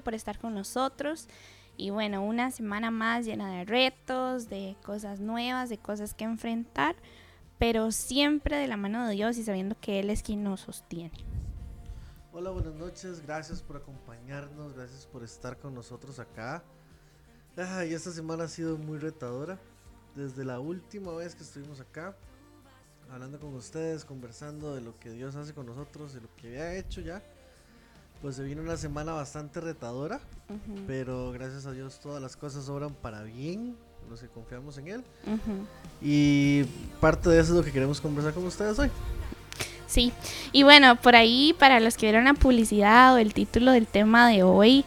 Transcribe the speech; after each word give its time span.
por 0.00 0.14
estar 0.14 0.38
con 0.38 0.54
nosotros. 0.54 1.28
Y 1.76 1.90
bueno, 1.90 2.22
una 2.24 2.50
semana 2.50 2.90
más 2.90 3.24
llena 3.24 3.50
de 3.50 3.64
retos, 3.64 4.48
de 4.48 4.76
cosas 4.84 5.20
nuevas, 5.20 5.68
de 5.68 5.78
cosas 5.78 6.14
que 6.14 6.24
enfrentar, 6.24 6.96
pero 7.58 7.92
siempre 7.92 8.56
de 8.56 8.68
la 8.68 8.76
mano 8.76 9.06
de 9.06 9.14
Dios 9.14 9.38
y 9.38 9.44
sabiendo 9.44 9.76
que 9.80 10.00
Él 10.00 10.10
es 10.10 10.22
quien 10.22 10.42
nos 10.42 10.60
sostiene. 10.60 11.12
Hola, 12.32 12.50
buenas 12.50 12.74
noches, 12.74 13.22
gracias 13.22 13.62
por 13.62 13.76
acompañarnos, 13.76 14.74
gracias 14.74 15.06
por 15.06 15.22
estar 15.22 15.58
con 15.58 15.74
nosotros 15.74 16.18
acá. 16.18 16.62
Ay, 17.56 17.92
esta 17.92 18.10
semana 18.10 18.44
ha 18.44 18.48
sido 18.48 18.78
muy 18.78 18.98
retadora. 18.98 19.58
Desde 20.14 20.44
la 20.44 20.58
última 20.58 21.12
vez 21.12 21.34
que 21.34 21.42
estuvimos 21.42 21.80
acá, 21.80 22.16
hablando 23.10 23.38
con 23.38 23.54
ustedes, 23.54 24.04
conversando 24.04 24.74
de 24.74 24.80
lo 24.80 24.98
que 24.98 25.10
Dios 25.10 25.36
hace 25.36 25.52
con 25.52 25.66
nosotros, 25.66 26.14
de 26.14 26.22
lo 26.22 26.34
que 26.36 26.48
había 26.48 26.74
hecho 26.76 27.00
ya, 27.00 27.22
pues 28.22 28.36
se 28.36 28.44
vino 28.44 28.62
una 28.62 28.76
semana 28.76 29.12
bastante 29.12 29.60
retadora, 29.60 30.20
pero 30.86 31.32
gracias 31.32 31.66
a 31.66 31.72
Dios 31.72 31.98
todas 32.00 32.22
las 32.22 32.36
cosas 32.36 32.68
obran 32.68 32.94
para 32.94 33.24
bien, 33.24 33.76
los 34.08 34.20
que 34.20 34.28
confiamos 34.28 34.78
en 34.78 34.88
Él. 34.88 35.04
Y 36.00 36.62
parte 37.00 37.28
de 37.28 37.40
eso 37.40 37.52
es 37.52 37.58
lo 37.58 37.64
que 37.64 37.72
queremos 37.72 38.00
conversar 38.00 38.32
con 38.32 38.46
ustedes 38.46 38.78
hoy. 38.78 38.90
Sí, 39.88 40.12
y 40.52 40.62
bueno, 40.62 40.96
por 40.96 41.16
ahí 41.16 41.54
para 41.58 41.80
los 41.80 41.96
que 41.96 42.06
vieron 42.06 42.24
la 42.24 42.34
publicidad 42.34 43.14
o 43.14 43.18
el 43.18 43.34
título 43.34 43.72
del 43.72 43.88
tema 43.88 44.28
de 44.28 44.44
hoy, 44.44 44.84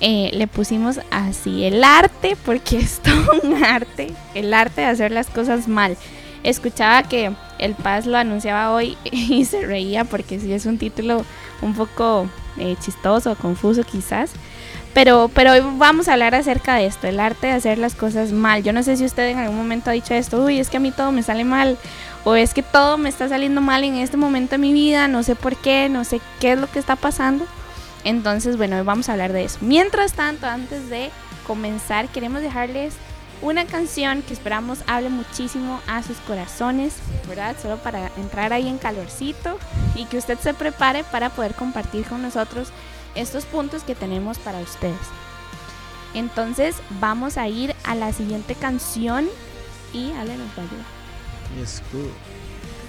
eh, 0.00 0.30
le 0.34 0.46
pusimos 0.46 1.00
así, 1.10 1.64
el 1.64 1.82
arte, 1.82 2.36
porque 2.44 2.76
es 2.80 3.00
todo 3.00 3.40
un 3.42 3.64
arte, 3.64 4.12
el 4.34 4.52
arte 4.52 4.82
de 4.82 4.88
hacer 4.88 5.10
las 5.10 5.28
cosas 5.28 5.68
mal. 5.68 5.96
Escuchaba 6.42 7.02
que 7.04 7.32
el 7.58 7.74
Paz 7.74 8.04
lo 8.04 8.18
anunciaba 8.18 8.74
hoy 8.74 8.98
y 9.04 9.46
se 9.46 9.64
reía 9.64 10.04
porque 10.04 10.38
sí 10.38 10.52
es 10.52 10.66
un 10.66 10.76
título 10.76 11.24
un 11.62 11.74
poco 11.74 12.28
eh, 12.58 12.76
chistoso, 12.80 13.34
confuso 13.36 13.82
quizás. 13.84 14.30
Pero, 14.94 15.28
pero 15.34 15.52
hoy 15.52 15.60
vamos 15.76 16.06
a 16.06 16.12
hablar 16.12 16.36
acerca 16.36 16.76
de 16.76 16.86
esto, 16.86 17.08
el 17.08 17.18
arte 17.18 17.48
de 17.48 17.52
hacer 17.54 17.78
las 17.78 17.96
cosas 17.96 18.30
mal. 18.30 18.62
Yo 18.62 18.72
no 18.72 18.82
sé 18.84 18.96
si 18.96 19.04
usted 19.04 19.28
en 19.28 19.38
algún 19.38 19.56
momento 19.56 19.90
ha 19.90 19.92
dicho 19.92 20.14
esto, 20.14 20.44
uy, 20.44 20.60
es 20.60 20.70
que 20.70 20.76
a 20.76 20.80
mí 20.80 20.92
todo 20.92 21.10
me 21.10 21.24
sale 21.24 21.42
mal, 21.42 21.76
o 22.22 22.36
es 22.36 22.54
que 22.54 22.62
todo 22.62 22.96
me 22.96 23.08
está 23.08 23.28
saliendo 23.28 23.60
mal 23.60 23.82
en 23.82 23.96
este 23.96 24.16
momento 24.16 24.52
de 24.52 24.58
mi 24.58 24.72
vida, 24.72 25.08
no 25.08 25.24
sé 25.24 25.34
por 25.34 25.56
qué, 25.56 25.88
no 25.88 26.04
sé 26.04 26.20
qué 26.38 26.52
es 26.52 26.58
lo 26.58 26.70
que 26.70 26.78
está 26.78 26.94
pasando. 26.94 27.44
Entonces, 28.04 28.56
bueno, 28.56 28.76
hoy 28.76 28.84
vamos 28.84 29.08
a 29.08 29.12
hablar 29.12 29.32
de 29.32 29.44
eso. 29.44 29.58
Mientras 29.62 30.12
tanto, 30.12 30.46
antes 30.46 30.88
de 30.88 31.10
comenzar, 31.44 32.08
queremos 32.08 32.40
dejarles 32.40 32.94
una 33.44 33.66
canción 33.66 34.22
que 34.22 34.32
esperamos 34.32 34.78
hable 34.86 35.10
muchísimo 35.10 35.80
a 35.86 36.02
sus 36.02 36.16
corazones, 36.18 36.94
¿verdad? 37.28 37.54
Solo 37.60 37.76
para 37.76 38.10
entrar 38.16 38.54
ahí 38.54 38.66
en 38.68 38.78
calorcito 38.78 39.58
y 39.94 40.06
que 40.06 40.16
usted 40.16 40.38
se 40.38 40.54
prepare 40.54 41.04
para 41.04 41.28
poder 41.28 41.54
compartir 41.54 42.06
con 42.06 42.22
nosotros 42.22 42.68
estos 43.14 43.44
puntos 43.44 43.82
que 43.82 43.94
tenemos 43.94 44.38
para 44.38 44.60
ustedes. 44.60 44.96
Entonces 46.14 46.76
vamos 47.00 47.36
a 47.36 47.46
ir 47.46 47.74
a 47.84 47.94
la 47.94 48.14
siguiente 48.14 48.54
canción 48.54 49.28
y 49.92 50.10
Ale 50.12 50.38
nos 50.38 50.48
va 50.48 50.62
a 50.62 50.66
ayudar. 50.66 50.86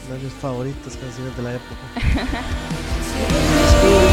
Una 0.07 0.15
de 0.15 0.23
mis 0.23 0.33
favoritas 0.33 0.95
canciones 0.95 1.35
de 1.35 1.43
la 1.43 1.53
época. 1.55 1.81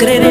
No 0.00 0.29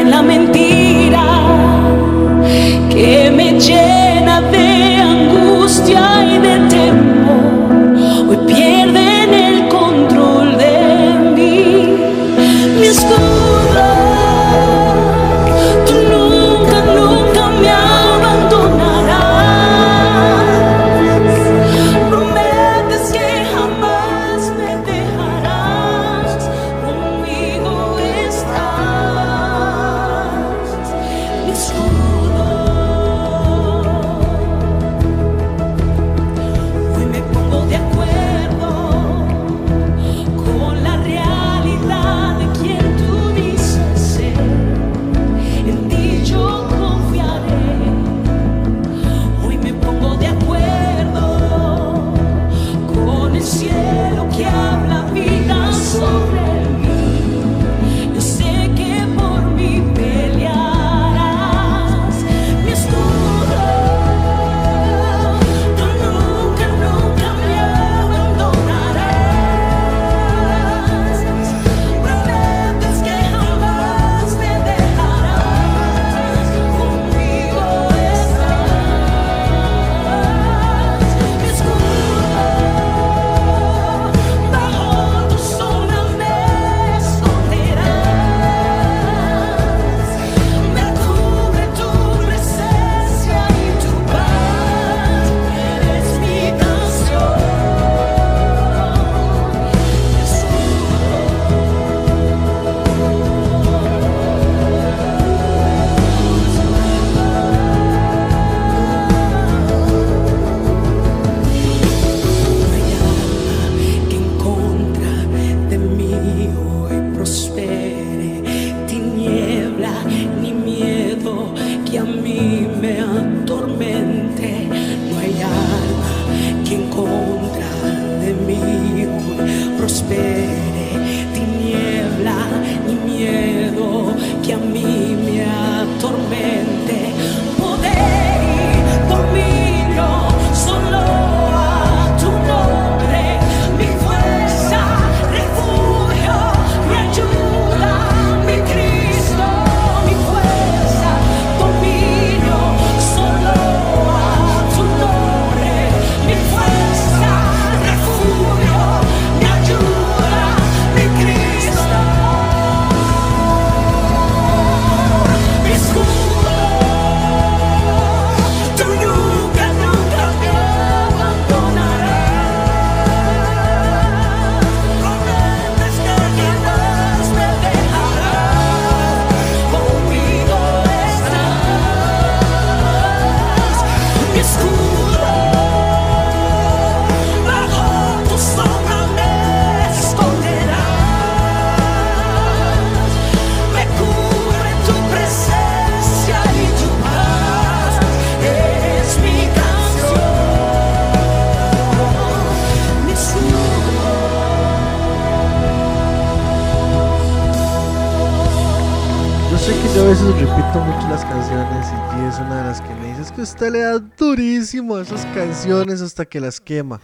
veces 210.10 210.40
repito 210.40 210.80
mucho 210.80 211.08
las 211.08 211.24
canciones 211.24 211.88
y 212.18 212.26
es 212.26 212.40
una 212.40 212.64
de 212.64 212.64
las 212.64 212.82
que 212.82 212.96
me 212.96 213.10
dice 213.10 213.22
"Es 213.22 213.32
que 213.32 213.42
usted 213.44 213.72
le 213.72 213.82
da 213.82 214.00
durísimo 214.00 214.96
a 214.96 215.04
esas 215.04 215.24
canciones 215.36 216.02
hasta 216.02 216.26
que 216.26 216.40
las 216.40 216.60
quema. 216.60 217.00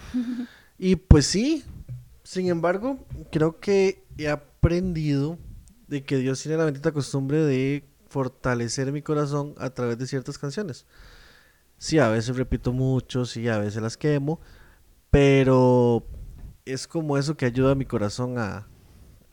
Y 0.80 0.96
pues 0.96 1.28
sí, 1.28 1.64
sin 2.24 2.48
embargo, 2.48 2.98
creo 3.32 3.60
que 3.60 4.04
he 4.18 4.28
aprendido 4.28 5.38
de 5.88 6.04
que 6.04 6.18
Dios 6.18 6.42
tiene 6.42 6.58
la 6.58 6.66
bendita 6.66 6.92
costumbre 6.92 7.44
de 7.44 7.88
fortalecer 8.10 8.92
mi 8.92 9.04
corazón 9.04 9.54
a 9.60 9.70
través 9.70 10.00
de 10.00 10.08
ciertas 10.08 10.40
canciones. 10.40 10.88
Sí, 11.78 12.00
a 12.00 12.10
veces 12.10 12.36
repito 12.36 12.74
mucho, 12.74 13.26
sí, 13.26 13.48
a 13.48 13.60
veces 13.60 13.84
las 13.84 13.98
quemo, 13.98 14.40
pero 15.12 16.08
es 16.66 16.88
como 16.88 17.20
eso 17.20 17.38
que 17.38 17.46
ayuda 17.46 17.74
a 17.74 17.76
mi 17.76 17.86
corazón 17.86 18.40
a... 18.40 18.68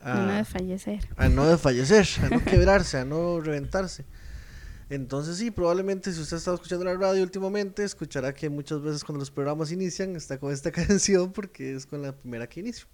a- 0.03 0.15
No 0.25 0.33
de 0.33 0.45
fallecer. 0.45 1.07
a 1.17 1.29
no 1.29 1.47
desfallecer, 1.47 2.07
a 2.23 2.29
no 2.29 2.43
quebrarse, 2.45 2.97
a 2.97 3.05
no 3.05 3.39
reventarse. 3.39 4.05
Entonces 4.89 5.37
sí, 5.37 5.49
probablemente 5.49 6.11
si 6.11 6.19
usted 6.21 6.35
ha 6.35 6.39
estado 6.39 6.55
escuchando 6.55 6.85
la 6.85 6.93
radio 6.95 7.23
últimamente, 7.23 7.83
escuchará 7.83 8.33
que 8.33 8.49
muchas 8.49 8.81
veces 8.81 9.03
cuando 9.03 9.19
los 9.19 9.31
programas 9.31 9.71
inician 9.71 10.15
está 10.15 10.37
con 10.37 10.51
esta 10.51 10.71
canción 10.73 11.31
porque 11.31 11.73
es 11.75 11.85
con 11.85 12.01
la 12.01 12.11
primera 12.11 12.47
que 12.47 12.59
inicio. 12.59 12.85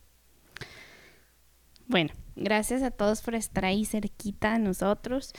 Bueno, 1.87 2.11
gracias 2.35 2.83
a 2.83 2.91
todos 2.91 3.21
por 3.21 3.35
estar 3.35 3.65
ahí 3.65 3.83
cerquita 3.85 4.53
de 4.53 4.59
nosotros. 4.59 5.33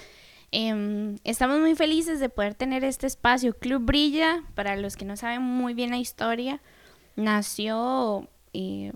Em, 0.51 1.17
estamos 1.23 1.61
muy 1.61 1.77
felices 1.77 2.19
de 2.19 2.29
poder 2.29 2.55
tener 2.55 2.83
este 2.83 3.07
espacio. 3.07 3.57
Club 3.57 3.85
Brilla, 3.85 4.43
para 4.57 4.75
los 4.77 4.97
que 4.97 5.05
no 5.05 5.17
saben 5.17 5.43
muy 5.43 5.75
bien 5.75 5.91
la 5.91 5.99
historia, 5.99 6.61
nació 7.15 8.29
eh, 8.53 8.93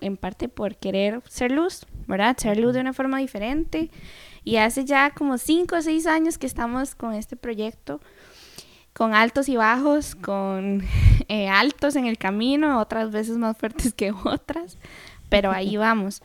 en 0.00 0.16
parte 0.16 0.48
por 0.48 0.76
querer 0.76 1.20
ser 1.28 1.50
luz, 1.50 1.84
¿verdad? 2.06 2.36
Luz 2.56 2.74
de 2.74 2.80
una 2.80 2.92
forma 2.92 3.18
diferente. 3.18 3.90
Y 4.44 4.56
hace 4.56 4.84
ya 4.84 5.10
como 5.10 5.38
cinco 5.38 5.76
o 5.76 5.82
seis 5.82 6.06
años 6.06 6.38
que 6.38 6.46
estamos 6.46 6.94
con 6.94 7.14
este 7.14 7.36
proyecto, 7.36 8.00
con 8.92 9.14
altos 9.14 9.48
y 9.48 9.56
bajos, 9.56 10.14
con 10.14 10.82
eh, 11.28 11.48
altos 11.48 11.96
en 11.96 12.06
el 12.06 12.18
camino, 12.18 12.80
otras 12.80 13.10
veces 13.10 13.38
más 13.38 13.56
fuertes 13.56 13.94
que 13.94 14.12
otras, 14.12 14.78
pero 15.28 15.50
ahí 15.50 15.76
vamos. 15.78 16.22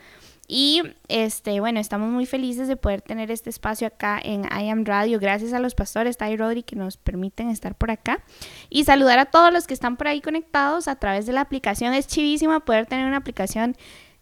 Y 0.52 0.82
este, 1.10 1.60
bueno, 1.60 1.80
estamos 1.80 2.10
muy 2.10 2.26
felices 2.26 2.68
de 2.68 2.76
poder 2.76 3.04
tener 3.04 3.30
este 3.30 3.52
espacio 3.52 3.86
acá 3.86 4.20
en 4.22 4.46
I 4.46 4.70
Am 4.72 4.84
Radio. 4.84 5.20
Gracias 5.20 5.54
a 5.54 5.60
los 5.60 5.76
pastores 5.76 6.18
y 6.20 6.38
Rodri 6.38 6.64
que 6.64 6.76
nos 6.76 6.98
permiten 6.98 7.50
estar 7.50 7.76
por 7.76 7.92
acá. 7.92 8.24
Y 8.68 8.84
saludar 8.84 9.20
a 9.20 9.26
todos 9.26 9.54
los 9.54 9.68
que 9.68 9.76
están 9.76 9.96
por 9.96 10.08
ahí 10.08 10.22
conectados 10.22 10.88
a 10.88 10.96
través 10.96 11.28
de 11.28 11.34
la 11.34 11.42
aplicación. 11.42 11.94
Es 11.94 12.08
chivísima 12.08 12.62
poder 12.62 12.88
tener 12.88 13.06
una 13.06 13.18
aplicación 13.18 13.78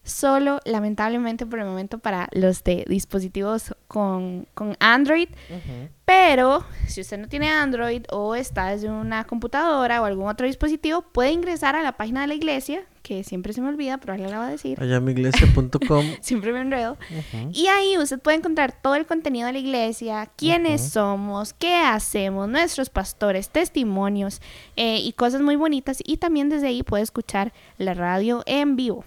solo, 0.08 0.60
lamentablemente 0.66 1.46
por 1.46 1.60
el 1.60 1.66
momento, 1.66 2.00
para 2.00 2.30
los 2.32 2.64
de 2.64 2.86
dispositivos 2.88 3.76
con, 3.88 4.48
con 4.54 4.76
Android. 4.80 5.30
Pero 6.08 6.64
si 6.88 7.02
usted 7.02 7.18
no 7.18 7.28
tiene 7.28 7.50
Android 7.50 8.04
o 8.10 8.34
está 8.34 8.68
desde 8.68 8.90
una 8.90 9.26
computadora 9.26 10.02
o 10.02 10.06
algún 10.06 10.30
otro 10.30 10.48
dispositivo, 10.48 11.02
puede 11.02 11.32
ingresar 11.32 11.76
a 11.76 11.84
la 11.84 11.98
página 11.98 12.22
de 12.22 12.28
la 12.28 12.34
iglesia, 12.34 12.86
que 13.02 13.26
siempre 13.26 13.52
se 13.52 13.60
me 13.60 13.68
olvida, 13.68 13.98
pero 13.98 14.14
ahora 14.14 14.30
le 14.30 14.38
voy 14.38 14.46
a 14.46 14.50
decir. 14.50 14.82
Allamiglesia.com. 14.82 16.06
siempre 16.22 16.54
me 16.54 16.62
enredo. 16.62 16.98
Y 17.52 17.68
ahí 17.68 17.98
usted 17.98 18.20
puede 18.20 18.38
encontrar 18.38 18.72
todo 18.82 18.96
el 18.96 19.06
contenido 19.06 19.48
de 19.48 19.54
la 19.54 19.60
iglesia, 19.60 20.30
quiénes 20.38 20.82
somos, 20.82 21.52
qué 21.52 21.76
hacemos, 21.76 22.48
nuestros 22.48 22.90
pastores, 22.90 23.50
testimonios 23.50 24.42
eh, 24.78 25.00
y 25.00 25.12
cosas 25.12 25.42
muy 25.42 25.58
bonitas. 25.58 26.00
Y 26.06 26.18
también 26.18 26.48
desde 26.48 26.68
ahí 26.68 26.84
puede 26.84 27.04
escuchar 27.04 27.52
la 27.78 27.94
radio 27.94 28.44
en 28.46 28.78
vivo. 28.78 29.04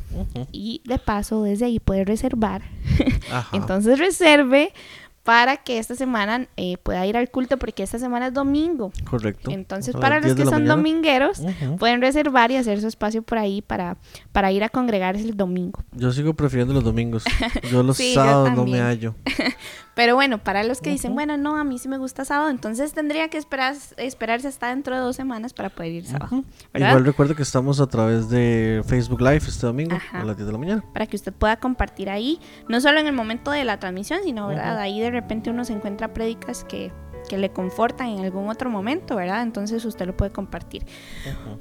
Y 0.52 0.82
de 0.84 0.98
paso, 0.98 1.44
desde 1.44 1.64
ahí 1.64 1.80
puede 1.80 2.04
reservar. 2.04 2.62
Entonces 3.54 3.98
reserve 3.98 4.74
para 5.22 5.58
que 5.58 5.78
esta 5.78 5.94
semana 5.94 6.48
eh, 6.56 6.76
pueda 6.82 7.06
ir 7.06 7.16
al 7.16 7.30
culto 7.30 7.58
porque 7.58 7.82
esta 7.82 7.98
semana 7.98 8.28
es 8.28 8.32
domingo. 8.34 8.90
Correcto. 9.08 9.50
Entonces, 9.50 9.94
para 9.94 10.16
los 10.16 10.24
10 10.24 10.36
de 10.36 10.42
que 10.42 10.44
son 10.48 10.62
mañana. 10.62 10.76
domingueros, 10.76 11.42
pueden 11.78 12.00
reservar 12.00 12.50
y 12.50 12.56
hacer 12.56 12.80
su 12.80 12.86
espacio 12.88 13.22
por 13.22 13.38
ahí 13.38 13.60
para, 13.62 13.96
para 14.32 14.50
ir 14.50 14.64
a 14.64 14.68
congregarse 14.68 15.22
el 15.22 15.36
domingo. 15.36 15.84
Yo 15.92 16.10
sigo 16.12 16.34
prefiriendo 16.34 16.72
los 16.74 16.84
domingos. 16.84 17.24
Yo 17.70 17.82
los 17.82 17.96
Sí, 17.96 18.14
yo 18.14 18.22
sábados 18.22 18.52
no 18.54 18.64
me 18.64 18.80
hallo. 18.80 19.14
Pero 20.00 20.14
bueno, 20.14 20.38
para 20.38 20.64
los 20.64 20.80
que 20.80 20.88
dicen, 20.88 21.14
bueno, 21.14 21.36
no, 21.36 21.58
a 21.58 21.64
mí 21.64 21.78
sí 21.78 21.86
me 21.86 21.98
gusta 21.98 22.24
sábado, 22.24 22.48
entonces 22.48 22.94
tendría 22.94 23.28
que 23.28 23.36
esperar, 23.36 23.76
esperarse 23.98 24.48
hasta 24.48 24.68
dentro 24.68 24.94
de 24.94 25.02
dos 25.02 25.14
semanas 25.14 25.52
para 25.52 25.68
poder 25.68 25.92
ir 25.92 26.06
sábado. 26.06 26.42
Igual 26.72 27.04
recuerdo 27.04 27.36
que 27.36 27.42
estamos 27.42 27.80
a 27.80 27.86
través 27.86 28.30
de 28.30 28.82
Facebook 28.86 29.20
Live 29.20 29.42
este 29.46 29.66
domingo 29.66 29.96
Ajá. 29.96 30.22
a 30.22 30.24
las 30.24 30.38
10 30.38 30.46
de 30.46 30.52
la 30.54 30.58
mañana. 30.58 30.84
para 30.94 31.04
que 31.04 31.16
usted 31.16 31.34
pueda 31.34 31.58
compartir 31.58 32.08
ahí, 32.08 32.40
no 32.66 32.80
solo 32.80 32.98
en 32.98 33.08
el 33.08 33.12
momento 33.12 33.50
de 33.50 33.62
la 33.64 33.78
transmisión, 33.78 34.20
sino, 34.24 34.46
¿verdad? 34.48 34.78
Ahí 34.78 35.00
de 35.00 35.10
repente 35.10 35.50
uno 35.50 35.66
se 35.66 35.74
encuentra 35.74 36.14
prédicas 36.14 36.64
que, 36.64 36.90
que 37.28 37.36
le 37.36 37.50
confortan 37.50 38.06
en 38.06 38.24
algún 38.24 38.48
otro 38.48 38.70
momento, 38.70 39.16
¿verdad? 39.16 39.42
Entonces 39.42 39.84
usted 39.84 40.06
lo 40.06 40.16
puede 40.16 40.30
compartir. 40.30 40.86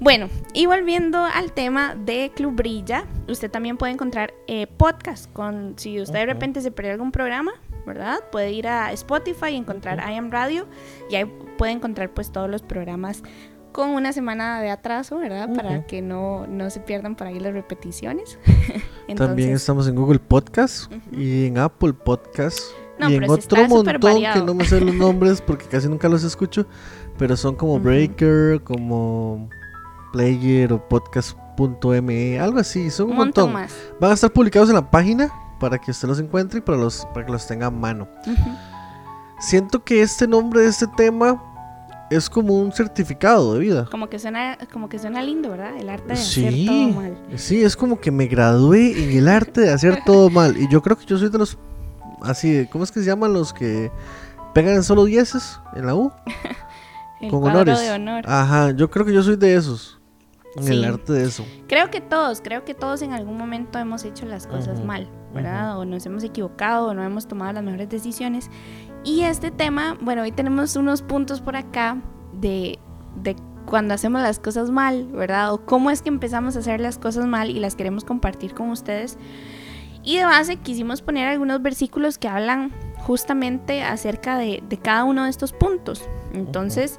Bueno, 0.00 0.30
y 0.54 0.64
volviendo 0.64 1.26
al 1.26 1.52
tema 1.52 1.94
de 1.94 2.32
Club 2.34 2.54
Brilla, 2.54 3.04
usted 3.28 3.50
también 3.50 3.76
puede 3.76 3.92
encontrar 3.92 4.32
eh, 4.46 4.66
podcast 4.66 5.30
con, 5.34 5.74
si 5.76 6.00
usted 6.00 6.20
de 6.20 6.26
repente 6.26 6.62
se 6.62 6.70
perdió 6.70 6.92
algún 6.92 7.12
programa, 7.12 7.52
¿verdad? 7.86 8.20
Puede 8.30 8.52
ir 8.52 8.68
a 8.68 8.92
Spotify 8.92 9.50
y 9.50 9.56
encontrar 9.56 9.98
I 9.98 10.16
Am 10.16 10.30
Radio 10.30 10.66
y 11.10 11.16
ahí 11.16 11.24
puede 11.58 11.72
encontrar 11.72 12.10
pues 12.10 12.30
todos 12.30 12.48
los 12.48 12.62
programas 12.62 13.22
con 13.72 13.90
una 13.90 14.12
semana 14.12 14.60
de 14.60 14.70
atraso, 14.70 15.18
¿verdad? 15.18 15.48
Para 15.54 15.86
que 15.86 16.02
no, 16.02 16.46
no 16.46 16.70
se 16.70 16.80
pierdan 16.80 17.14
por 17.14 17.26
ahí 17.26 17.38
las 17.38 17.52
repeticiones. 17.52 18.38
También 19.16 19.50
estamos 19.50 19.88
en 19.88 19.94
Google 19.94 20.18
Podcast 20.18 20.90
y 21.12 21.46
en 21.46 21.58
Apple 21.58 21.92
Podcast 21.92 22.58
No, 22.98 23.10
y 23.10 23.16
en 23.16 23.28
otro 23.28 23.68
montón 23.68 24.00
que 24.00 24.42
no 24.44 24.54
me 24.54 24.64
sé 24.64 24.80
los 24.80 24.94
nombres 24.96 25.40
porque 25.40 25.66
casi 25.66 25.88
nunca 25.88 26.08
los 26.08 26.24
escucho, 26.24 26.66
pero 27.18 27.36
son 27.36 27.56
como. 27.56 27.78
Breaker, 27.78 28.62
como 28.62 29.48
Player 30.12 30.72
o 30.72 30.88
Podcast.me, 30.88 32.40
algo 32.40 32.58
así, 32.58 32.90
son 32.90 33.06
un, 33.06 33.12
un 33.12 33.18
montón, 33.18 33.52
montón. 33.52 33.62
más. 33.62 33.92
Van 34.00 34.10
a 34.10 34.14
estar 34.14 34.32
publicados 34.32 34.68
en 34.68 34.76
la 34.76 34.90
página 34.90 35.32
para 35.60 35.78
que 35.78 35.92
usted 35.92 36.08
los 36.08 36.18
encuentre 36.18 36.58
y 36.58 36.62
para, 36.62 36.78
los, 36.78 37.06
para 37.14 37.24
que 37.26 37.30
los 37.32 37.46
tenga 37.46 37.66
a 37.66 37.70
mano. 37.70 38.08
Ujú. 38.26 38.50
Siento 39.38 39.84
que 39.84 40.02
este 40.02 40.26
nombre 40.26 40.62
de 40.62 40.68
este 40.68 40.86
tema 40.96 41.40
es 42.10 42.28
como 42.28 42.58
un 42.60 42.72
certificado 42.72 43.54
de 43.54 43.60
vida. 43.60 43.86
Como 43.90 44.08
que 44.08 44.18
suena, 44.18 44.58
como 44.72 44.88
que 44.88 44.98
suena 44.98 45.22
lindo, 45.22 45.50
¿verdad? 45.50 45.76
El 45.76 45.88
arte 45.88 46.08
de 46.08 46.12
hacer 46.14 46.52
Sí, 46.52 46.66
todo 46.66 46.88
mal. 47.00 47.16
sí, 47.36 47.62
es 47.62 47.76
como 47.76 48.00
que 48.00 48.10
me 48.10 48.26
gradué 48.26 49.04
en 49.04 49.16
el 49.16 49.28
arte 49.28 49.60
de 49.60 49.72
hacer 49.72 50.02
todo 50.04 50.28
mal. 50.28 50.56
Y 50.56 50.68
yo 50.68 50.82
creo 50.82 50.98
que 50.98 51.04
yo 51.06 51.16
soy 51.18 51.28
de 51.28 51.38
los, 51.38 51.56
así, 52.22 52.66
¿cómo 52.72 52.82
es 52.82 52.90
que 52.90 52.98
se 53.00 53.06
llaman 53.06 53.32
los 53.32 53.52
que 53.52 53.92
pegan 54.54 54.74
en 54.74 54.82
solo 54.82 55.04
dieces 55.04 55.60
en 55.74 55.86
la 55.86 55.94
U? 55.94 56.10
El 57.20 57.30
con 57.30 57.44
honores. 57.44 57.78
de 57.78 57.90
honor. 57.92 58.24
Ajá, 58.26 58.70
yo 58.72 58.90
creo 58.90 59.04
que 59.06 59.12
yo 59.12 59.22
soy 59.22 59.36
de 59.36 59.54
esos. 59.54 59.99
En 60.56 60.66
el 60.68 60.80
Sí. 60.80 60.84
arte 60.84 61.12
de 61.12 61.24
eso. 61.24 61.44
Creo 61.68 61.90
que 61.90 62.00
todos, 62.00 62.40
creo 62.40 62.64
que 62.64 62.74
todos 62.74 63.02
en 63.02 63.12
algún 63.12 63.36
momento 63.38 63.78
hemos 63.78 64.04
hecho 64.04 64.26
las 64.26 64.46
cosas 64.46 64.78
Ujú, 64.78 64.86
mal, 64.86 65.08
¿verdad? 65.32 65.78
O 65.78 65.84
nos 65.84 66.04
hemos 66.06 66.24
equivocado, 66.24 66.88
o 66.88 66.94
no 66.94 67.02
hemos 67.04 67.28
tomado 67.28 67.52
las 67.52 67.62
mejores 67.62 67.88
decisiones. 67.88 68.50
Y 69.04 69.22
este 69.22 69.50
tema, 69.50 69.96
bueno, 70.00 70.22
hoy 70.22 70.32
tenemos 70.32 70.74
unos 70.76 71.02
puntos 71.02 71.40
por 71.40 71.56
acá 71.56 71.98
de, 72.32 72.78
de 73.22 73.36
cuando 73.66 73.94
hacemos 73.94 74.20
las 74.22 74.40
cosas 74.40 74.70
mal, 74.70 75.06
¿verdad? 75.12 75.52
O 75.52 75.64
cómo 75.64 75.90
es 75.92 76.02
que 76.02 76.08
empezamos 76.08 76.56
a 76.56 76.58
hacer 76.58 76.80
las 76.80 76.98
cosas 76.98 77.26
mal 77.26 77.50
y 77.50 77.60
las 77.60 77.76
queremos 77.76 78.04
compartir 78.04 78.52
con 78.52 78.70
ustedes. 78.70 79.16
Y 80.02 80.16
de 80.16 80.24
base 80.24 80.56
quisimos 80.56 81.02
poner 81.02 81.28
algunos 81.28 81.62
versículos 81.62 82.18
que 82.18 82.26
hablan 82.26 82.72
justamente 82.98 83.82
acerca 83.82 84.36
de, 84.36 84.62
de 84.68 84.78
cada 84.78 85.04
uno 85.04 85.24
de 85.24 85.30
estos 85.30 85.52
puntos. 85.52 86.02
Entonces, 86.32 86.98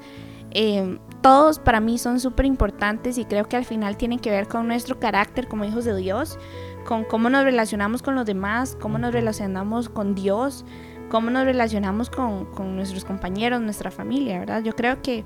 eh, 0.52 1.00
todos 1.22 1.60
para 1.60 1.80
mí 1.80 1.98
son 1.98 2.20
súper 2.20 2.46
importantes 2.46 3.18
y 3.18 3.26
creo 3.26 3.48
que 3.48 3.56
al 3.56 3.66
final 3.66 3.98
tienen 3.98 4.20
que 4.20 4.32
ver 4.32 4.48
con 4.48 4.68
nuestro 4.68 5.00
carácter 5.00 5.48
como 5.48 5.66
hijos 5.66 5.86
de 5.86 5.96
Dios, 5.96 6.40
con 6.86 7.04
cómo 7.04 7.30
nos 7.30 7.44
relacionamos 7.44 8.02
con 8.02 8.16
los 8.16 8.26
demás, 8.26 8.78
cómo 8.80 8.98
nos 8.98 9.14
relacionamos 9.14 9.90
con 9.90 10.16
Dios, 10.16 10.66
cómo 11.10 11.30
nos 11.30 11.46
relacionamos 11.46 12.10
con, 12.10 12.46
con 12.46 12.76
nuestros 12.76 13.06
compañeros, 13.06 13.62
nuestra 13.62 13.92
familia, 13.92 14.40
¿verdad? 14.40 14.64
Yo 14.64 14.74
creo 14.74 15.02
que 15.02 15.26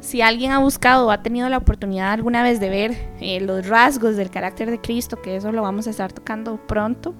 si 0.00 0.20
alguien 0.20 0.50
ha 0.50 0.58
buscado 0.58 1.06
o 1.06 1.10
ha 1.10 1.22
tenido 1.22 1.48
la 1.48 1.58
oportunidad 1.58 2.12
alguna 2.12 2.42
vez 2.42 2.58
de 2.58 2.68
ver 2.68 3.14
eh, 3.20 3.40
los 3.40 3.68
rasgos 3.68 4.16
del 4.16 4.30
carácter 4.30 4.70
de 4.70 4.80
Cristo, 4.80 5.22
que 5.22 5.36
eso 5.36 5.52
lo 5.52 5.62
vamos 5.62 5.86
a 5.86 5.90
estar 5.90 6.12
tocando 6.12 6.56
pronto, 6.66 7.14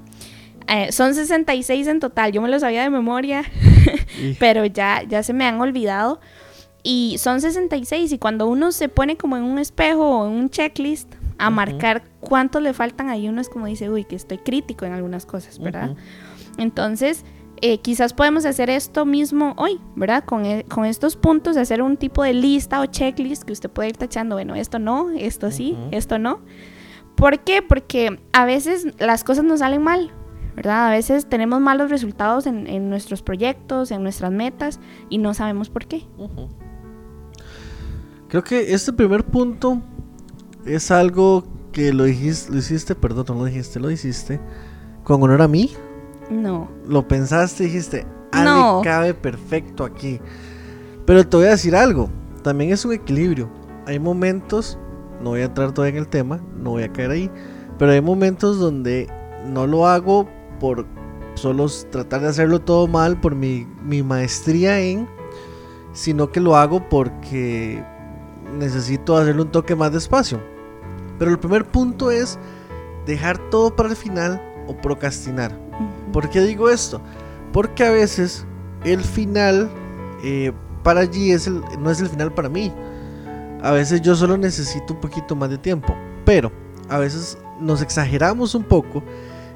eh, 0.67 0.91
son 0.91 1.15
66 1.15 1.87
en 1.87 2.01
total, 2.01 2.33
yo 2.33 2.43
me 2.43 2.49
lo 2.49 2.59
sabía 2.59 2.83
de 2.83 2.91
memoria, 2.91 3.45
pero 4.41 4.65
ya, 4.67 5.03
ya 5.05 5.23
se 5.23 5.33
me 5.33 5.45
han 5.45 5.61
olvidado. 5.61 6.21
Y 6.83 7.17
son 7.19 7.41
66 7.41 8.13
y 8.13 8.19
cuando 8.19 8.47
uno 8.49 8.73
se 8.73 8.89
pone 8.89 9.17
como 9.17 9.37
en 9.37 9.45
un 9.45 9.59
espejo 9.59 10.19
o 10.21 10.27
en 10.27 10.33
un 10.33 10.51
checklist 10.51 11.13
a 11.39 11.49
marcar 11.51 12.03
cuántos 12.21 12.63
le 12.63 12.73
faltan 12.73 13.09
ahí, 13.09 13.29
uno 13.29 13.41
es 13.41 13.49
como 13.49 13.67
dice, 13.67 13.89
uy, 13.91 14.05
que 14.05 14.17
estoy 14.17 14.39
crítico 14.39 14.85
en 14.85 14.93
algunas 14.93 15.27
cosas, 15.27 15.59
¿verdad? 15.59 15.95
Entonces, 16.59 17.25
eh, 17.61 17.79
quizás 17.79 18.13
podemos 18.13 18.45
hacer 18.45 18.69
esto 18.71 19.05
mismo 19.07 19.55
hoy, 19.57 19.81
¿verdad? 19.97 20.25
Con, 20.25 20.45
e- 20.45 20.65
con 20.65 20.85
estos 20.85 21.17
puntos, 21.17 21.57
hacer 21.57 21.83
un 21.83 21.97
tipo 21.97 22.23
de 22.25 22.35
lista 22.35 22.81
o 22.81 22.87
checklist 22.87 23.45
que 23.45 23.53
usted 23.53 23.71
puede 23.71 23.91
ir 23.91 23.97
tachando, 23.97 24.35
bueno, 24.37 24.55
esto 24.57 24.79
no, 24.79 25.11
esto 25.11 25.51
sí, 25.51 25.77
esto 25.93 26.19
no. 26.19 26.41
¿Por 27.15 27.41
qué? 27.41 27.63
Porque 27.63 28.21
a 28.33 28.45
veces 28.45 28.87
las 28.99 29.23
cosas 29.23 29.45
nos 29.45 29.61
salen 29.61 29.83
mal, 29.83 30.11
¿verdad? 30.57 30.89
A 30.89 30.91
veces 30.91 31.27
tenemos 31.29 31.61
malos 31.61 31.91
resultados 31.91 32.47
en, 32.47 32.67
en 32.67 32.91
nuestros 32.91 33.23
proyectos, 33.23 33.91
en 33.93 34.03
nuestras 34.03 34.33
metas 34.33 34.81
y 35.09 35.19
no 35.19 35.33
sabemos 35.35 35.71
por 35.71 35.87
qué. 35.87 36.03
Ujú. 36.19 36.49
Creo 38.33 38.43
que 38.43 38.73
este 38.73 38.95
primer 38.95 39.27
punto 39.27 39.83
es 40.65 40.91
algo 40.91 41.45
que 41.71 41.93
lo 41.93 42.05
dijiste, 42.05 42.51
lo 42.51 42.61
hiciste, 42.61 42.95
perdón, 42.95 43.27
no 43.29 43.35
lo 43.35 43.45
dijiste, 43.45 43.79
lo 43.79 43.91
hiciste 43.91 44.41
con 45.05 45.23
honor 45.23 45.43
a 45.43 45.49
mí. 45.49 45.71
No. 46.31 46.71
Lo 46.89 47.07
pensaste 47.07 47.65
y 47.65 47.67
dijiste, 47.67 48.07
Ale 48.33 48.49
No. 48.49 48.81
cabe 48.83 49.13
perfecto 49.13 49.85
aquí. 49.85 50.19
Pero 51.05 51.29
te 51.29 51.37
voy 51.37 51.45
a 51.45 51.51
decir 51.51 51.77
algo, 51.77 52.09
también 52.43 52.73
es 52.73 52.87
un 52.87 52.95
equilibrio. 52.95 53.51
Hay 53.87 53.99
momentos, 53.99 54.79
no 55.23 55.29
voy 55.29 55.43
a 55.43 55.45
entrar 55.45 55.75
todavía 55.75 55.99
en 55.99 56.05
el 56.05 56.09
tema, 56.09 56.41
no 56.57 56.71
voy 56.71 56.85
a 56.85 56.89
caer 56.91 57.11
ahí, 57.11 57.31
pero 57.79 57.93
hay 57.93 58.01
momentos 58.01 58.59
donde 58.59 59.09
no 59.47 59.67
lo 59.67 59.87
hago 59.87 60.27
por 60.59 60.87
solo 61.35 61.67
tratar 61.91 62.23
de 62.23 62.29
hacerlo 62.29 62.61
todo 62.61 62.87
mal, 62.87 63.21
por 63.21 63.35
mi, 63.35 63.67
mi 63.85 64.03
maestría 64.03 64.81
en, 64.81 65.07
sino 65.93 66.33
que 66.33 66.41
lo 66.41 66.57
hago 66.57 66.89
porque 66.89 67.92
necesito 68.53 69.17
hacerle 69.17 69.43
un 69.43 69.51
toque 69.51 69.75
más 69.75 69.93
despacio. 69.93 70.41
Pero 71.19 71.31
el 71.31 71.39
primer 71.39 71.65
punto 71.67 72.11
es 72.11 72.39
dejar 73.07 73.39
todo 73.51 73.75
para 73.75 73.91
el 73.91 73.97
final 73.97 74.43
o 74.67 74.77
procrastinar. 74.77 75.59
¿Por 76.13 76.29
qué 76.31 76.41
digo 76.41 76.69
esto? 76.69 77.01
Porque 77.53 77.85
a 77.85 77.91
veces 77.91 78.45
el 78.85 79.03
final 79.03 79.71
eh, 80.23 80.53
para 80.83 81.01
allí 81.01 81.33
es 81.33 81.47
el, 81.47 81.63
no 81.79 81.91
es 81.91 82.01
el 82.01 82.09
final 82.09 82.33
para 82.33 82.49
mí. 82.49 82.73
A 83.63 83.71
veces 83.71 84.01
yo 84.01 84.15
solo 84.15 84.37
necesito 84.37 84.95
un 84.95 85.01
poquito 85.01 85.37
más 85.37 85.51
de 85.51 85.59
tiempo, 85.59 85.95
pero 86.25 86.51
a 86.89 86.99
veces 86.99 87.39
nos 87.61 87.81
exageramos 87.81 88.55
un 88.55 88.65
poco 88.65 89.03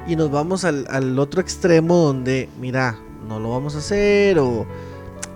y 0.07 0.15
nos 0.15 0.31
vamos 0.31 0.65
al, 0.65 0.87
al 0.89 1.19
otro 1.19 1.41
extremo 1.41 1.97
donde, 1.97 2.49
mira, 2.61 2.97
no 3.29 3.41
lo 3.41 3.51
vamos 3.51 3.75
a 3.75 3.79
hacer 3.79 4.39
o 4.39 4.65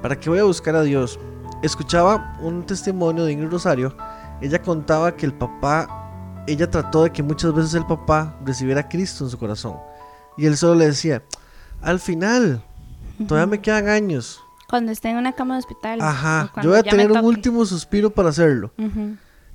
¿para 0.01 0.19
qué 0.19 0.31
voy 0.31 0.39
a 0.39 0.45
buscar 0.45 0.77
a 0.77 0.83
Dios? 0.83 1.19
Escuchaba 1.63 2.39
un 2.41 2.65
testimonio 2.65 3.25
de 3.25 3.33
Ingrid 3.33 3.51
Rosario, 3.51 3.95
ella 4.41 4.63
contaba 4.63 5.15
que 5.15 5.27
el 5.27 5.35
papá, 5.35 6.43
ella 6.47 6.71
trató 6.71 7.03
de 7.05 7.11
que 7.11 7.23
muchas 7.23 7.53
veces 7.55 7.75
el 7.75 7.87
papá 7.87 8.39
recibiera 8.45 8.81
a 8.81 8.89
Cristo 8.89 9.25
en 9.25 9.31
su 9.31 9.39
corazón 9.39 9.77
y 10.37 10.47
él 10.47 10.57
solo 10.57 10.77
le 10.77 10.87
decía, 10.87 11.23
al 11.83 12.01
final, 12.01 12.63
todavía 13.29 13.47
me 13.47 13.61
quedan 13.61 13.89
años, 13.89 14.41
Cuando 14.71 14.91
esté 14.91 15.11
en 15.11 15.17
una 15.17 15.33
cama 15.35 15.55
de 15.55 15.59
hospital. 15.59 16.01
Ajá, 16.01 16.51
yo 16.63 16.71
voy 16.71 16.79
a 16.79 16.83
tener 16.83 17.13
un 17.13 17.25
último 17.25 17.67
suspiro 17.67 18.09
para 18.09 18.31
hacerlo. 18.31 18.73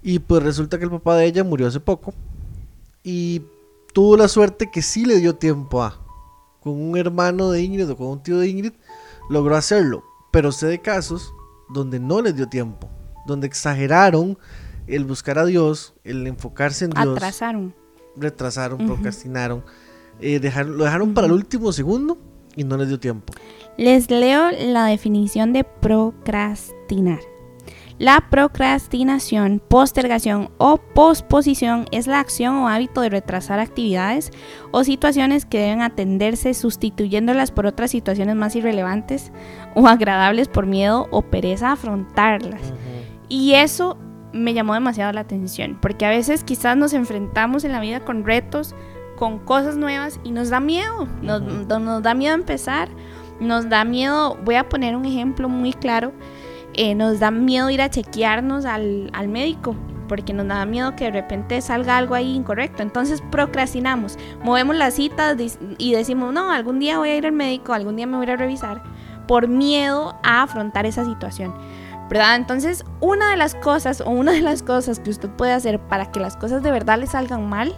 Y 0.04 0.20
pues 0.20 0.44
resulta 0.44 0.78
que 0.78 0.84
el 0.84 0.92
papá 0.92 1.16
de 1.16 1.26
ella 1.26 1.44
murió 1.44 1.68
hace 1.68 1.80
poco. 1.80 2.14
Y 3.02 3.42
tuvo 3.94 4.18
la 4.18 4.28
suerte 4.28 4.70
que 4.70 4.84
sí 4.84 5.06
le 5.06 5.18
dio 5.18 5.36
tiempo 5.36 5.82
a. 5.82 6.00
Con 6.62 6.74
un 6.74 6.98
hermano 6.98 7.50
de 7.50 7.64
Ingrid 7.64 7.90
o 7.90 7.98
con 7.98 8.08
un 8.08 8.22
tío 8.22 8.38
de 8.38 8.48
Ingrid, 8.48 8.74
logró 9.30 9.56
hacerlo. 9.56 10.04
Pero 10.32 10.52
sé 10.52 10.68
de 10.68 10.82
casos 10.82 11.34
donde 11.70 12.00
no 12.00 12.22
les 12.22 12.36
dio 12.36 12.48
tiempo. 12.48 12.90
Donde 13.26 13.48
exageraron 13.48 14.38
el 14.88 15.04
buscar 15.06 15.40
a 15.40 15.46
Dios, 15.46 15.94
el 16.04 16.28
enfocarse 16.28 16.86
en 16.86 16.92
Dios. 16.92 17.16
Atrasaron. 17.18 17.74
Retrasaron, 18.18 18.86
procrastinaron. 18.86 19.64
eh, 20.22 20.40
dejaron- 20.40 20.78
lo 20.78 20.86
dejaron 20.86 21.14
para 21.14 21.28
el 21.28 21.34
último 21.34 21.74
segundo 21.74 22.18
y 22.56 22.64
no 22.64 22.78
les 22.78 22.88
dio 22.88 22.98
tiempo. 23.00 23.34
Les 23.78 24.10
leo 24.10 24.50
la 24.52 24.86
definición 24.86 25.52
de 25.52 25.66
procrastinar. 25.66 27.20
La 27.98 28.26
procrastinación, 28.30 29.62
postergación 29.66 30.50
o 30.58 30.78
posposición 30.78 31.86
es 31.92 32.08
la 32.08 32.20
acción 32.20 32.56
o 32.56 32.68
hábito 32.68 33.00
de 33.00 33.10
retrasar 33.10 33.60
actividades 33.60 34.32
o 34.72 34.84
situaciones 34.84 35.46
que 35.46 35.60
deben 35.60 35.82
atenderse 35.82 36.54
sustituyéndolas 36.54 37.52
por 37.52 37.66
otras 37.66 37.92
situaciones 37.92 38.36
más 38.36 38.54
irrelevantes 38.58 39.32
o 39.76 39.88
agradables 39.88 40.50
por 40.50 40.66
miedo 40.66 41.08
o 41.12 41.22
pereza 41.22 41.70
a 41.70 41.74
afrontarlas. 41.74 42.74
Y 43.30 43.54
eso 43.54 43.98
me 44.34 44.54
llamó 44.54 44.74
demasiado 44.74 45.14
la 45.14 45.22
atención, 45.22 45.78
porque 45.82 46.06
a 46.06 46.10
veces 46.10 46.44
quizás 46.44 46.76
nos 46.76 46.92
enfrentamos 46.92 47.64
en 47.64 47.72
la 47.72 47.80
vida 47.80 48.02
con 48.02 48.26
retos, 48.26 48.76
con 49.16 49.40
cosas 49.40 49.78
nuevas 49.78 50.20
y 50.26 50.32
nos 50.32 50.50
da 50.50 50.60
miedo, 50.60 51.08
nos, 51.22 51.42
nos 51.42 52.04
da 52.04 52.14
miedo 52.14 52.36
empezar, 52.36 52.90
nos 53.40 53.70
da 53.70 53.86
miedo, 53.86 54.38
voy 54.44 54.56
a 54.56 54.68
poner 54.68 54.98
un 54.98 55.06
ejemplo 55.06 55.48
muy 55.48 55.72
claro, 55.72 56.12
eh, 56.78 56.96
nos 56.96 57.20
da 57.20 57.32
miedo 57.32 57.70
ir 57.70 57.82
a 57.82 57.90
chequearnos 57.90 58.66
al, 58.66 59.10
al 59.14 59.28
médico, 59.28 59.76
porque 60.08 60.34
nos 60.34 60.48
da 60.48 60.66
miedo 60.66 60.96
que 60.96 61.06
de 61.06 61.12
repente 61.12 61.60
salga 61.62 61.98
algo 61.98 62.16
ahí 62.16 62.36
incorrecto. 62.36 62.84
Entonces 62.84 63.22
procrastinamos, 63.32 64.18
movemos 64.44 64.76
las 64.76 64.94
citas 64.96 65.36
y 65.78 65.94
decimos, 65.94 66.34
no, 66.34 66.52
algún 66.52 66.80
día 66.80 66.98
voy 66.98 67.10
a 67.10 67.16
ir 67.18 67.26
al 67.26 67.32
médico, 67.32 67.74
algún 67.74 67.96
día 67.96 68.06
me 68.08 68.18
voy 68.18 68.30
a 68.30 68.36
revisar, 68.36 68.84
por 69.28 69.48
miedo 69.48 70.16
a 70.24 70.44
afrontar 70.44 70.86
esa 70.86 71.06
situación. 71.06 71.54
¿Verdad? 72.08 72.36
Entonces, 72.36 72.86
una 73.00 73.32
de 73.32 73.38
las 73.38 73.56
cosas 73.56 74.00
o 74.00 74.12
una 74.12 74.34
de 74.34 74.42
las 74.42 74.62
cosas 74.62 75.00
que 75.00 75.10
usted 75.10 75.28
puede 75.28 75.54
hacer 75.54 75.80
para 75.80 76.12
que 76.12 76.20
las 76.20 76.38
cosas 76.38 76.62
de 76.62 76.70
verdad 76.70 77.00
le 77.00 77.08
salgan 77.08 77.50
mal 77.50 77.74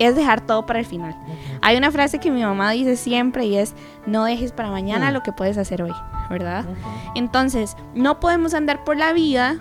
es 0.00 0.16
dejar 0.16 0.40
todo 0.40 0.66
para 0.66 0.80
el 0.80 0.84
final. 0.84 1.14
Hay 1.60 1.76
una 1.76 1.92
frase 1.92 2.18
que 2.18 2.32
mi 2.32 2.42
mamá 2.42 2.72
dice 2.72 2.96
siempre 2.96 3.44
y 3.44 3.56
es, 3.56 3.74
no 4.04 4.24
dejes 4.24 4.50
para 4.50 4.68
mañana 4.72 5.10
Mm. 5.10 5.12
lo 5.12 5.22
que 5.22 5.30
puedes 5.30 5.58
hacer 5.58 5.80
hoy, 5.80 5.92
¿verdad? 6.30 6.64
Entonces, 7.14 7.76
no 7.94 8.20
podemos 8.20 8.54
andar 8.54 8.84
por 8.84 8.96
la 8.96 9.12
vida 9.12 9.60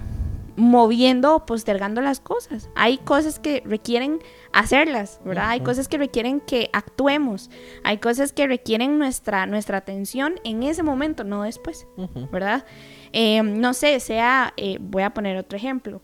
moviendo 0.56 1.36
o 1.36 1.46
postergando 1.46 2.02
las 2.02 2.20
cosas. 2.20 2.70
Hay 2.76 2.98
cosas 3.00 3.40
que 3.40 3.64
requieren 3.66 4.20
hacerlas, 4.54 5.20
¿verdad? 5.26 5.50
Hay 5.50 5.62
cosas 5.62 5.88
que 5.88 5.98
requieren 5.98 6.40
que 6.40 6.70
actuemos. 6.74 7.50
Hay 7.84 7.98
cosas 7.98 8.34
que 8.34 8.48
requieren 8.48 9.00
nuestra, 9.00 9.46
nuestra 9.46 9.78
atención 9.78 10.36
en 10.44 10.64
ese 10.64 10.84
momento, 10.84 11.24
no 11.24 11.44
después. 11.44 11.88
¿verdad? 12.32 12.66
Eh, 13.14 13.42
no 13.42 13.74
sé, 13.74 14.00
sea, 14.00 14.54
eh, 14.58 14.78
voy 14.80 15.04
a 15.04 15.14
poner 15.14 15.38
otro 15.38 15.58
ejemplo, 15.58 16.02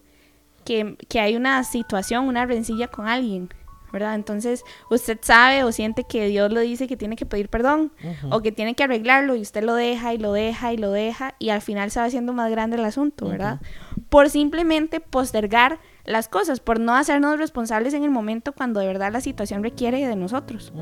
que, 0.65 0.98
que 1.08 1.20
hay 1.20 1.36
una 1.36 1.63
situación, 1.63 2.28
una 2.28 2.46
rencilla 2.46 2.88
con 2.88 3.08
alguien, 3.08 3.50
¿verdad? 3.91 4.15
Entonces, 4.15 4.63
usted 4.89 5.17
sabe 5.21 5.63
o 5.63 5.71
siente 5.71 6.04
que 6.04 6.28
Dios 6.28 6.52
le 6.52 6.62
dice 6.62 6.88
que 6.88 6.97
tiene 6.97 7.15
que 7.15 7.26
pedir 7.26 7.50
perdón 7.50 7.91
o 8.30 8.41
que 8.41 8.52
tiene 8.52 8.76
que 8.76 8.84
arreglarlo 8.84 9.36
y 9.36 9.41
usted 9.41 9.63
lo 9.63 9.76
deja 9.76 10.13
y 10.13 10.17
lo 10.17 10.34
deja 10.34 10.73
y 10.73 10.78
lo 10.78 10.91
deja 10.91 11.36
y 11.39 11.50
al 11.50 11.62
final 11.62 11.91
se 11.91 12.00
va 12.00 12.06
haciendo 12.06 12.34
más 12.34 12.52
grande 12.52 12.78
el 12.78 12.86
asunto, 12.86 13.28
¿verdad? 13.28 13.62
Por 14.10 14.30
simplemente 14.30 15.00
postergar 15.00 15.80
las 16.06 16.30
cosas, 16.30 16.60
por 16.60 16.80
no 16.80 16.95
hacernos 16.95 17.38
responsables 17.38 17.93
en 17.93 18.04
el 18.04 18.10
momento 18.10 18.54
cuando 18.54 18.80
de 18.80 18.88
verdad 18.88 19.12
la 19.12 19.21
situación 19.21 19.63
requiere 19.63 20.06
de 20.08 20.15
nosotros. 20.15 20.73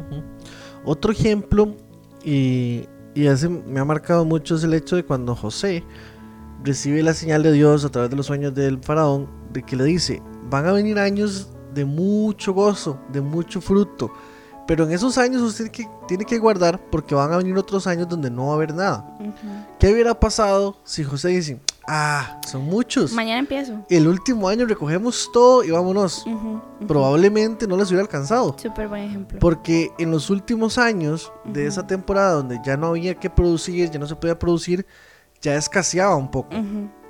Otro 0.83 1.11
ejemplo, 1.11 1.75
y, 2.23 2.85
y 3.15 3.25
ese 3.25 3.49
me 3.49 3.79
ha 3.79 3.85
marcado 3.85 4.25
mucho, 4.25 4.55
es 4.55 4.63
el 4.63 4.73
hecho 4.73 4.95
de 4.95 5.03
cuando 5.03 5.35
José 5.35 5.83
recibe 6.63 7.01
la 7.03 7.13
señal 7.13 7.43
de 7.43 7.51
Dios 7.51 7.85
a 7.85 7.89
través 7.89 8.09
de 8.09 8.15
los 8.15 8.25
sueños 8.25 8.53
del 8.53 8.79
faraón, 8.79 9.27
de 9.51 9.63
que 9.63 9.75
le 9.75 9.83
dice, 9.85 10.21
van 10.49 10.65
a 10.67 10.71
venir 10.71 10.99
años 10.99 11.49
de 11.75 11.85
mucho 11.85 12.53
gozo, 12.53 12.97
de 13.09 13.21
mucho 13.21 13.61
fruto, 13.61 14.11
pero 14.65 14.85
en 14.85 14.93
esos 14.93 15.17
años 15.17 15.41
usted 15.41 15.69
que, 15.69 15.87
tiene 16.07 16.25
que 16.25 16.39
guardar 16.39 16.79
porque 16.89 17.13
van 17.13 17.31
a 17.31 17.37
venir 17.37 17.55
otros 17.57 17.85
años 17.85 18.07
donde 18.07 18.31
no 18.31 18.47
va 18.47 18.53
a 18.53 18.55
haber 18.55 18.73
nada. 18.73 19.05
¿Qué 19.79 19.91
hubiera 19.91 20.19
pasado 20.19 20.77
si 20.83 21.03
José 21.03 21.29
dice, 21.29 21.59
ah, 21.87 22.39
son 22.47 22.63
muchos? 22.63 23.11
Mañana 23.11 23.39
empiezo. 23.39 23.83
El 23.89 24.07
último 24.07 24.49
año 24.49 24.65
recogemos 24.65 25.29
todo 25.31 25.63
y 25.63 25.69
vámonos. 25.69 26.25
Ujú, 26.25 26.35
ujú. 26.35 26.87
Probablemente 26.87 27.67
no 27.67 27.77
les 27.77 27.89
hubiera 27.89 28.01
alcanzado. 28.03 28.55
Súper 28.57 28.87
buen 28.87 29.03
ejemplo. 29.03 29.37
Porque 29.39 29.91
en 29.99 30.09
los 30.09 30.29
últimos 30.29 30.77
años 30.77 31.31
de 31.43 31.67
esa 31.67 31.85
temporada 31.85 32.31
donde 32.31 32.59
ya 32.65 32.75
no 32.77 32.87
había 32.87 33.15
que 33.15 33.29
producir, 33.29 33.91
ya 33.91 33.99
no 33.99 34.07
se 34.07 34.15
podía 34.15 34.39
producir, 34.39 34.85
ya 35.41 35.55
escaseaba 35.55 36.15
un 36.15 36.31
poco. 36.31 36.55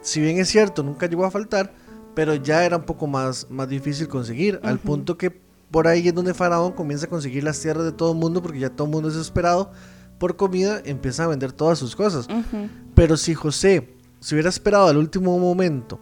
Si 0.01 0.19
bien 0.19 0.39
es 0.39 0.49
cierto, 0.49 0.84
nunca 0.84 1.08
llegó 1.08 1.23
a 1.23 1.32
faltar, 1.32 1.73
pero 2.15 2.36
ya 2.36 2.65
era 2.65 2.78
un 2.78 2.84
poco 2.84 3.06
más, 3.08 3.47
más 3.49 3.67
difícil 3.67 4.08
conseguir, 4.08 4.60
al 4.63 4.80
punto 4.80 5.17
que 5.17 5.32
por 5.69 5.88
ahí 5.88 6.08
es 6.08 6.15
donde 6.15 6.34
Faraón 6.34 6.71
comienza 6.71 7.06
a 7.06 7.10
conseguir 7.10 7.43
las 7.43 7.60
tierras 7.60 7.84
de 7.84 7.91
todo 7.91 8.13
el 8.13 8.17
mundo, 8.17 8.41
porque 8.41 8.60
ya 8.60 8.69
todo 8.69 8.88
el 8.88 8.93
mundo 8.93 9.10
es 9.10 9.15
desesperado 9.15 9.71
por 10.17 10.38
comida, 10.38 10.82
empieza 10.86 11.25
a 11.25 11.28
vender 11.28 11.51
todas 11.51 11.78
sus 11.78 11.95
cosas. 11.95 12.28
Pero 12.95 13.17
si 13.17 13.34
José 13.34 13.93
se 14.19 14.36
hubiera 14.36 14.49
esperado 14.49 14.88
al 14.88 14.97
último 14.97 15.38
momento 15.38 15.99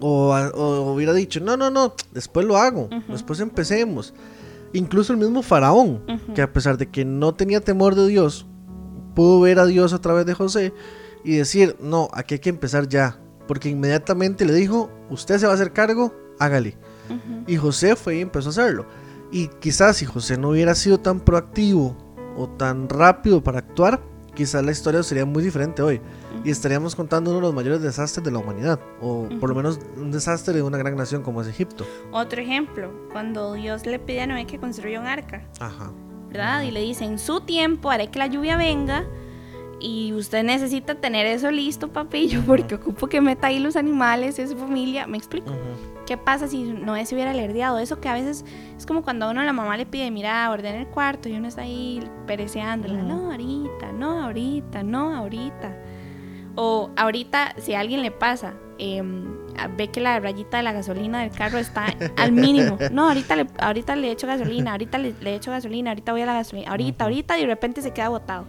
o, 0.00 0.92
hubiera 0.92 1.12
dicho, 1.12 1.40
no, 1.40 1.56
no, 1.56 1.70
no, 1.70 1.94
después 2.12 2.44
lo 2.44 2.56
hago, 2.56 2.88
después 3.08 3.40
empecemos. 3.40 4.14
Incluso 4.72 5.12
el 5.12 5.18
mismo 5.18 5.42
faraón, 5.42 6.02
que 6.34 6.42
a 6.42 6.52
pesar 6.52 6.76
de 6.76 6.90
que 6.90 7.04
no 7.04 7.34
tenía 7.34 7.60
temor 7.60 7.94
de 7.94 8.06
Dios, 8.08 8.46
pudo 9.14 9.40
ver 9.40 9.58
a 9.58 9.66
Dios 9.66 9.92
a 9.92 10.00
través 10.00 10.26
de 10.26 10.34
José 10.34 10.72
y 11.24 11.36
decir, 11.36 11.76
no, 11.80 12.08
aquí 12.12 12.34
hay 12.34 12.40
que 12.40 12.50
empezar 12.50 12.88
ya. 12.88 13.18
Porque 13.48 13.68
inmediatamente 13.70 14.44
le 14.44 14.54
dijo, 14.54 14.90
usted 15.10 15.38
se 15.38 15.46
va 15.46 15.52
a 15.52 15.54
hacer 15.56 15.72
cargo, 15.72 16.14
hágale. 16.38 16.76
Ujú. 17.08 17.44
Y 17.48 17.56
José 17.56 17.96
fue 17.96 18.18
y 18.18 18.20
empezó 18.20 18.50
a 18.50 18.50
hacerlo. 18.50 18.86
Y 19.32 19.48
quizás 19.48 19.96
si 19.96 20.04
José 20.04 20.38
no 20.38 20.50
hubiera 20.50 20.74
sido 20.76 20.98
tan 21.00 21.18
proactivo 21.18 21.96
o 22.36 22.48
tan 22.48 22.88
rápido 22.88 23.42
para 23.42 23.58
actuar, 23.58 24.00
quizás 24.34 24.64
la 24.64 24.70
historia 24.70 25.02
sería 25.02 25.24
muy 25.24 25.42
diferente 25.42 25.82
hoy. 25.82 26.00
Y 26.44 26.50
estaríamos 26.50 26.94
contando 26.94 27.30
uno 27.30 27.40
de 27.40 27.46
los 27.46 27.54
mayores 27.54 27.82
desastres 27.82 28.24
de 28.24 28.30
la 28.30 28.38
humanidad. 28.38 28.78
O 29.00 29.28
por 29.40 29.48
lo 29.48 29.54
menos 29.56 29.80
un 29.96 30.12
desastre 30.12 30.54
de 30.54 30.62
una 30.62 30.78
gran 30.78 30.94
nación 30.94 31.22
como 31.22 31.42
es 31.42 31.48
Egipto. 31.48 31.84
Otro 32.12 32.40
ejemplo, 32.40 32.92
cuando 33.10 33.54
Dios 33.54 33.84
le 33.86 33.98
pide 33.98 34.20
a 34.20 34.26
Noé 34.26 34.46
que 34.46 34.58
construya 34.58 35.00
un 35.00 35.06
arca, 35.06 35.42
Ajá. 35.58 35.90
¿verdad? 36.28 36.62
Y 36.62 36.70
le 36.70 36.80
dice, 36.82 37.04
en 37.04 37.18
su 37.18 37.40
tiempo 37.40 37.90
haré 37.90 38.10
que 38.10 38.18
la 38.18 38.26
lluvia 38.26 38.56
venga 38.56 39.06
y 39.80 40.12
usted 40.12 40.42
necesita 40.42 40.96
tener 40.96 41.26
eso 41.26 41.50
listo, 41.50 41.88
papillo, 41.88 42.42
porque 42.46 42.74
ocupo 42.74 43.06
que 43.06 43.20
meta 43.20 43.48
ahí 43.48 43.58
los 43.58 43.76
animales 43.76 44.38
y 44.38 44.46
su 44.46 44.56
familia. 44.56 45.06
¿Me 45.06 45.16
explico? 45.16 45.52
¿Qué 46.06 46.16
pasa 46.16 46.48
si 46.48 46.62
Noé 46.62 47.06
se 47.06 47.14
hubiera 47.14 47.30
alerdeado? 47.30 47.78
Eso 47.78 48.00
que 48.00 48.08
a 48.08 48.14
veces 48.14 48.44
es 48.76 48.86
como 48.86 49.02
cuando 49.02 49.26
a 49.26 49.30
uno 49.30 49.42
la 49.44 49.52
mamá 49.52 49.76
le 49.76 49.86
pide, 49.86 50.10
mira, 50.10 50.50
ordena 50.50 50.80
el 50.80 50.86
cuarto 50.88 51.28
y 51.28 51.34
uno 51.34 51.48
está 51.48 51.62
ahí 51.62 52.02
pereceándola. 52.26 53.02
No, 53.02 53.30
ahorita, 53.30 53.92
no, 53.92 54.24
ahorita, 54.24 54.82
no, 54.82 55.14
ahorita. 55.14 55.76
O 56.56 56.90
ahorita, 56.96 57.54
si 57.58 57.74
a 57.74 57.80
alguien 57.80 58.02
le 58.02 58.10
pasa, 58.10 58.54
em, 58.78 59.26
ve 59.76 59.88
que 59.88 60.00
la 60.00 60.18
rayita 60.18 60.56
de 60.56 60.62
la 60.64 60.72
gasolina 60.72 61.20
del 61.20 61.30
carro 61.30 61.58
está 61.58 61.94
al 62.16 62.32
mínimo. 62.32 62.78
No, 62.90 63.06
ahorita 63.06 63.36
le, 63.36 63.46
ahorita 63.58 63.94
le 63.94 64.10
echo 64.10 64.26
gasolina, 64.26 64.72
ahorita 64.72 64.98
le, 64.98 65.14
le 65.20 65.36
echo 65.36 65.52
gasolina, 65.52 65.90
ahorita 65.90 66.12
voy 66.12 66.22
a 66.22 66.26
la 66.26 66.32
gasolina, 66.32 66.70
ahorita, 66.70 67.04
ahorita, 67.04 67.38
y 67.38 67.42
de 67.42 67.46
repente 67.46 67.80
se 67.82 67.92
queda 67.92 68.08
botado. 68.08 68.44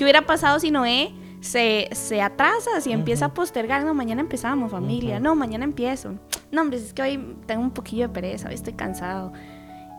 ¿Qué 0.00 0.04
hubiera 0.04 0.24
pasado 0.24 0.58
si 0.58 0.70
Noé 0.70 1.12
se, 1.42 1.90
se 1.92 2.22
atrasa, 2.22 2.80
si 2.80 2.90
empieza 2.90 3.26
a 3.26 3.34
postergar? 3.34 3.84
No, 3.84 3.92
mañana 3.92 4.22
empezamos, 4.22 4.70
familia. 4.70 5.20
No, 5.20 5.34
mañana 5.34 5.62
empiezo. 5.66 6.14
No, 6.50 6.62
hombre, 6.62 6.78
es 6.78 6.94
que 6.94 7.02
hoy 7.02 7.36
tengo 7.44 7.60
un 7.60 7.72
poquillo 7.72 8.08
de 8.08 8.14
pereza, 8.14 8.48
hoy 8.48 8.54
estoy 8.54 8.72
cansado. 8.72 9.34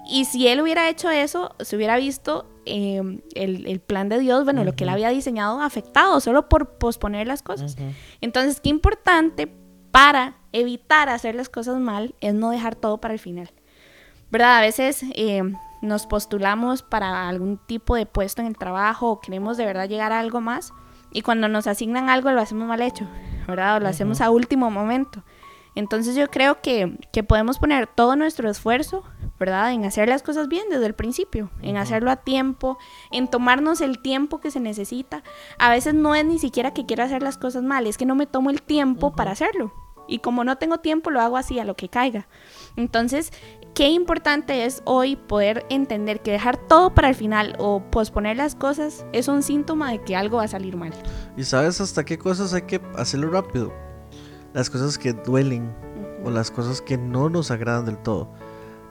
Y 0.03 0.25
si 0.25 0.47
él 0.47 0.59
hubiera 0.59 0.89
hecho 0.89 1.11
eso, 1.11 1.53
se 1.59 1.75
hubiera 1.75 1.97
visto 1.97 2.49
eh, 2.65 3.19
el, 3.35 3.67
el 3.67 3.79
plan 3.79 4.09
de 4.09 4.17
Dios, 4.17 4.43
bueno, 4.43 4.63
lo 4.63 4.75
que 4.75 4.85
él 4.85 4.89
había 4.89 5.09
diseñado 5.09 5.61
afectado 5.61 6.19
solo 6.19 6.49
por 6.49 6.79
posponer 6.79 7.27
las 7.27 7.43
cosas. 7.43 7.75
Entonces, 8.21 8.59
qué 8.59 8.69
importante 8.69 9.53
para 9.91 10.37
evitar 10.51 11.09
hacer 11.09 11.35
las 11.35 11.47
cosas 11.47 11.77
mal 11.77 12.15
es 12.21 12.33
no 12.33 12.49
dejar 12.49 12.75
todo 12.75 12.97
para 12.97 13.13
el 13.13 13.19
final. 13.19 13.51
¿Verdad? 14.31 14.57
A 14.57 14.61
veces 14.61 15.03
eh, 15.13 15.43
nos 15.82 16.08
postulamos 16.08 16.84
para 16.84 17.28
algún 17.28 17.58
tipo 17.58 17.96
de 17.96 18.06
puesto 18.06 18.41
en 18.41 18.48
el 18.48 18.58
trabajo 18.58 19.10
o 19.10 19.20
queremos 19.20 19.58
de 19.58 19.65
verdad 19.65 19.89
llegar 19.89 20.12
a 20.12 20.20
algo 20.20 20.41
más 20.41 20.74
y 21.12 21.22
cuando 21.22 21.48
nos 21.48 21.67
asignan 21.67 22.10
algo 22.10 22.32
lo 22.32 22.41
hacemos 22.41 22.67
mal 22.67 22.82
hecho, 22.82 23.08
¿verdad? 23.48 23.78
O 23.78 23.80
lo 23.80 23.88
hacemos 23.88 24.22
a 24.22 24.30
último 24.30 24.72
momento. 24.72 25.24
Entonces 25.74 26.15
yo 26.15 26.30
creo 26.30 26.62
que, 26.62 26.98
que 27.13 27.24
podemos 27.24 27.58
poner 27.58 27.88
todo 27.88 28.15
nuestro 28.15 28.50
esfuerzo, 28.50 29.04
¿verdad? 29.39 29.72
En 29.72 29.86
hacer 29.86 30.10
las 30.10 30.22
cosas 30.22 30.48
bien 30.50 30.65
desde 30.70 30.86
el 30.86 30.94
principio, 30.94 31.50
en 31.62 31.78
hacerlo 31.78 32.12
a 32.12 32.17
tiempo, 32.17 32.78
en 33.12 33.30
tomarnos 33.30 33.80
el 33.80 34.02
tiempo 34.02 34.39
que 34.39 34.52
se 34.52 34.60
necesita. 34.60 35.24
A 35.58 35.70
veces 35.70 35.94
no 35.94 36.13
es 36.13 36.26
ni 36.26 36.39
siquiera 36.39 36.74
que 36.74 36.86
quiero 36.86 37.04
hacer 37.04 37.24
las 37.24 37.38
cosas 37.38 37.63
mal, 37.63 37.88
es 37.88 37.98
que 37.98 38.06
no 38.06 38.15
me 38.15 38.28
tomo 38.28 38.50
el 38.50 38.62
tiempo 38.62 39.13
para 39.13 39.32
hacerlo. 39.32 39.74
Y 40.08 40.20
como 40.20 40.44
no 40.44 40.58
tengo 40.58 40.80
tiempo, 40.80 41.10
lo 41.10 41.22
hago 41.22 41.38
así, 41.38 41.58
a 41.58 41.63
lo 41.63 41.76
que 41.76 41.88
caiga. 41.88 42.28
Entonces, 42.76 43.32
qué 43.73 43.89
importante 43.89 44.65
es 44.65 44.81
hoy 44.86 45.15
poder 45.15 45.65
entender 45.69 46.21
que 46.21 46.31
dejar 46.31 46.57
todo 46.57 46.93
para 46.93 47.10
el 47.10 47.15
final 47.15 47.55
o 47.60 47.81
posponer 47.91 48.38
las 48.38 48.55
cosas 48.55 49.05
es 49.13 49.27
un 49.27 49.43
síntoma 49.43 49.91
de 49.91 50.01
que 50.01 50.15
algo 50.15 50.38
va 50.38 50.43
a 50.43 50.47
salir 50.47 50.75
mal. 50.75 50.93
¿Y 51.38 51.43
sabes 51.43 51.81
hasta 51.81 52.03
qué 52.03 52.17
cosas 52.17 52.53
hay 52.53 52.63
que 52.63 52.81
hacerlo 52.95 53.29
rápido? 53.29 53.73
Las 54.53 54.69
cosas 54.69 54.97
que 54.97 55.13
duelen 55.13 55.73
o 56.23 56.29
las 56.29 56.51
cosas 56.51 56.81
que 56.81 56.97
no 56.97 57.29
nos 57.29 57.51
agradan 57.51 57.86
del 57.86 57.97
todo. 57.97 58.29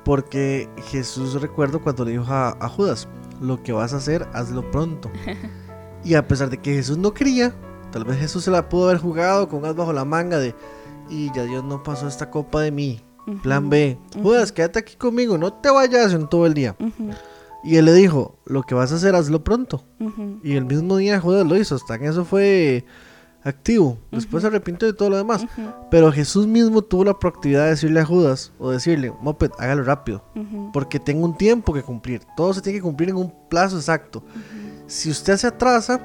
Porque 0.05 0.69
Jesús 0.91 1.41
recuerdo 1.41 1.83
cuando 1.83 2.05
le 2.05 2.13
dijo 2.13 2.33
a, 2.33 2.57
a 2.59 2.69
Judas, 2.69 3.07
lo 3.41 3.63
que 3.63 3.73
vas 3.73 3.93
a 3.93 3.99
hacer, 3.99 4.27
hazlo 4.33 4.71
pronto. 4.71 5.11
y 6.05 6.15
a 6.15 6.27
pesar 6.27 6.51
de 6.51 6.59
que 6.59 6.75
Jesús 6.75 6.97
no 6.97 7.13
quería, 7.13 7.55
tal 7.93 8.05
vez 8.05 8.19
Jesús 8.19 8.45
se 8.45 8.51
la 8.51 8.69
pudo 8.69 8.89
haber 8.89 8.99
jugado 8.99 9.49
con 9.49 9.65
as 9.65 9.75
bajo 9.75 9.93
la 9.93 10.05
manga 10.05 10.39
de, 10.39 10.55
y 11.09 11.33
ya 11.35 11.45
Dios 11.45 11.65
no 11.65 11.83
pasó 11.83 12.09
esta 12.09 12.31
copa 12.31 12.63
de 12.63 12.71
mí. 12.71 13.03
Plan 13.43 13.71
B, 13.71 13.99
Judas, 14.23 14.53
quédate 14.53 14.79
aquí 14.79 14.97
conmigo, 14.97 15.39
no 15.39 15.53
te 15.53 15.71
vayas 15.71 16.13
en 16.13 16.29
todo 16.29 16.47
el 16.47 16.55
día. 16.55 16.77
Y 17.63 17.77
él 17.77 17.85
le 17.85 17.93
dijo, 17.93 18.39
lo 18.47 18.63
que 18.63 18.75
vas 18.75 18.91
a 18.93 18.97
hacer, 18.97 19.15
hazlo 19.15 19.45
pronto. 19.45 19.85
Y 20.43 20.55
el 20.55 20.65
mismo 20.65 20.97
día 20.97 21.21
Judas 21.21 21.47
lo 21.47 21.57
hizo, 21.57 21.75
hasta 21.75 21.95
en 21.97 22.05
eso 22.05 22.25
fue 22.25 22.85
activo. 23.43 23.99
Después 24.11 24.43
se 24.43 24.49
arrepintió 24.49 24.89
de 24.89 24.95
todo 24.95 25.11
lo 25.11 25.17
demás. 25.17 25.47
Pero 25.91 26.13
Jesús 26.13 26.47
mismo 26.47 26.83
tuvo 26.83 27.05
la 27.05 27.19
proactividad 27.19 27.65
de 27.65 27.71
decirle 27.71 28.01
a 28.01 28.05
Judas, 28.05 28.53
o 28.59 28.71
decirle, 28.71 29.13
Moped, 29.21 29.51
hágalo 29.59 29.85
rápido, 29.85 30.25
porque 30.73 30.99
tengo 30.99 31.25
un 31.25 31.37
tiempo 31.37 31.73
que 31.73 31.83
cumplir. 31.83 32.23
Todo 32.37 32.55
se 32.55 32.63
tiene 32.63 32.79
que 32.79 32.83
cumplir 32.83 33.11
en 33.11 33.17
un 33.17 33.33
plazo 33.49 33.77
exacto. 33.77 34.23
Si 34.87 35.11
usted 35.11 35.37
se 35.37 35.47
atrasa, 35.47 35.99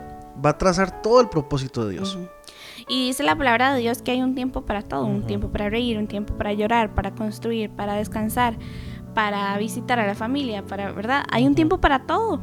va 0.43 0.49
a 0.49 0.53
atrasar 0.53 1.01
todo 1.01 1.21
el 1.21 1.29
propósito 1.29 1.85
de 1.85 1.93
Dios. 1.93 2.17
Y 2.87 3.07
dice 3.07 3.23
la 3.23 3.35
palabra 3.35 3.73
de 3.73 3.79
Dios 3.81 4.01
que 4.01 4.11
hay 4.11 4.21
un 4.21 4.35
tiempo 4.35 4.61
para 4.61 4.81
todo, 4.83 5.05
un 5.05 5.23
tiempo 5.25 5.49
para 5.49 5.69
reír, 5.69 5.97
un 5.97 6.07
tiempo 6.07 6.35
para 6.35 6.53
llorar, 6.53 6.93
para 6.93 7.11
construir, 7.15 7.71
para 7.71 7.93
descansar, 7.95 8.55
para 9.15 9.57
visitar 9.57 9.99
a 9.99 10.05
la 10.05 10.13
familia, 10.13 10.63
para, 10.65 10.91
¿verdad? 10.91 11.23
Hay 11.31 11.47
un 11.47 11.55
tiempo 11.55 11.79
para 11.79 11.99
todo. 11.99 12.39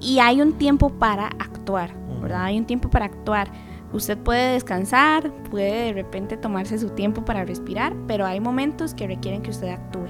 Y 0.00 0.18
hay 0.18 0.42
un 0.42 0.54
tiempo 0.54 0.90
para 0.90 1.26
actuar, 1.26 1.94
¿verdad? 2.20 2.44
Hay 2.44 2.58
un 2.58 2.66
tiempo 2.66 2.90
para 2.90 3.06
actuar. 3.06 3.50
Usted 3.92 4.18
puede 4.18 4.52
descansar, 4.54 5.30
puede 5.50 5.86
de 5.86 5.92
repente 5.92 6.36
tomarse 6.36 6.78
su 6.78 6.90
tiempo 6.90 7.24
para 7.24 7.44
respirar, 7.44 7.94
pero 8.06 8.26
hay 8.26 8.40
momentos 8.40 8.94
que 8.94 9.06
requieren 9.06 9.42
que 9.42 9.50
usted 9.50 9.68
actúe. 9.68 10.06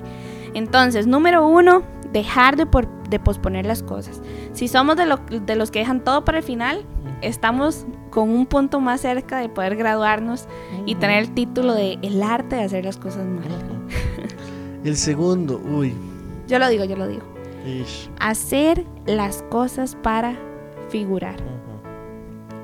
Entonces, 0.55 1.07
número 1.07 1.47
uno, 1.47 1.83
dejar 2.13 2.57
de, 2.57 2.67
por- 2.67 2.89
de 3.09 3.19
posponer 3.19 3.67
las 3.67 3.83
cosas. 3.83 4.23
Si 4.53 4.67
somos 4.69 4.97
de, 4.97 5.07
lo- 5.07 5.19
de 5.19 5.57
los 5.57 5.71
que 5.71 5.81
dejan 5.81 6.03
todo 6.03 6.25
para 6.25 6.39
el 6.39 6.45
final, 6.45 6.85
estamos 7.23 7.87
con 8.13 8.29
un 8.31 8.45
punto 8.47 8.79
más 8.79 9.01
cerca 9.01 9.39
de 9.39 9.49
poder 9.49 9.75
graduarnos 9.75 10.47
y 10.85 10.95
tener 10.97 11.23
el 11.23 11.33
título 11.33 11.73
de 11.73 11.99
el 12.03 12.23
arte 12.23 12.57
de 12.57 12.63
hacer 12.65 12.85
las 12.85 12.99
cosas 12.99 13.25
mal. 13.27 13.49
El 14.85 14.97
segundo, 14.97 15.61
uy, 15.65 15.95
Yo 16.49 16.59
lo 16.59 16.69
digo, 16.69 16.85
yo 16.85 16.97
lo 16.97 17.07
digo. 17.09 17.23
ish, 17.65 18.11
Hacer 18.21 18.85
las 19.07 19.43
cosas 19.45 19.97
para 20.03 20.35
figurar. 20.91 21.37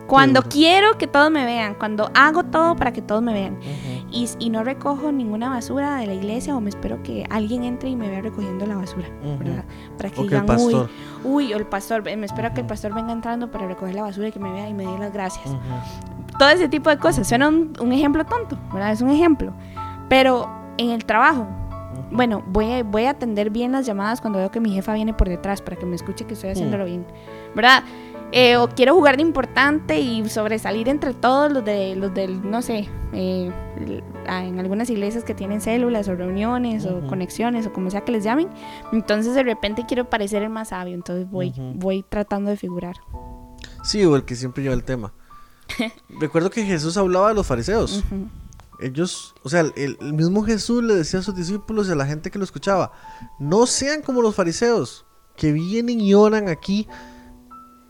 Cuando 0.08 0.42
quiero 0.42 0.96
que 0.98 1.06
todos 1.06 1.30
me 1.30 1.44
vean, 1.44 1.74
cuando 1.74 2.10
hago 2.14 2.42
todo 2.44 2.74
para 2.76 2.92
que 2.92 3.02
todos 3.02 3.22
me 3.22 3.32
vean 3.32 3.58
y, 4.10 4.26
y 4.38 4.48
no 4.50 4.64
recojo 4.64 5.12
ninguna 5.12 5.50
basura 5.50 5.96
de 5.96 6.06
la 6.06 6.14
iglesia 6.14 6.56
o 6.56 6.60
me 6.60 6.70
espero 6.70 7.02
que 7.02 7.26
alguien 7.30 7.62
entre 7.62 7.90
y 7.90 7.96
me 7.96 8.08
vea 8.08 8.22
recogiendo 8.22 8.64
la 8.66 8.76
basura, 8.76 9.06
Ujú. 9.22 9.38
¿verdad? 9.38 9.64
Para 9.98 10.10
que 10.10 10.14
O 10.20 10.26
que 10.26 10.34
el 10.34 10.40
digan, 10.42 10.46
pastor. 10.46 10.88
uy, 11.24 11.44
uy, 11.46 11.52
o 11.54 11.56
el 11.58 11.66
pastor, 11.66 12.02
me 12.04 12.24
espero 12.26 12.52
que 12.54 12.62
el 12.62 12.66
pastor 12.66 12.94
venga 12.94 13.12
entrando 13.12 13.50
para 13.50 13.66
recoger 13.68 13.94
la 13.94 14.02
basura 14.02 14.28
y 14.28 14.32
que 14.32 14.38
me 14.40 14.50
vea 14.50 14.68
y 14.68 14.74
me 14.74 14.86
dé 14.86 14.98
las 14.98 15.12
gracias. 15.12 15.44
Todo 16.38 16.48
ese 16.50 16.68
tipo 16.68 16.88
de 16.88 16.98
cosas. 16.98 17.28
Suena 17.28 17.48
un, 17.48 17.72
un 17.80 17.92
ejemplo 17.92 18.24
tonto, 18.24 18.56
¿verdad? 18.72 18.92
Es 18.92 19.00
un 19.02 19.10
ejemplo. 19.10 19.52
Pero 20.08 20.48
en 20.78 20.90
el 20.90 21.04
trabajo, 21.04 21.46
bueno, 22.10 22.42
voy 22.46 22.70
a, 22.72 22.82
voy 22.82 23.04
a 23.04 23.10
atender 23.10 23.50
bien 23.50 23.72
las 23.72 23.84
llamadas 23.84 24.20
cuando 24.20 24.38
veo 24.38 24.50
que 24.50 24.60
mi 24.60 24.70
jefa 24.72 24.94
viene 24.94 25.12
por 25.12 25.28
detrás 25.28 25.60
para 25.60 25.76
que 25.76 25.84
me 25.84 25.96
escuche 25.96 26.24
que 26.26 26.34
estoy 26.34 26.50
haciéndolo 26.50 26.84
bien, 26.86 27.04
¿verdad? 27.54 27.82
Eh, 28.30 28.56
o 28.58 28.68
quiero 28.68 28.94
jugar 28.94 29.16
de 29.16 29.22
importante 29.22 29.98
y 30.00 30.28
sobresalir 30.28 30.88
entre 30.90 31.14
todos 31.14 31.50
los 31.50 31.64
de 31.64 31.96
los 31.96 32.12
del, 32.12 32.48
no 32.50 32.60
sé, 32.60 32.86
eh, 33.14 33.50
en 34.28 34.58
algunas 34.60 34.90
iglesias 34.90 35.24
que 35.24 35.34
tienen 35.34 35.62
células 35.62 36.08
o 36.08 36.14
reuniones 36.14 36.84
o 36.84 36.98
Ujú. 36.98 37.06
conexiones 37.06 37.66
o 37.66 37.72
como 37.72 37.90
sea 37.90 38.02
que 38.02 38.12
les 38.12 38.24
llamen. 38.24 38.48
Entonces 38.92 39.34
de 39.34 39.42
repente 39.44 39.84
quiero 39.88 40.10
parecer 40.10 40.42
el 40.42 40.50
más 40.50 40.68
sabio, 40.68 40.94
entonces 40.94 41.30
voy, 41.30 41.50
Ujú. 41.50 41.72
voy 41.76 42.04
tratando 42.06 42.50
de 42.50 42.58
figurar. 42.58 42.96
Sí, 43.82 44.04
o 44.04 44.14
el 44.14 44.24
que 44.24 44.36
siempre 44.36 44.62
lleva 44.62 44.74
el 44.74 44.84
tema. 44.84 45.12
Recuerdo 46.20 46.50
que 46.50 46.64
Jesús 46.64 46.98
hablaba 46.98 47.28
de 47.28 47.34
los 47.34 47.46
fariseos. 47.46 48.04
Ujú, 48.10 48.28
Ellos, 48.80 49.34
o 49.42 49.48
sea, 49.48 49.60
el, 49.60 49.96
el 50.00 50.12
mismo 50.12 50.42
Jesús 50.44 50.84
le 50.84 50.94
decía 50.94 51.20
a 51.20 51.22
sus 51.22 51.34
discípulos 51.34 51.88
y 51.88 51.92
a 51.92 51.94
la 51.94 52.04
gente 52.06 52.30
que 52.30 52.38
lo 52.38 52.44
escuchaba, 52.44 52.92
no 53.38 53.66
sean 53.66 54.02
como 54.02 54.20
los 54.20 54.34
fariseos, 54.34 55.06
que 55.34 55.52
vienen 55.52 56.00
y 56.00 56.12
oran 56.14 56.48
aquí 56.48 56.86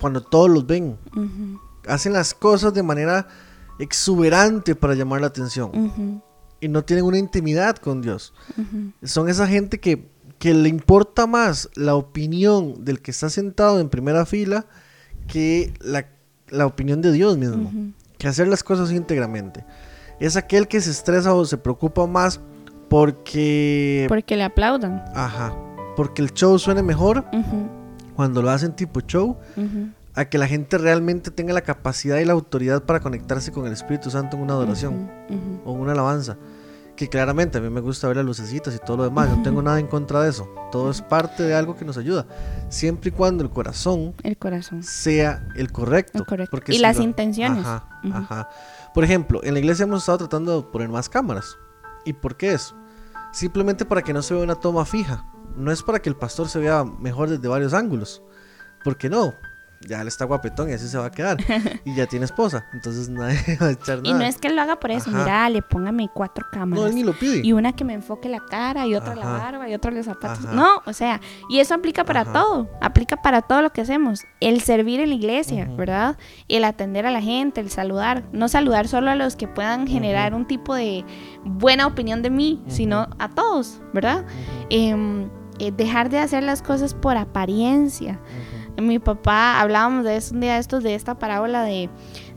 cuando 0.00 0.20
todos 0.22 0.48
los 0.50 0.66
ven. 0.66 0.96
ujú, 1.14 1.61
Hacen 1.87 2.12
las 2.12 2.34
cosas 2.34 2.74
de 2.74 2.82
manera 2.82 3.28
exuberante 3.78 4.74
para 4.74 4.94
llamar 4.94 5.20
la 5.20 5.28
atención 5.28 5.70
ujú, 5.72 6.20
y 6.61 6.68
no 6.68 6.82
tienen 6.84 7.04
una 7.04 7.18
intimidad 7.18 7.76
con 7.76 8.02
Dios. 8.02 8.34
ujú, 8.56 8.92
Son 9.06 9.28
esa 9.28 9.46
gente 9.46 9.78
que, 9.80 10.08
que 10.38 10.52
le 10.54 10.68
importa 10.68 11.26
más 11.26 11.68
la 11.74 11.94
opinión 11.94 12.84
del 12.84 13.00
que 13.00 13.11
está 13.12 13.30
sentado 13.30 13.80
en 13.80 13.88
primera 13.88 14.26
fila 14.26 14.66
que 15.28 15.72
la, 15.80 16.06
la 16.48 16.66
opinión 16.66 17.00
de 17.00 17.12
Dios 17.12 17.38
mismo. 17.38 17.72
Que 18.18 18.26
hacer 18.28 18.48
las 18.48 18.64
cosas 18.64 18.90
íntegramente. 18.90 19.64
Es 20.18 20.37
aquel 20.37 20.66
que 20.66 20.80
se 20.80 20.90
estresa 20.90 21.32
o 21.34 21.44
se 21.44 21.56
preocupa 21.58 22.06
más 22.06 22.40
porque... 22.88 24.06
Porque 24.08 24.37
le 24.37 24.42
aplaudan. 24.42 25.04
Ajá. 25.14 25.54
Porque 25.96 26.22
el 26.22 26.32
show 26.32 26.58
suene 26.58 26.82
mejor 26.82 27.24
Ujú, 27.32 27.68
cuando 28.18 28.42
lo 28.42 28.50
hacen 28.50 28.72
tipo 28.74 28.98
show 29.00 29.37
a 30.16 30.24
que 30.24 30.38
la 30.38 30.48
gente 30.48 30.76
realmente 30.76 31.31
tenga 31.31 31.52
la 31.52 31.61
capacidad 31.61 32.18
y 32.18 32.24
la 32.24 32.33
autoridad 32.33 32.83
para 32.83 32.98
conectarse 32.98 33.52
con 33.52 33.64
el 33.64 33.72
Espíritu 33.72 34.11
Santo 34.11 34.37
en 34.37 34.42
una 34.42 34.54
adoración 34.54 35.09
ujú, 35.31 35.35
ujú. 35.37 35.61
o 35.64 35.74
en 35.76 35.81
una 35.83 35.92
alabanza. 35.92 36.37
Que 36.96 37.09
claramente 37.09 37.59
a 37.59 37.61
mí 37.61 37.70
me 37.70 37.81
gusta 37.81 38.09
ver 38.09 38.16
las 38.16 38.26
lucecitas 38.26 38.74
y 38.74 38.81
todo 38.85 38.96
lo 38.96 39.04
demás. 39.04 39.28
No 39.28 39.40
tengo 39.44 39.62
nada 39.62 39.78
en 39.78 39.87
contra 39.87 40.20
de 40.22 40.31
eso. 40.31 40.48
Todo 40.72 40.90
es 40.90 41.00
parte 41.00 41.44
de 41.44 41.54
algo 41.54 41.76
que 41.76 41.85
nos 41.85 41.96
ayuda. 41.96 42.26
Siempre 42.70 43.11
y 43.11 43.12
cuando 43.12 43.44
el 43.44 43.50
corazón 43.50 44.14
El 44.24 44.37
corazón. 44.37 44.83
sea 44.83 45.46
el 45.54 45.70
correcto. 45.70 46.18
El 46.18 46.24
correcto. 46.26 46.50
Porque 46.50 46.72
Y 46.72 46.76
si 46.78 46.83
las 46.83 46.96
lo- 46.96 47.04
intenciones. 47.04 47.64
Ajá, 47.64 48.00
ajá. 48.12 48.48
Por 48.94 49.04
ejemplo, 49.04 49.40
en 49.44 49.54
la 49.54 49.61
iglesia 49.61 49.85
hemos 49.85 50.00
estado 50.00 50.18
tratando 50.18 50.61
de 50.61 50.66
poner 50.72 50.88
más 50.88 51.09
cámaras. 51.09 51.57
¿Y 52.04 52.14
por 52.14 52.37
qué 52.37 52.52
eso? 52.54 52.74
Simplemente 53.33 53.85
para 53.85 54.02
que 54.02 54.12
no 54.12 54.20
se 54.20 54.35
vea 54.35 54.42
una 54.42 54.57
toma 54.57 54.85
fija. 54.85 55.24
No 55.59 55.73
es 55.73 55.83
para 55.83 56.01
que 56.01 56.09
el 56.09 56.16
pastor 56.16 56.49
se 56.49 56.59
vea 56.59 56.85
mejor 56.85 57.29
desde 57.29 57.47
varios 57.49 57.75
ángulos. 57.75 58.23
Porque 58.85 59.11
no, 59.11 59.35
ya 59.88 60.01
él 60.01 60.09
está 60.09 60.25
guapetón 60.25 60.71
y 60.71 60.73
así 60.73 60.87
se 60.88 60.99
va 60.99 61.07
a 61.07 61.11
quedar. 61.11 61.37
y 61.85 61.94
ya 61.97 62.07
tiene 62.07 62.25
esposa. 62.25 62.64
Entonces 62.73 63.09
nadie 63.09 63.38
va 63.61 63.66
a 63.66 63.71
echar 63.73 63.99
Y 64.05 64.12
nada. 64.12 64.18
no 64.18 64.25
es 64.25 64.38
que 64.38 64.49
él 64.49 64.57
lo 64.57 64.62
haga 64.62 64.79
por 64.79 64.90
eso. 64.92 65.11
Ajá. 65.11 65.18
Mira, 65.25 65.51
le 65.51 65.62
póngame 65.62 66.09
cuatro 66.14 66.44
No, 66.47 66.51
cámaras. 66.59 66.87
él 66.87 66.94
ni 66.94 67.03
lo 67.03 67.12
pide. 67.12 67.40
y 67.44 67.53
una 67.53 67.73
que 67.75 67.85
me 67.85 67.94
enfoque 67.94 68.29
la 68.29 68.38
cara 68.38 68.87
y 68.87 68.94
otra 68.94 69.14
la 69.16 69.27
barba 69.27 69.68
y 69.68 69.75
otra 69.75 69.90
los 69.90 70.07
zapatos. 70.07 70.44
Ajá. 70.47 70.55
No, 70.55 70.81
o 70.87 70.92
sea, 70.92 71.21
y 71.51 71.59
eso 71.59 71.75
aplica 71.75 72.05
para 72.05 72.25
todo, 72.25 72.68
aplica 72.81 73.16
para 73.16 73.42
todo 73.42 73.62
lo 73.62 73.71
que 73.71 73.81
hacemos. 73.81 74.21
El 74.40 74.61
servir 74.61 75.01
en 75.01 75.09
la 75.11 75.14
iglesia. 75.16 75.68
¿verdad? 75.77 76.16
El 76.49 76.64
atender 76.64 77.05
a 77.07 77.11
la 77.11 77.21
gente, 77.21 77.61
el 77.61 77.71
saludar. 77.71 78.25
No 78.33 78.49
saludar 78.49 78.87
solo 78.88 79.11
a 79.11 79.16
los 79.16 79.35
que 79.37 79.49
puedan 79.49 79.87
generar 79.88 80.35
un 80.35 80.47
tipo 80.47 80.75
de 80.75 81.05
buena 81.44 81.87
opinión 81.88 82.23
de 82.23 82.31
mí, 82.31 82.62
sino 82.68 83.09
a 83.18 83.29
todos, 83.29 83.81
¿verdad? 83.92 84.25
Em, 84.71 85.29
eh, 85.59 85.73
dejar 85.73 86.11
de 86.11 86.18
hacer 86.18 86.42
las 86.42 86.62
cosas 86.62 86.94
por 86.94 87.16
apariencia. 87.16 88.21
Mi 88.81 88.99
papá, 88.99 89.61
hablábamos 89.61 90.05
de 90.05 90.16
eso 90.16 90.35
un 90.35 90.40
día 90.40 90.55
de 90.55 90.61
estos, 90.61 90.85
de 90.85 90.94
esta 90.94 91.18
parábola 91.18 91.62
de, 91.64 91.90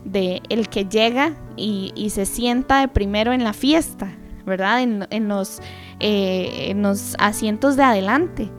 de 0.04 0.42
el 0.48 0.68
que 0.68 0.86
llega 0.86 1.36
y, 1.56 1.92
y 1.94 2.10
se 2.10 2.26
sienta 2.26 2.80
de 2.80 2.88
primero 2.88 3.32
en 3.32 3.44
la 3.44 3.52
fiesta, 3.52 4.12
¿verdad? 4.44 4.82
En, 4.82 5.06
en 5.10 5.28
los, 5.28 5.60
eh, 6.00 6.66
en 6.70 6.82
los 6.82 7.14
asientos 7.20 7.76
de 7.76 7.84
adelante, 7.84 8.50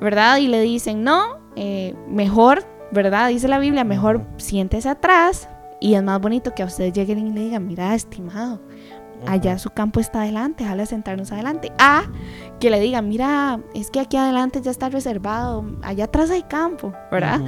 ¿verdad? 0.00 0.38
Y 0.38 0.48
le 0.48 0.60
dicen, 0.60 1.04
no, 1.04 1.38
eh, 1.54 1.94
mejor, 2.08 2.64
¿verdad? 2.90 3.28
Dice 3.28 3.46
la 3.46 3.60
Biblia, 3.60 3.84
mejor 3.84 4.26
siéntese 4.38 4.88
atrás 4.88 5.48
y 5.80 5.94
es 5.94 6.02
más 6.02 6.20
bonito 6.20 6.52
que 6.52 6.64
a 6.64 6.66
ustedes 6.66 6.92
lleguen 6.92 7.28
y 7.28 7.30
le 7.30 7.40
digan, 7.42 7.66
mira, 7.66 7.94
estimado, 7.94 8.60
allá 9.26 9.58
su 9.58 9.70
campo 9.70 10.00
está 10.00 10.22
adelante, 10.22 10.64
déjale 10.64 10.86
sentarnos 10.86 11.32
adelante. 11.32 11.72
A 11.78 12.04
que 12.60 12.70
le 12.70 12.80
digan, 12.80 13.08
mira, 13.08 13.60
es 13.74 13.90
que 13.90 14.00
aquí 14.00 14.16
adelante 14.16 14.60
ya 14.62 14.70
está 14.70 14.88
reservado, 14.88 15.64
allá 15.82 16.04
atrás 16.04 16.30
hay 16.30 16.42
campo, 16.42 16.92
¿verdad? 17.10 17.40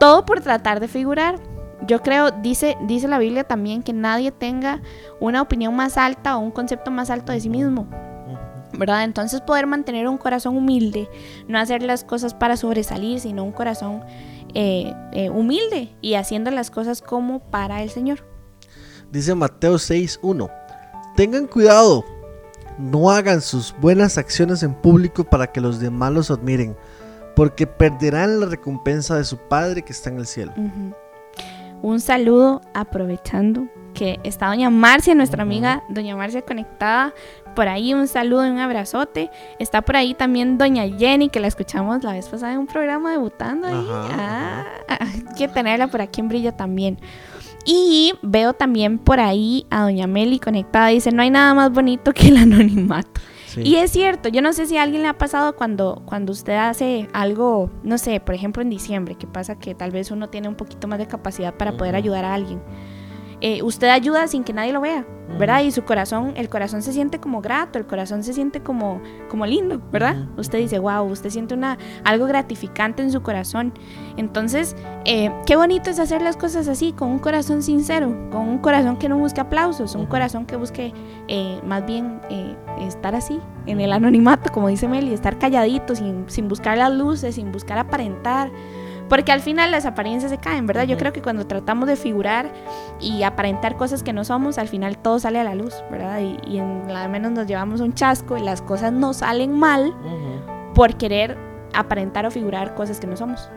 Todo 0.00 0.24
por 0.24 0.40
tratar 0.40 0.80
de 0.80 0.88
figurar. 0.88 1.40
Yo 1.86 2.02
creo, 2.02 2.30
dice, 2.30 2.76
dice 2.86 3.06
la 3.06 3.18
Biblia 3.18 3.44
también 3.44 3.82
que 3.82 3.92
nadie 3.92 4.32
tenga 4.32 4.80
una 5.20 5.42
opinión 5.42 5.76
más 5.76 5.98
alta 5.98 6.36
o 6.36 6.40
un 6.40 6.50
concepto 6.50 6.90
más 6.90 7.10
alto 7.10 7.32
de 7.32 7.40
sí 7.40 7.48
mismo. 7.48 7.86
¿verdad? 8.72 9.04
Entonces 9.04 9.40
poder 9.40 9.66
mantener 9.66 10.06
un 10.08 10.18
corazón 10.18 10.56
humilde, 10.56 11.08
no 11.48 11.58
hacer 11.58 11.82
las 11.82 12.04
cosas 12.04 12.34
para 12.34 12.56
sobresalir, 12.56 13.20
sino 13.20 13.42
un 13.44 13.52
corazón 13.52 14.02
eh, 14.54 14.92
eh, 15.12 15.30
humilde 15.30 15.94
y 16.00 16.14
haciendo 16.14 16.50
las 16.50 16.70
cosas 16.70 17.00
como 17.00 17.40
para 17.40 17.82
el 17.82 17.90
Señor. 17.90 18.26
Dice 19.10 19.34
Mateo 19.34 19.74
6.1. 19.74 20.65
Tengan 21.16 21.46
cuidado. 21.46 22.04
No 22.78 23.10
hagan 23.10 23.40
sus 23.40 23.74
buenas 23.80 24.18
acciones 24.18 24.62
en 24.62 24.74
público 24.74 25.24
para 25.24 25.46
que 25.50 25.62
los 25.62 25.80
demás 25.80 26.12
los 26.12 26.30
admiren, 26.30 26.76
porque 27.34 27.66
perderán 27.66 28.38
la 28.38 28.46
recompensa 28.46 29.16
de 29.16 29.24
su 29.24 29.38
Padre 29.38 29.80
que 29.82 29.92
está 29.92 30.10
en 30.10 30.18
el 30.18 30.26
cielo. 30.26 30.52
Un 31.80 32.00
saludo 32.00 32.60
aprovechando 32.74 33.66
que 33.94 34.20
está 34.24 34.48
doña 34.48 34.68
Marcia, 34.68 35.14
nuestra 35.14 35.42
amiga 35.42 35.82
doña 35.88 36.16
Marcia 36.16 36.42
conectada 36.42 37.14
por 37.54 37.66
ahí, 37.68 37.94
un 37.94 38.06
saludo 38.06 38.46
y 38.46 38.50
un 38.50 38.58
abrazote. 38.58 39.30
Está 39.58 39.80
por 39.80 39.96
ahí 39.96 40.12
también 40.12 40.58
doña 40.58 40.86
Jenny, 40.86 41.30
que 41.30 41.40
la 41.40 41.46
escuchamos 41.46 42.04
la 42.04 42.12
vez 42.12 42.28
pasada 42.28 42.52
en 42.52 42.58
un 42.58 42.66
programa 42.66 43.12
debutando 43.12 43.66
ahí. 43.66 43.88
Ajá, 43.90 44.66
Ah, 44.88 44.98
hay 45.00 45.24
que 45.34 45.48
tenerla 45.48 45.86
por 45.86 46.02
aquí 46.02 46.20
en 46.20 46.28
Brilla 46.28 46.52
también. 46.52 46.98
Y 47.66 48.14
veo 48.22 48.52
también 48.52 48.98
por 48.98 49.18
ahí 49.18 49.66
a 49.70 49.82
doña 49.82 50.06
Meli 50.06 50.38
conectada, 50.38 50.88
dice, 50.88 51.10
no 51.10 51.22
hay 51.22 51.30
nada 51.30 51.52
más 51.52 51.72
bonito 51.72 52.12
que 52.12 52.28
el 52.28 52.36
anonimato. 52.38 53.20
Sí. 53.46 53.62
Y 53.62 53.76
es 53.76 53.90
cierto, 53.90 54.28
yo 54.28 54.40
no 54.40 54.52
sé 54.52 54.66
si 54.66 54.76
a 54.76 54.82
alguien 54.82 55.02
le 55.02 55.08
ha 55.08 55.18
pasado 55.18 55.56
cuando, 55.56 56.02
cuando 56.06 56.32
usted 56.32 56.54
hace 56.54 57.08
algo, 57.12 57.70
no 57.82 57.98
sé, 57.98 58.20
por 58.20 58.34
ejemplo 58.34 58.62
en 58.62 58.70
diciembre, 58.70 59.16
que 59.16 59.26
pasa 59.26 59.58
que 59.58 59.74
tal 59.74 59.90
vez 59.90 60.10
uno 60.10 60.28
tiene 60.28 60.48
un 60.48 60.54
poquito 60.54 60.86
más 60.86 60.98
de 60.98 61.06
capacidad 61.06 61.54
para 61.54 61.76
poder 61.76 61.96
ayudar 61.96 62.24
a 62.24 62.34
alguien. 62.34 62.62
Eh, 63.40 63.62
usted 63.62 63.88
ayuda 63.88 64.26
sin 64.28 64.44
que 64.44 64.52
nadie 64.52 64.72
lo 64.72 64.80
vea, 64.80 65.04
¿verdad? 65.38 65.60
Y 65.62 65.70
su 65.70 65.84
corazón, 65.84 66.32
el 66.36 66.48
corazón 66.48 66.82
se 66.82 66.92
siente 66.92 67.20
como 67.20 67.42
grato, 67.42 67.78
el 67.78 67.86
corazón 67.86 68.22
se 68.22 68.32
siente 68.32 68.62
como, 68.62 69.00
como 69.28 69.44
lindo, 69.44 69.80
¿verdad? 69.92 70.26
Usted 70.38 70.58
dice, 70.58 70.78
wow, 70.78 71.04
usted 71.04 71.30
siente 71.30 71.54
una, 71.54 71.76
algo 72.04 72.26
gratificante 72.26 73.02
en 73.02 73.12
su 73.12 73.22
corazón. 73.22 73.74
Entonces, 74.16 74.74
eh, 75.04 75.30
qué 75.44 75.56
bonito 75.56 75.90
es 75.90 75.98
hacer 75.98 76.22
las 76.22 76.36
cosas 76.36 76.68
así, 76.68 76.92
con 76.92 77.10
un 77.10 77.18
corazón 77.18 77.62
sincero, 77.62 78.08
con 78.30 78.48
un 78.48 78.58
corazón 78.58 78.96
que 78.96 79.08
no 79.08 79.18
busque 79.18 79.40
aplausos, 79.40 79.94
un 79.94 80.06
corazón 80.06 80.46
que 80.46 80.56
busque 80.56 80.94
eh, 81.28 81.60
más 81.64 81.84
bien 81.84 82.20
eh, 82.30 82.56
estar 82.80 83.14
así, 83.14 83.38
en 83.66 83.80
el 83.80 83.92
anonimato, 83.92 84.50
como 84.50 84.68
dice 84.68 84.88
Meli, 84.88 85.12
estar 85.12 85.38
calladito, 85.38 85.94
sin, 85.94 86.24
sin 86.28 86.48
buscar 86.48 86.78
las 86.78 86.92
luces, 86.92 87.34
sin 87.34 87.52
buscar 87.52 87.78
aparentar. 87.78 88.50
Porque 89.08 89.32
al 89.32 89.40
final 89.40 89.70
las 89.70 89.86
apariencias 89.86 90.30
se 90.30 90.38
caen, 90.38 90.66
¿verdad? 90.66 90.84
Yo 90.84 90.96
creo 90.96 91.12
que 91.12 91.22
cuando 91.22 91.46
tratamos 91.46 91.88
de 91.88 91.96
figurar 91.96 92.52
y 93.00 93.22
aparentar 93.22 93.76
cosas 93.76 94.02
que 94.02 94.12
no 94.12 94.24
somos, 94.24 94.58
al 94.58 94.68
final 94.68 94.98
todo 94.98 95.18
sale 95.18 95.38
a 95.38 95.44
la 95.44 95.54
luz, 95.54 95.74
¿verdad? 95.90 96.20
Y, 96.20 96.38
y 96.46 96.58
en 96.58 96.92
la 96.92 97.06
menos 97.08 97.32
nos 97.32 97.46
llevamos 97.46 97.80
un 97.80 97.94
chasco 97.94 98.36
y 98.36 98.42
las 98.42 98.62
cosas 98.62 98.92
no 98.92 99.14
salen 99.14 99.52
mal 99.58 99.94
por 100.74 100.96
querer 100.96 101.36
aparentar 101.72 102.26
o 102.26 102.30
figurar 102.30 102.74
cosas 102.74 102.98
que 102.98 103.06
no 103.06 103.16
somos. 103.16 103.48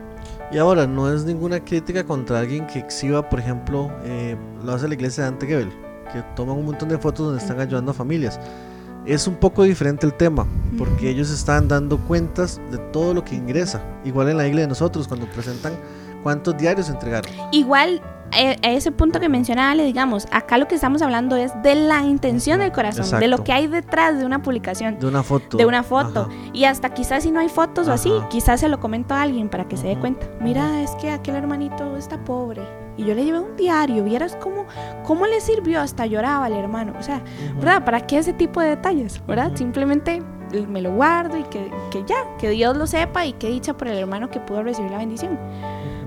Y 0.52 0.58
ahora, 0.58 0.86
no 0.86 1.12
es 1.12 1.24
ninguna 1.24 1.60
crítica 1.60 2.04
contra 2.04 2.40
alguien 2.40 2.66
que 2.66 2.80
exhiba, 2.80 3.28
por 3.28 3.38
ejemplo, 3.38 3.90
eh, 4.04 4.36
lo 4.64 4.72
hace 4.72 4.88
la 4.88 4.94
iglesia 4.94 5.24
de 5.24 5.28
Antegebel, 5.28 5.70
que 6.12 6.22
toman 6.34 6.56
un 6.56 6.66
montón 6.66 6.88
de 6.88 6.98
fotos 6.98 7.26
donde 7.26 7.40
están 7.40 7.60
ayudando 7.60 7.92
a 7.92 7.94
familias. 7.94 8.40
Es 9.06 9.26
un 9.26 9.36
poco 9.36 9.62
diferente 9.62 10.06
el 10.06 10.14
tema, 10.14 10.46
porque 10.76 11.08
ellos 11.08 11.30
están 11.30 11.68
dando 11.68 11.98
cuentas 11.98 12.60
de 12.70 12.78
todo 12.78 13.14
lo 13.14 13.24
que 13.24 13.34
ingresa. 13.34 13.82
Igual 14.04 14.28
en 14.28 14.36
la 14.36 14.46
iglesia 14.46 14.66
de 14.66 14.68
nosotros, 14.68 15.08
cuando 15.08 15.26
presentan 15.26 15.72
cuántos 16.22 16.56
diarios 16.56 16.90
entregaron. 16.90 17.30
Igual, 17.52 18.02
eh, 18.36 18.56
a 18.62 18.70
ese 18.70 18.92
punto 18.92 19.18
que 19.18 19.28
mencionaba, 19.28 19.74
le 19.74 19.84
digamos, 19.84 20.26
acá 20.30 20.58
lo 20.58 20.68
que 20.68 20.74
estamos 20.74 21.02
hablando 21.02 21.36
es 21.36 21.50
de 21.62 21.74
la 21.74 22.04
intención 22.04 22.60
del 22.60 22.72
corazón, 22.72 23.18
de 23.18 23.28
lo 23.28 23.42
que 23.42 23.52
hay 23.52 23.66
detrás 23.66 24.18
de 24.18 24.26
una 24.26 24.42
publicación. 24.42 24.98
De 24.98 25.06
una 25.06 25.22
foto. 25.22 25.56
de 25.56 25.66
una 25.66 25.82
foto. 25.82 26.20
Ajá. 26.22 26.50
Y 26.52 26.64
hasta 26.64 26.90
quizás 26.90 27.22
si 27.22 27.30
no 27.30 27.40
hay 27.40 27.48
fotos 27.48 27.88
o 27.88 27.92
así, 27.92 28.12
quizás 28.28 28.60
se 28.60 28.68
lo 28.68 28.80
comento 28.80 29.14
a 29.14 29.22
alguien 29.22 29.48
para 29.48 29.66
que 29.66 29.76
se 29.76 29.88
dé 29.88 29.98
cuenta. 29.98 30.26
Mira, 30.40 30.82
es 30.82 30.90
que 30.92 31.10
aquel 31.10 31.36
hermanito 31.36 31.96
está 31.96 32.22
pobre. 32.24 32.62
Y 33.00 33.04
yo 33.06 33.14
le 33.14 33.24
llevé 33.24 33.40
un 33.40 33.56
diario, 33.56 34.04
vieras 34.04 34.36
cómo, 34.42 34.66
cómo 35.04 35.26
le 35.26 35.40
sirvió, 35.40 35.80
hasta 35.80 36.04
lloraba 36.04 36.48
el 36.48 36.52
hermano. 36.52 36.92
O 36.98 37.02
sea, 37.02 37.22
Ujú. 37.52 37.60
¿verdad? 37.60 37.82
¿Para 37.82 38.06
qué 38.06 38.18
ese 38.18 38.34
tipo 38.34 38.60
de 38.60 38.68
detalles? 38.68 39.22
¿Verdad? 39.26 39.48
Ujú. 39.48 39.56
Simplemente 39.56 40.22
me 40.68 40.82
lo 40.82 40.92
guardo 40.92 41.38
y 41.38 41.44
que, 41.44 41.70
que 41.90 42.04
ya, 42.06 42.16
que 42.38 42.50
Dios 42.50 42.76
lo 42.76 42.86
sepa 42.86 43.24
y 43.24 43.32
que 43.32 43.48
dicha 43.48 43.74
por 43.74 43.88
el 43.88 43.96
hermano 43.96 44.28
que 44.28 44.38
pudo 44.38 44.62
recibir 44.62 44.90
la 44.90 44.98
bendición. 44.98 45.38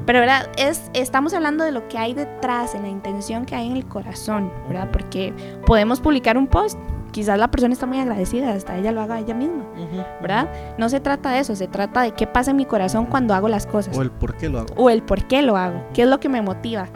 Pero, 0.06 0.20
¿verdad? 0.20 0.50
Es, 0.56 0.92
estamos 0.94 1.34
hablando 1.34 1.64
de 1.64 1.72
lo 1.72 1.88
que 1.88 1.98
hay 1.98 2.14
detrás, 2.14 2.76
en 2.76 2.84
la 2.84 2.90
intención 2.90 3.46
que 3.46 3.56
hay 3.56 3.68
en 3.72 3.76
el 3.76 3.88
corazón, 3.88 4.52
¿verdad? 4.68 4.90
Porque 4.92 5.34
podemos 5.66 6.00
publicar 6.00 6.38
un 6.38 6.46
post, 6.46 6.78
quizás 7.14 7.40
la 7.40 7.50
persona 7.50 7.72
está 7.74 7.86
muy 7.86 8.00
agradecida, 8.00 8.52
hasta 8.52 8.78
ella 8.78 8.92
lo 8.92 9.02
haga 9.02 9.20
ella 9.20 9.34
misma. 9.34 9.64
¿verdad? 10.22 10.50
No 10.78 10.90
se 10.90 11.00
trata 11.00 11.32
de 11.32 11.40
eso, 11.40 11.56
se 11.56 11.70
trata 11.70 12.02
de 12.02 12.12
qué 12.12 12.28
pasa 12.28 12.52
en 12.52 12.58
mi 12.58 12.66
corazón 12.66 13.06
cuando 13.06 13.34
hago 13.34 13.48
las 13.48 13.66
cosas. 13.66 13.96
O 13.98 14.02
el 14.02 14.12
por 14.12 14.36
qué 14.36 14.50
lo 14.50 14.60
hago. 14.60 14.74
O 14.76 14.90
el 14.90 15.02
por 15.02 15.26
qué 15.28 15.42
lo 15.42 15.56
hago, 15.56 15.82
qué 15.94 16.02
es 16.02 16.10
lo 16.10 16.20
que 16.20 16.28
me 16.28 16.42
motiva, 16.42 16.88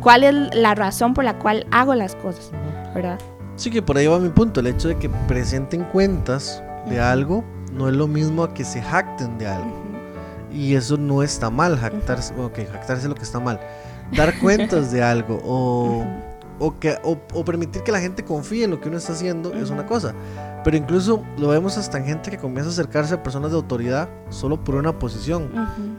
cuál 0.00 0.24
es 0.24 0.34
la 0.54 0.74
razón 0.74 1.14
por 1.14 1.22
la 1.22 1.38
cual 1.38 1.66
hago 1.70 1.94
las 1.94 2.16
cosas. 2.16 2.50
¿verdad? 2.94 3.18
Sí, 3.54 3.70
que 3.70 3.82
por 3.82 3.96
ahí 3.96 4.06
va 4.06 4.18
mi 4.18 4.30
punto. 4.30 4.60
El 4.60 4.68
hecho 4.68 4.88
de 4.88 4.96
que 4.96 5.08
presenten 5.28 5.84
cuentas 5.84 6.62
de 6.88 7.00
algo 7.00 7.44
no 7.72 7.88
es 7.88 7.94
lo 7.94 8.06
mismo 8.06 8.42
a 8.42 8.54
que 8.54 8.64
se 8.64 8.80
jacten 8.82 9.38
de 9.38 9.46
algo. 9.46 9.88
Y 10.52 10.74
eso 10.74 10.96
no 10.96 11.22
está 11.22 11.50
mal, 11.50 11.78
jactarse, 11.78 12.34
ok, 12.38 12.58
jactarse 12.72 13.02
es 13.02 13.08
lo 13.08 13.14
que 13.14 13.22
está 13.22 13.38
mal. 13.38 13.60
Dar 14.16 14.38
cuentas 14.38 14.90
de 14.90 15.02
algo 15.02 15.40
o, 15.44 16.04
o, 16.58 16.78
que, 16.78 16.96
o, 17.02 17.44
permitir 17.44 17.82
que 17.82 17.92
la 17.92 18.00
gente 18.00 18.24
confíe 18.24 18.64
en 18.64 18.70
lo 18.70 18.80
que 18.80 18.88
uno 18.88 18.98
está 18.98 19.12
haciendo 19.12 19.54
es 19.54 19.70
una 19.70 19.86
cosa. 19.86 20.14
Pero 20.64 20.76
incluso 20.76 21.22
lo 21.38 21.48
vemos 21.48 21.78
hasta 21.78 21.98
en 21.98 22.04
gente 22.04 22.30
que 22.30 22.36
comienza 22.38 22.68
a 22.68 22.72
acercarse 22.72 23.14
a 23.14 23.22
personas 23.22 23.50
de 23.52 23.56
autoridad 23.56 24.08
solo 24.28 24.62
por 24.62 24.74
una 24.74 24.98
posición. 24.98 25.50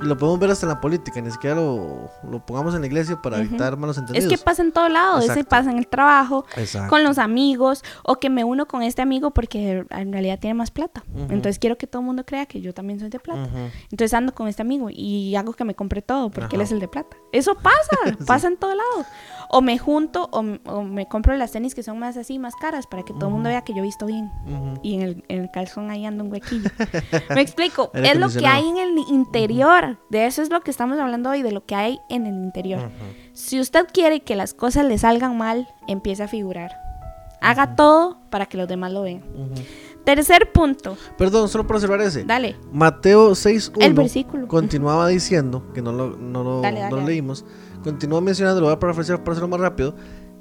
Y 0.01 0.05
lo 0.05 0.17
podemos 0.17 0.39
ver 0.39 0.51
hasta 0.51 0.65
en 0.65 0.69
la 0.69 0.81
política, 0.81 1.19
ni 1.21 1.31
siquiera 1.31 1.55
lo, 1.55 2.09
lo 2.29 2.45
pongamos 2.45 2.75
en 2.75 2.81
la 2.81 2.87
iglesia 2.87 3.19
para 3.21 3.37
Ujú. 3.37 3.45
evitar 3.47 3.77
malos 3.77 3.97
Es 3.97 4.01
entendidos. 4.01 4.29
que 4.31 4.37
pasa 4.43 4.61
en 4.61 4.71
todo 4.71 4.89
lado, 4.89 5.17
ese 5.19 5.27
Exacto. 5.27 5.49
pasa 5.49 5.71
en 5.71 5.77
el 5.77 5.87
trabajo, 5.87 6.45
Exacto. 6.57 6.89
con 6.89 7.03
los 7.03 7.17
amigos, 7.17 7.83
o 8.03 8.15
que 8.17 8.29
me 8.29 8.43
uno 8.43 8.67
con 8.67 8.81
este 8.83 9.01
amigo 9.01 9.31
porque 9.31 9.85
en 9.89 10.11
realidad 10.11 10.39
tiene 10.39 10.53
más 10.53 10.71
plata. 10.71 11.03
Entonces 11.15 11.57
quiero 11.57 11.77
que 11.77 11.87
todo 11.87 12.01
el 12.01 12.05
mundo 12.05 12.25
crea 12.25 12.45
que 12.45 12.61
yo 12.61 12.73
también 12.73 12.99
soy 12.99 13.09
de 13.09 13.19
plata. 13.19 13.49
Entonces 13.91 14.13
ando 14.13 14.35
con 14.35 14.47
este 14.47 14.61
amigo 14.61 14.89
y 14.91 15.35
hago 15.35 15.53
que 15.53 15.63
me 15.63 15.73
compre 15.75 16.01
todo 16.01 16.29
porque 16.29 16.55
él 16.57 16.61
es 16.61 16.71
el 16.71 16.79
de 16.79 16.87
plata. 16.87 17.15
Eso 17.31 17.55
pasa, 17.55 18.17
pasa 18.27 18.47
en 18.47 18.57
todo 18.57 18.75
lado. 18.75 19.05
O 19.51 19.61
me 19.61 19.79
junto 19.79 20.29
o, 20.31 20.43
o 20.71 20.83
me 20.83 21.07
compro 21.07 21.35
las 21.35 21.51
tenis 21.51 21.73
que 21.73 21.81
son 21.81 21.97
más 21.97 22.17
así, 22.17 22.37
más 22.37 22.55
caras 22.55 22.85
para 22.85 23.03
que 23.03 23.13
todo 23.13 23.27
el 23.27 23.31
mundo 23.33 23.49
vea 23.49 23.63
que 23.63 23.73
yo 23.73 23.79
he 23.79 23.81
visto 23.83 24.05
bien. 24.05 24.29
Ujú. 24.49 24.79
Y 24.83 24.95
en 24.95 25.01
el, 25.01 25.23
en 25.27 25.39
el 25.43 25.51
calzón 25.51 25.89
ahí 25.91 26.05
anda 26.05 26.23
un 26.23 26.31
huequillo. 26.31 26.69
me 27.35 27.41
explico. 27.41 27.91
Es 27.93 28.17
lo 28.17 28.29
que 28.29 28.47
hay 28.47 28.67
en 28.67 28.77
el 28.77 28.97
interior. 29.09 29.97
De 30.09 30.25
eso 30.25 30.41
es 30.41 30.49
lo 30.49 30.62
que 30.62 30.71
estamos 30.71 30.99
hablando 30.99 31.29
hoy, 31.29 31.41
de 31.41 31.51
lo 31.51 31.65
que 31.65 31.75
hay 31.75 31.99
en 32.09 32.25
el 32.25 32.33
interior. 32.33 32.79
Ujú. 32.79 32.89
Si 33.33 33.59
usted 33.59 33.88
quiere 33.93 34.21
que 34.21 34.35
las 34.35 34.53
cosas 34.53 34.85
le 34.85 34.97
salgan 34.97 35.38
mal, 35.38 35.67
empiece 35.88 36.23
a 36.23 36.27
figurar. 36.27 36.71
Haga 37.41 37.75
todo 37.75 38.17
para 38.29 38.47
que 38.47 38.57
los 38.57 38.67
demás 38.67 38.91
lo 38.91 39.03
vean. 39.03 39.23
Tercer 40.03 40.51
punto. 40.51 40.97
Perdón, 41.17 41.47
solo 41.49 41.65
para 41.65 41.77
observar 41.77 42.01
ese. 42.01 42.23
Dale. 42.23 42.57
Mateo 42.71 43.31
6.1 43.31 43.83
El 43.83 43.93
versículo. 43.93 44.47
continuaba 44.47 45.08
diciendo, 45.08 45.71
que 45.73 45.81
no 45.81 45.91
lo, 45.91 46.17
no 46.17 46.43
lo, 46.43 46.62
Dale, 46.62 46.79
dale, 46.79 46.95
no 46.95 47.02
lo 47.02 47.08
leímos, 47.08 47.45
continúa 47.83 48.19
mencionando, 48.19 48.60
lo 48.60 48.67
voy 48.67 48.75
a 48.75 48.79
parafrasear 48.79 49.19
para 49.19 49.33
hacerlo 49.33 49.47
más 49.47 49.60
rápido. 49.60 49.95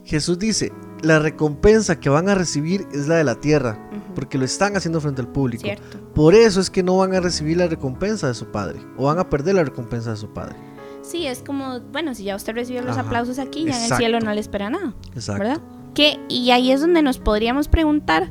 Jesús 0.08 0.38
dice, 0.38 0.72
la 1.02 1.18
recompensa 1.18 2.00
que 2.00 2.08
van 2.08 2.30
a 2.30 2.34
recibir 2.34 2.88
es 2.92 3.08
la 3.08 3.16
de 3.16 3.24
la 3.24 3.34
tierra, 3.34 3.78
porque 4.14 4.38
lo 4.38 4.46
están 4.46 4.74
haciendo 4.74 5.02
frente 5.02 5.20
al 5.20 5.28
público. 5.28 5.64
Cierto. 5.64 5.98
Por 6.14 6.34
eso 6.34 6.62
es 6.62 6.70
que 6.70 6.82
no 6.82 6.96
van 6.96 7.14
a 7.14 7.20
recibir 7.20 7.58
la 7.58 7.66
recompensa 7.66 8.26
de 8.26 8.32
su 8.32 8.46
padre, 8.46 8.80
o 8.96 9.04
van 9.04 9.18
a 9.18 9.28
perder 9.28 9.56
la 9.56 9.64
recompensa 9.64 10.10
de 10.12 10.16
su 10.16 10.32
padre. 10.32 10.56
Sí, 11.02 11.26
es 11.26 11.42
como, 11.42 11.80
bueno, 11.92 12.14
si 12.14 12.24
ya 12.24 12.36
usted 12.36 12.54
recibió 12.54 12.80
los 12.80 12.96
Ajá, 12.96 13.06
aplausos 13.06 13.38
aquí, 13.38 13.66
ya 13.66 13.76
en 13.76 13.92
el 13.92 13.98
cielo 13.98 14.18
no 14.20 14.32
le 14.32 14.40
espera 14.40 14.70
nada, 14.70 14.94
Exacto. 15.14 15.42
¿verdad? 15.42 15.60
Que, 15.92 16.18
y 16.30 16.52
ahí 16.52 16.72
es 16.72 16.80
donde 16.80 17.02
nos 17.02 17.18
podríamos 17.18 17.68
preguntar 17.68 18.30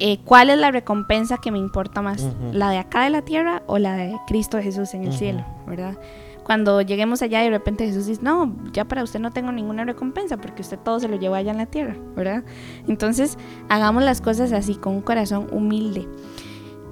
eh, 0.00 0.18
cuál 0.24 0.50
es 0.50 0.58
la 0.58 0.72
recompensa 0.72 1.38
que 1.38 1.52
me 1.52 1.58
importa 1.58 2.02
más, 2.02 2.26
la 2.52 2.70
de 2.70 2.78
acá 2.78 3.04
de 3.04 3.10
la 3.10 3.22
tierra 3.22 3.62
o 3.68 3.78
la 3.78 3.94
de 3.94 4.16
Cristo 4.26 4.58
Jesús 4.60 4.94
en 4.94 5.04
el 5.04 5.12
cielo, 5.12 5.44
¿verdad? 5.64 5.96
Cuando 6.48 6.80
lleguemos 6.80 7.20
allá 7.20 7.42
y 7.42 7.44
de 7.44 7.50
repente 7.50 7.84
Jesús 7.84 8.06
dice, 8.06 8.22
no, 8.22 8.56
ya 8.72 8.86
para 8.86 9.02
usted 9.02 9.20
no 9.20 9.32
tengo 9.32 9.52
ninguna 9.52 9.84
recompensa 9.84 10.38
porque 10.38 10.62
usted 10.62 10.78
todo 10.78 10.98
se 10.98 11.06
lo 11.06 11.16
llevó 11.18 11.34
allá 11.34 11.50
en 11.50 11.58
la 11.58 11.66
tierra, 11.66 11.94
¿verdad? 12.16 12.42
Entonces, 12.86 13.36
hagamos 13.68 14.02
las 14.02 14.22
cosas 14.22 14.52
así, 14.52 14.74
con 14.76 14.94
un 14.94 15.02
corazón 15.02 15.48
humilde. 15.52 16.08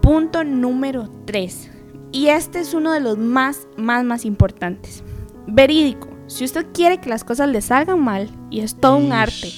Punto 0.02 0.44
número 0.44 1.08
tres. 1.24 1.70
Y 2.12 2.26
este 2.26 2.60
es 2.60 2.74
uno 2.74 2.92
de 2.92 3.00
los 3.00 3.16
más, 3.16 3.66
más, 3.78 4.04
más 4.04 4.26
importantes. 4.26 5.02
Verídico. 5.46 6.08
Si 6.26 6.44
usted 6.44 6.66
quiere 6.74 7.00
que 7.00 7.08
las 7.08 7.24
cosas 7.24 7.48
le 7.48 7.62
salgan 7.62 8.04
mal, 8.04 8.28
y 8.50 8.60
es 8.60 8.76
todo 8.78 8.98
un 8.98 9.14
arte, 9.14 9.48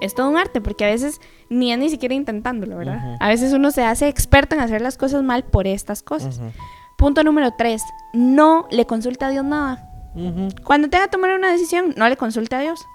es 0.00 0.14
todo 0.14 0.30
un 0.30 0.38
arte, 0.38 0.62
porque 0.62 0.86
a 0.86 0.88
veces 0.88 1.20
ni 1.50 1.74
es 1.74 1.78
ni 1.78 1.90
siquiera 1.90 2.14
intentándolo, 2.14 2.78
¿verdad? 2.78 3.18
A 3.20 3.28
veces 3.28 3.52
uno 3.52 3.70
se 3.70 3.84
hace 3.84 4.08
experto 4.08 4.54
en 4.54 4.62
hacer 4.62 4.80
las 4.80 4.96
cosas 4.96 5.22
mal 5.22 5.44
por 5.44 5.66
estas 5.66 6.02
cosas. 6.02 6.40
Punto 7.02 7.24
número 7.24 7.50
tres, 7.50 7.82
no 8.12 8.68
le 8.70 8.86
consulta 8.86 9.26
a 9.26 9.30
Dios 9.30 9.44
nada. 9.44 9.90
Cuando 10.62 10.88
tenga 10.88 11.06
que 11.06 11.10
tomar 11.10 11.36
una 11.36 11.50
decisión, 11.50 11.94
no 11.96 12.08
le 12.08 12.16
consulte 12.16 12.54
a 12.54 12.60
Dios. 12.60 12.86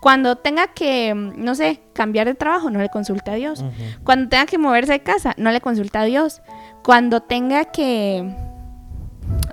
Cuando 0.00 0.34
tenga 0.34 0.66
que, 0.66 1.14
no 1.14 1.54
sé, 1.54 1.80
cambiar 1.92 2.26
de 2.26 2.34
trabajo, 2.34 2.70
no 2.70 2.80
le 2.80 2.88
consulte 2.88 3.30
a 3.30 3.34
Dios. 3.34 3.64
Cuando 4.02 4.28
tenga 4.28 4.46
que 4.46 4.58
moverse 4.58 4.94
de 4.94 5.02
casa, 5.04 5.34
no 5.36 5.52
le 5.52 5.60
consulta 5.60 6.00
a 6.00 6.04
Dios. 6.04 6.42
Cuando 6.82 7.20
tenga 7.20 7.66
que 7.66 8.34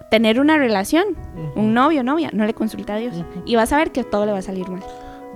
tener 0.09 0.39
una 0.39 0.57
relación, 0.57 1.15
un 1.55 1.75
novio, 1.75 2.03
novia, 2.03 2.31
no 2.33 2.47
le 2.47 2.55
consulta 2.55 2.95
a 2.95 2.97
Dios. 2.97 3.13
Y 3.45 3.57
vas 3.57 3.71
a 3.73 3.77
ver 3.77 3.91
que 3.91 4.03
todo 4.03 4.25
le 4.25 4.31
va 4.31 4.39
a 4.39 4.41
salir 4.41 4.67
mal. 4.69 4.83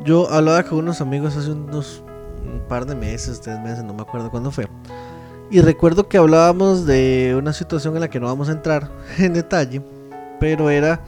Yo 0.03 0.27
hablaba 0.31 0.63
con 0.63 0.79
unos 0.79 0.99
amigos 0.99 1.37
hace 1.37 1.51
unos 1.51 2.03
un 2.43 2.67
par 2.67 2.87
de 2.87 2.95
meses, 2.95 3.39
tres 3.39 3.59
meses, 3.59 3.83
no 3.83 3.93
me 3.93 4.01
acuerdo 4.01 4.31
cuándo 4.31 4.49
fue. 4.49 4.67
Y 5.49 5.61
recuerdo 5.61 6.07
que 6.07 6.17
hablábamos 6.17 6.85
de 6.85 7.35
una 7.37 7.53
situación 7.53 7.95
en 7.95 8.01
la 8.01 8.09
que 8.09 8.19
no 8.19 8.27
vamos 8.27 8.49
a 8.49 8.53
entrar 8.53 8.89
en 9.17 9.33
detalle, 9.33 9.81
pero 10.39 10.69
era 10.69 11.01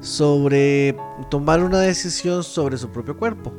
sobre 0.00 0.96
tomar 1.30 1.62
una 1.62 1.80
decisión 1.80 2.44
sobre 2.44 2.76
su 2.76 2.88
propio 2.90 3.16
cuerpo, 3.16 3.52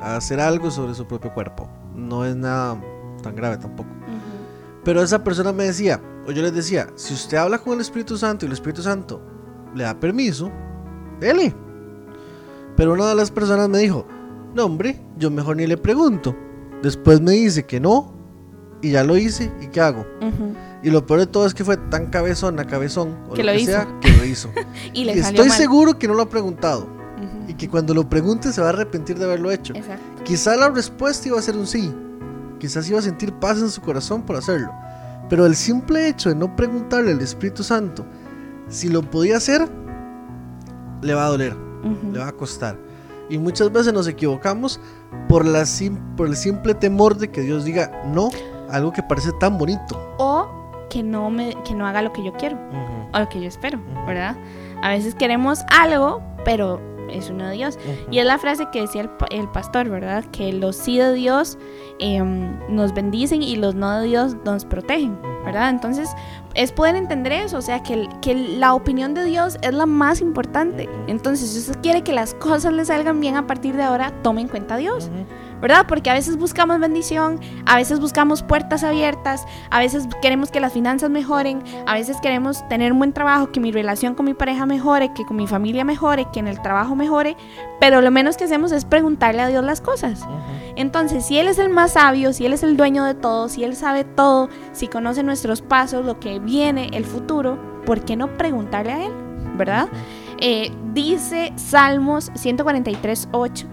hacer 0.00 0.40
algo 0.40 0.70
sobre 0.70 0.94
su 0.94 1.06
propio 1.06 1.32
cuerpo. 1.32 1.68
No 1.94 2.24
es 2.24 2.34
nada 2.34 2.80
tan 3.22 3.36
grave 3.36 3.58
tampoco. 3.58 3.88
Pero 4.84 5.02
esa 5.02 5.22
persona 5.22 5.52
me 5.52 5.64
decía, 5.64 6.00
o 6.26 6.32
yo 6.32 6.42
les 6.42 6.54
decía, 6.54 6.88
si 6.94 7.14
usted 7.14 7.36
habla 7.36 7.58
con 7.58 7.74
el 7.74 7.80
Espíritu 7.80 8.16
Santo 8.16 8.44
y 8.44 8.48
el 8.48 8.52
Espíritu 8.52 8.82
Santo 8.82 9.20
le 9.74 9.84
da 9.84 9.98
permiso, 9.98 10.50
dele. 11.20 11.54
Pero 12.76 12.92
una 12.92 13.08
de 13.08 13.14
las 13.14 13.30
personas 13.30 13.68
me 13.68 13.78
dijo, 13.78 14.06
no 14.54 14.64
hombre, 14.64 15.00
yo 15.18 15.30
mejor 15.30 15.56
ni 15.56 15.66
le 15.66 15.76
pregunto. 15.76 16.34
Después 16.82 17.20
me 17.20 17.32
dice 17.32 17.64
que 17.64 17.80
no, 17.80 18.14
y 18.82 18.90
ya 18.92 19.04
lo 19.04 19.16
hice, 19.16 19.50
¿y 19.60 19.66
qué 19.68 19.80
hago? 19.80 20.06
Ujú. 20.20 20.54
Y 20.82 20.90
lo 20.90 21.04
peor 21.06 21.20
de 21.20 21.26
todo 21.26 21.46
es 21.46 21.54
que 21.54 21.64
fue 21.64 21.76
tan 21.76 22.06
cabezona, 22.06 22.64
cabezón, 22.66 23.16
o 23.28 23.34
Que 23.34 23.42
lo, 23.42 23.52
que 23.52 23.60
hizo. 23.60 23.72
sea, 23.72 23.88
que 24.00 24.12
lo 24.12 24.24
hizo. 24.24 24.50
Y 24.92 25.04
le 25.04 25.12
salió 25.22 25.28
estoy 25.42 25.48
mal. 25.48 25.58
seguro 25.58 25.98
que 25.98 26.06
no 26.08 26.14
lo 26.14 26.22
ha 26.22 26.28
preguntado, 26.28 26.82
Ujú. 26.84 27.48
y 27.50 27.54
que 27.54 27.68
cuando 27.68 27.94
lo 27.94 28.08
pregunte 28.08 28.52
se 28.52 28.60
va 28.60 28.68
a 28.68 28.70
arrepentir 28.70 29.18
de 29.18 29.24
haberlo 29.24 29.50
hecho. 29.50 29.74
Exacto. 29.74 30.22
Quizá 30.24 30.56
la 30.56 30.68
respuesta 30.70 31.28
iba 31.28 31.38
a 31.38 31.42
ser 31.42 31.56
un 31.56 31.66
sí. 31.66 31.92
Quizás 32.60 32.88
iba 32.88 32.98
a 32.98 33.02
sentir 33.02 33.32
paz 33.34 33.58
en 33.58 33.70
su 33.70 33.80
corazón 33.80 34.22
por 34.22 34.36
hacerlo. 34.36 34.70
Pero 35.28 35.46
el 35.46 35.54
simple 35.56 36.08
hecho 36.08 36.28
de 36.28 36.34
no 36.34 36.54
preguntarle 36.56 37.12
al 37.12 37.20
Espíritu 37.20 37.62
Santo 37.62 38.04
si 38.68 38.88
lo 38.88 39.02
podía 39.02 39.36
hacer, 39.38 39.68
le 41.02 41.14
va 41.14 41.26
a 41.26 41.28
doler, 41.28 41.54
Ujú. 41.54 42.12
le 42.12 42.18
va 42.18 42.28
a 42.28 42.32
costar. 42.32 42.76
Y 43.30 43.38
muchas 43.38 43.70
veces 43.72 43.92
nos 43.92 44.06
equivocamos 44.08 44.80
por, 45.28 45.44
la 45.44 45.64
por 46.16 46.26
el 46.28 46.36
simple 46.36 46.74
temor 46.74 47.16
de 47.18 47.30
que 47.30 47.42
Dios 47.42 47.64
diga 47.64 48.02
no 48.06 48.30
algo 48.70 48.92
que 48.92 49.02
parece 49.02 49.32
tan 49.32 49.58
bonito. 49.58 50.14
O 50.18 50.48
que 50.90 51.02
no, 51.02 51.30
me, 51.30 51.54
que 51.64 51.74
no 51.74 51.86
haga 51.86 52.02
lo 52.02 52.12
que 52.12 52.24
yo 52.24 52.32
quiero. 52.32 52.58
o 53.12 53.18
lo 53.18 53.28
que 53.28 53.40
yo 53.40 53.48
espero, 53.48 53.80
¿verdad? 54.06 54.36
A 54.82 54.90
veces 54.90 55.14
queremos 55.14 55.64
algo, 55.70 56.22
pero 56.44 56.80
es 57.10 57.30
uno 57.30 57.46
de 57.48 57.54
Dios. 57.54 57.78
Y 58.10 58.18
es 58.18 58.26
la 58.26 58.38
frase 58.38 58.68
que 58.72 58.82
decía 58.82 59.02
el, 59.02 59.10
el 59.30 59.48
pastor, 59.48 59.88
¿verdad? 59.88 60.24
Que 60.26 60.52
los 60.52 60.76
sí 60.76 60.98
de 60.98 61.12
Dios 61.14 61.58
em, 61.98 62.58
nos 62.68 62.94
bendicen 62.94 63.42
y 63.42 63.56
los 63.56 63.74
no 63.74 63.98
de 63.98 64.06
Dios 64.06 64.36
nos 64.44 64.64
protegen, 64.64 65.18
¿verdad? 65.44 65.70
Entonces, 65.70 66.10
es 66.54 66.72
poder 66.72 66.96
entender 66.96 67.32
eso, 67.32 67.58
o 67.58 67.62
sea, 67.62 67.82
que, 67.82 68.08
que 68.20 68.34
la 68.34 68.74
opinión 68.74 69.14
de 69.14 69.24
Dios 69.24 69.58
es 69.62 69.72
la 69.72 69.86
más 69.86 70.20
importante. 70.20 70.88
Entonces, 71.06 71.50
si 71.50 71.58
usted 71.58 71.80
quiere 71.80 72.02
que 72.02 72.12
las 72.12 72.34
cosas 72.34 72.72
le 72.72 72.84
salgan 72.84 73.20
bien 73.20 73.36
a 73.36 73.46
partir 73.46 73.76
de 73.76 73.82
ahora, 73.82 74.12
tome 74.22 74.42
en 74.42 74.48
cuenta 74.48 74.74
a 74.74 74.78
Dios. 74.78 75.10
¿Verdad? 75.60 75.86
Porque 75.88 76.10
a 76.10 76.14
veces 76.14 76.36
buscamos 76.36 76.78
bendición, 76.80 77.40
a 77.66 77.76
veces 77.76 78.00
buscamos 78.00 78.42
puertas 78.42 78.84
abiertas, 78.84 79.46
a 79.70 79.78
veces 79.78 80.08
queremos 80.22 80.50
que 80.50 80.60
las 80.60 80.72
finanzas 80.72 81.10
mejoren, 81.10 81.62
a 81.86 81.94
veces 81.94 82.18
queremos 82.20 82.66
tener 82.68 82.92
un 82.92 82.98
buen 82.98 83.12
trabajo, 83.12 83.50
que 83.50 83.60
mi 83.60 83.72
relación 83.72 84.14
con 84.14 84.26
mi 84.26 84.34
pareja 84.34 84.66
mejore, 84.66 85.12
que 85.14 85.24
con 85.24 85.36
mi 85.36 85.46
familia 85.46 85.84
mejore, 85.84 86.26
que 86.32 86.40
en 86.40 86.48
el 86.48 86.60
trabajo 86.62 86.94
mejore, 86.94 87.36
pero 87.80 88.00
lo 88.00 88.10
menos 88.10 88.36
que 88.36 88.44
hacemos 88.44 88.72
es 88.72 88.84
preguntarle 88.84 89.42
a 89.42 89.48
Dios 89.48 89.64
las 89.64 89.80
cosas. 89.80 90.26
Entonces, 90.76 91.26
si 91.26 91.38
Él 91.38 91.48
es 91.48 91.58
el 91.58 91.70
más 91.70 91.92
sabio, 91.92 92.32
si 92.32 92.46
Él 92.46 92.52
es 92.52 92.62
el 92.62 92.76
dueño 92.76 93.04
de 93.04 93.14
todo, 93.14 93.48
si 93.48 93.64
Él 93.64 93.74
sabe 93.74 94.04
todo, 94.04 94.48
si 94.72 94.88
conoce 94.88 95.22
nuestros 95.22 95.62
pasos, 95.62 96.04
lo 96.04 96.20
que 96.20 96.38
viene, 96.38 96.90
el 96.92 97.04
futuro, 97.04 97.58
¿por 97.84 98.04
qué 98.04 98.16
no 98.16 98.36
preguntarle 98.36 98.92
a 98.92 99.06
Él? 99.06 99.12
¿Verdad? 99.56 99.88
Eh, 100.40 100.70
dice 100.92 101.52
Salmos 101.56 102.30
143, 102.36 103.28
8. 103.32 103.66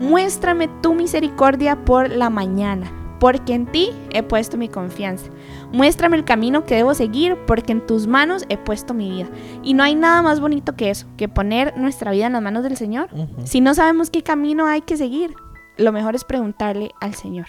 Muéstrame 0.00 0.68
tu 0.82 0.94
misericordia 0.94 1.84
por 1.84 2.10
la 2.10 2.28
mañana, 2.30 2.90
porque 3.20 3.54
en 3.54 3.66
ti 3.70 3.90
he 4.10 4.22
puesto 4.22 4.56
mi 4.56 4.68
confianza. 4.68 5.30
Muéstrame 5.72 6.16
el 6.16 6.24
camino 6.24 6.64
que 6.64 6.74
debo 6.74 6.92
seguir, 6.94 7.36
porque 7.46 7.72
en 7.72 7.86
tus 7.86 8.06
manos 8.06 8.44
he 8.48 8.58
puesto 8.58 8.94
mi 8.94 9.10
vida. 9.10 9.28
Y 9.62 9.74
no 9.74 9.82
hay 9.84 9.94
nada 9.94 10.22
más 10.22 10.40
bonito 10.40 10.74
que 10.74 10.90
eso, 10.90 11.06
que 11.16 11.28
poner 11.28 11.76
nuestra 11.78 12.10
vida 12.10 12.26
en 12.26 12.32
las 12.32 12.42
manos 12.42 12.64
del 12.64 12.76
Señor. 12.76 13.08
Si 13.44 13.60
no 13.60 13.74
sabemos 13.74 14.10
qué 14.10 14.22
camino 14.22 14.66
hay 14.66 14.80
que 14.82 14.96
seguir, 14.96 15.34
lo 15.78 15.92
mejor 15.92 16.14
es 16.16 16.24
preguntarle 16.24 16.90
al 17.00 17.14
Señor. 17.14 17.46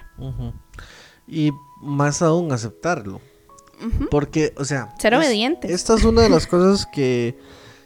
Y 1.28 1.52
más 1.82 2.22
aún 2.22 2.52
aceptarlo. 2.52 3.20
Porque, 4.12 4.54
o 4.58 4.64
sea... 4.66 4.94
Ser 5.00 5.14
es- 5.14 5.20
obedientes. 5.20 5.72
Esta 5.72 5.96
es 5.96 6.04
una 6.06 6.22
de 6.22 6.30
las 6.30 6.48
cosas 6.48 6.86
que 6.86 7.38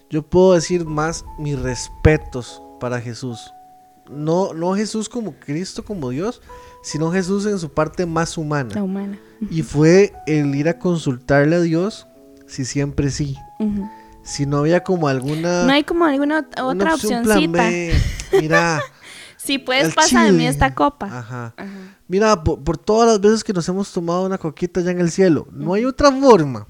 yo 0.10 0.22
puedo 0.24 0.54
decir 0.54 0.86
más 0.86 1.26
mis 1.40 1.58
respetos 1.60 2.62
para 2.80 3.02
Jesús. 3.02 3.52
No, 4.10 4.54
no 4.54 4.76
Jesús 4.76 5.10
como 5.10 5.34
Cristo, 5.40 5.84
como 5.84 6.10
Dios, 6.10 6.42
sino 6.84 7.12
Jesús 7.12 7.46
en 7.46 7.60
su 7.60 7.70
parte 7.70 8.06
más 8.06 8.38
La 8.38 8.42
humana. 8.44 8.84
humana. 8.84 9.20
Y 9.52 9.62
fue 9.64 10.14
el 10.26 10.56
ir 10.56 10.70
a 10.70 10.80
consultarle 10.80 11.56
a 11.58 11.62
Dios 11.62 12.08
si 12.48 12.66
siempre 12.66 13.10
sí. 13.12 13.36
Si 14.24 14.46
no 14.46 14.58
había 14.58 14.84
como 14.84 15.08
alguna... 15.08 15.64
No 15.66 15.72
hay 15.72 15.84
como 15.84 16.06
alguna 16.06 16.40
ot- 16.42 16.62
una 16.62 16.68
otra 16.84 16.96
opción, 16.96 17.24
plan 17.24 17.38
opcioncita. 17.38 17.64
B. 17.64 17.94
Mira, 18.42 18.82
Si 19.38 19.58
puedes, 19.60 19.94
pasa 19.96 20.26
de 20.26 20.32
mí 20.34 20.46
esta 20.46 20.74
copa. 20.76 21.06
Ajá. 21.06 21.54
Ajá. 21.56 21.98
Mira, 22.10 22.44
por, 22.44 22.62
por 22.64 22.78
todas 22.78 23.08
las 23.10 23.22
veces 23.22 23.44
que 23.44 23.54
nos 23.54 23.68
hemos 23.70 23.92
tomado 23.94 24.26
una 24.26 24.38
coquita 24.38 24.82
ya 24.82 24.92
en 24.92 25.00
el 25.00 25.12
cielo, 25.12 25.48
no 25.52 25.74
hay 25.74 25.86
otra 25.86 26.12
forma. 26.12 26.68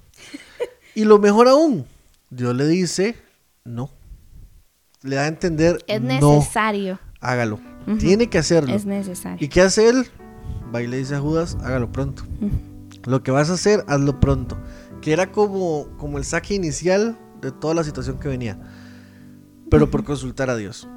Y 0.93 1.05
lo 1.05 1.17
mejor 1.19 1.47
aún, 1.47 1.85
Dios 2.29 2.55
le 2.55 2.67
dice, 2.67 3.15
no. 3.63 3.89
Le 5.01 5.15
da 5.15 5.23
a 5.23 5.27
entender, 5.27 5.83
Es 5.87 6.01
no, 6.01 6.41
hágalo. 7.19 7.59
Tiene 7.99 8.29
que 8.29 8.37
hacerlo. 8.37 8.73
Es 8.73 8.85
necesario. 8.85 9.37
¿Y 9.43 9.47
qué 9.47 9.61
hace 9.61 9.89
él? 9.89 10.07
Va 10.73 10.81
y 10.81 10.87
le 10.87 10.97
dice 10.97 11.15
a 11.15 11.19
Judas, 11.19 11.57
hágalo 11.63 11.91
pronto. 11.91 12.23
Lo 13.05 13.23
que 13.23 13.31
vas 13.31 13.49
a 13.49 13.53
hacer, 13.53 13.85
hazlo 13.87 14.19
pronto. 14.19 14.57
Que 15.01 15.13
era 15.13 15.31
como, 15.31 15.87
como 15.97 16.17
el 16.17 16.25
saque 16.25 16.55
inicial 16.55 17.17
de 17.41 17.51
toda 17.51 17.73
la 17.73 17.83
situación 17.83 18.19
que 18.19 18.27
venía. 18.27 18.59
Pero 19.69 19.89
por 19.89 20.03
consultar 20.03 20.49
a 20.49 20.55
Dios. 20.55 20.87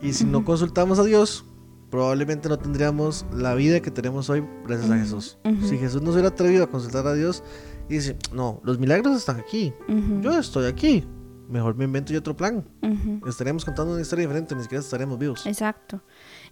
Y 0.00 0.12
si 0.12 0.24
no 0.24 0.44
consultamos 0.44 0.98
a 0.98 1.04
Dios, 1.04 1.44
probablemente 1.90 2.48
no 2.48 2.58
tendríamos 2.58 3.26
la 3.32 3.54
vida 3.54 3.80
que 3.80 3.90
tenemos 3.90 4.30
hoy 4.30 4.44
gracias 4.66 4.90
a 4.90 4.98
Jesús. 4.98 5.38
Si 5.68 5.78
Jesús 5.78 6.02
no 6.02 6.08
se 6.08 6.14
hubiera 6.14 6.28
atrevido 6.28 6.64
a 6.64 6.70
consultar 6.70 7.06
a 7.06 7.14
Dios 7.14 7.42
y 7.88 7.94
dice, 7.94 8.16
no, 8.32 8.60
los 8.64 8.78
milagros 8.78 9.16
están 9.16 9.38
aquí. 9.40 9.72
Yo 10.20 10.38
estoy 10.38 10.66
aquí. 10.66 11.04
Mejor 11.52 11.74
me 11.74 11.84
invento 11.84 12.14
yo 12.14 12.18
otro 12.18 12.34
plan. 12.34 12.64
Ujú. 12.80 13.28
Estaríamos 13.28 13.66
contando 13.66 13.92
una 13.92 14.00
historia 14.00 14.22
diferente, 14.26 14.54
ni 14.54 14.62
siquiera 14.62 14.80
estaríamos 14.80 15.18
vivos. 15.18 15.46
Exacto. 15.46 16.00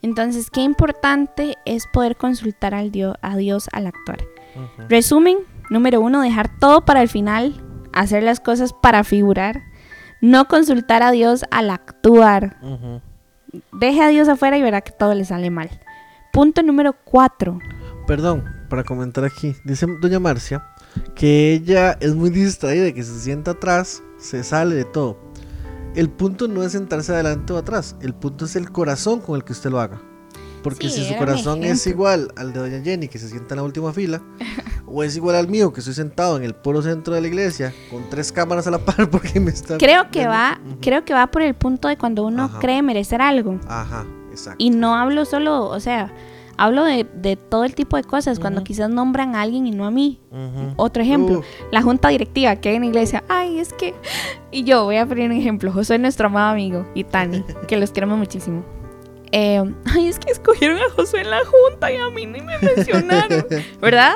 Entonces, 0.02 0.50
qué 0.50 0.60
importante 0.60 1.56
es 1.64 1.86
poder 1.90 2.16
consultar 2.16 2.74
al 2.74 2.90
Dios, 2.90 3.14
a 3.22 3.38
Dios 3.38 3.70
al 3.72 3.86
actuar. 3.86 4.18
Resumen, 4.90 5.38
número 5.70 6.02
uno, 6.02 6.20
dejar 6.20 6.58
todo 6.58 6.84
para 6.84 7.00
el 7.00 7.08
final, 7.08 7.62
hacer 7.94 8.22
las 8.22 8.40
cosas 8.40 8.74
para 8.74 9.02
figurar, 9.02 9.62
no 10.20 10.48
consultar 10.48 11.02
a 11.02 11.12
Dios 11.12 11.46
al 11.50 11.70
actuar. 11.70 12.58
Deje 13.72 14.02
a 14.02 14.08
Dios 14.08 14.28
afuera 14.28 14.58
y 14.58 14.62
verá 14.62 14.82
que 14.82 14.92
todo 14.92 15.14
le 15.14 15.24
sale 15.24 15.48
mal. 15.48 15.70
Punto 16.30 16.62
número 16.62 16.94
cuatro. 17.04 17.58
Perdón, 18.06 18.44
para 18.68 18.84
comentar 18.84 19.24
aquí, 19.24 19.56
dice 19.64 19.86
doña 20.02 20.20
Marcia 20.20 20.62
que 21.14 21.54
ella 21.54 21.96
es 22.00 22.14
muy 22.14 22.28
distraída 22.28 22.92
que 22.92 23.02
se 23.02 23.18
sienta 23.18 23.52
atrás, 23.52 24.02
se 24.20 24.44
sale 24.44 24.74
de 24.74 24.84
todo. 24.84 25.16
El 25.94 26.08
punto 26.08 26.46
no 26.46 26.62
es 26.62 26.72
sentarse 26.72 27.12
adelante 27.12 27.52
o 27.52 27.56
atrás, 27.56 27.96
el 28.00 28.14
punto 28.14 28.44
es 28.44 28.54
el 28.56 28.70
corazón 28.70 29.20
con 29.20 29.36
el 29.36 29.44
que 29.44 29.52
usted 29.52 29.70
lo 29.70 29.80
haga. 29.80 30.00
Porque 30.62 30.90
Sí, 30.90 31.00
si 31.02 31.08
su 31.08 31.16
corazón 31.16 31.64
es 31.64 31.86
igual 31.86 32.32
al 32.36 32.52
de 32.52 32.60
doña 32.60 32.82
Jenny 32.82 33.08
que 33.08 33.18
se 33.18 33.28
sienta 33.30 33.54
en 33.54 33.56
la 33.56 33.62
última 33.62 33.92
fila, 33.94 34.20
o 34.86 35.02
es 35.02 35.16
igual 35.16 35.36
al 35.36 35.48
mío 35.48 35.72
que 35.72 35.80
estoy 35.80 35.94
sentado 35.94 36.36
en 36.36 36.44
el 36.44 36.54
puro 36.54 36.82
centro 36.82 37.14
de 37.14 37.22
la 37.22 37.28
iglesia 37.28 37.72
con 37.90 38.08
tres 38.10 38.30
cámaras 38.30 38.66
a 38.66 38.70
la 38.70 38.78
par 38.78 39.08
porque 39.10 39.40
me 39.40 39.50
está... 39.50 39.78
Creo 39.78 40.10
que 40.10 40.20
viendo. 40.20 40.34
va, 40.34 40.60
creo 40.82 41.04
que 41.04 41.14
va 41.14 41.28
por 41.28 41.42
el 41.42 41.54
punto 41.54 41.88
de 41.88 41.96
cuando 41.96 42.24
uno 42.26 42.44
Ajá. 42.44 42.58
cree 42.58 42.82
merecer 42.82 43.22
algo. 43.22 43.58
Ajá, 43.66 44.04
exacto. 44.30 44.56
Y 44.62 44.68
no 44.70 44.94
hablo 44.94 45.24
solo, 45.24 45.64
o 45.66 45.80
sea, 45.80 46.12
hablo 46.60 46.84
de, 46.84 47.04
de 47.14 47.36
todo 47.36 47.64
el 47.64 47.74
tipo 47.74 47.96
de 47.96 48.04
cosas, 48.04 48.38
cuando 48.38 48.62
quizás 48.62 48.88
nombran 48.90 49.34
a 49.34 49.40
alguien 49.40 49.66
y 49.66 49.70
no 49.70 49.86
a 49.86 49.90
mí. 49.90 50.20
Otro 50.76 51.02
ejemplo, 51.02 51.42
la 51.72 51.82
junta 51.82 52.08
directiva 52.08 52.54
que 52.56 52.68
hay 52.68 52.76
en 52.76 52.82
la 52.82 52.88
iglesia. 52.88 53.24
Ay, 53.28 53.58
es 53.58 53.72
que. 53.72 53.94
Y 54.50 54.64
yo 54.64 54.84
voy 54.84 54.96
a 54.96 55.06
poner 55.06 55.30
un 55.30 55.36
ejemplo. 55.36 55.72
José 55.72 55.94
es 55.96 56.00
nuestro 56.00 56.26
amado 56.26 56.52
amigo 56.52 56.86
y 56.94 57.04
Tani, 57.04 57.42
que 57.68 57.76
los 57.76 57.90
queremos 57.90 58.18
muchísimo. 58.18 58.64
Eh, 59.32 59.62
ay, 59.86 60.08
es 60.08 60.18
que 60.18 60.30
escogieron 60.32 60.78
a 60.78 60.90
Josué 60.96 61.20
en 61.22 61.30
la 61.30 61.38
junta 61.44 61.92
y 61.92 61.96
a 61.96 62.08
mí 62.10 62.26
ni 62.26 62.40
me 62.40 62.58
mencionaron. 62.58 63.46
¿Verdad? 63.80 64.14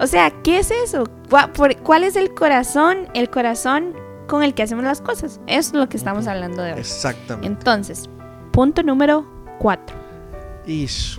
O 0.00 0.06
sea, 0.06 0.30
¿qué 0.42 0.58
es 0.60 0.70
eso? 0.70 1.04
¿Cuá- 1.28 1.52
por- 1.52 1.76
¿Cuál 1.78 2.04
es 2.04 2.16
el 2.16 2.32
corazón? 2.32 3.08
El 3.14 3.28
corazón 3.28 3.92
con 4.28 4.42
el 4.42 4.54
que 4.54 4.62
hacemos 4.62 4.84
las 4.84 5.00
cosas. 5.00 5.40
Eso 5.46 5.70
es 5.70 5.74
lo 5.74 5.88
que 5.88 5.96
estamos 5.96 6.26
hablando 6.28 6.62
de 6.62 6.72
hoy. 6.74 6.78
Exactamente. 6.80 7.46
Entonces, 7.48 8.08
punto 8.52 8.82
número 8.84 9.26
cuatro. 9.58 9.96
Ish. 10.66 11.18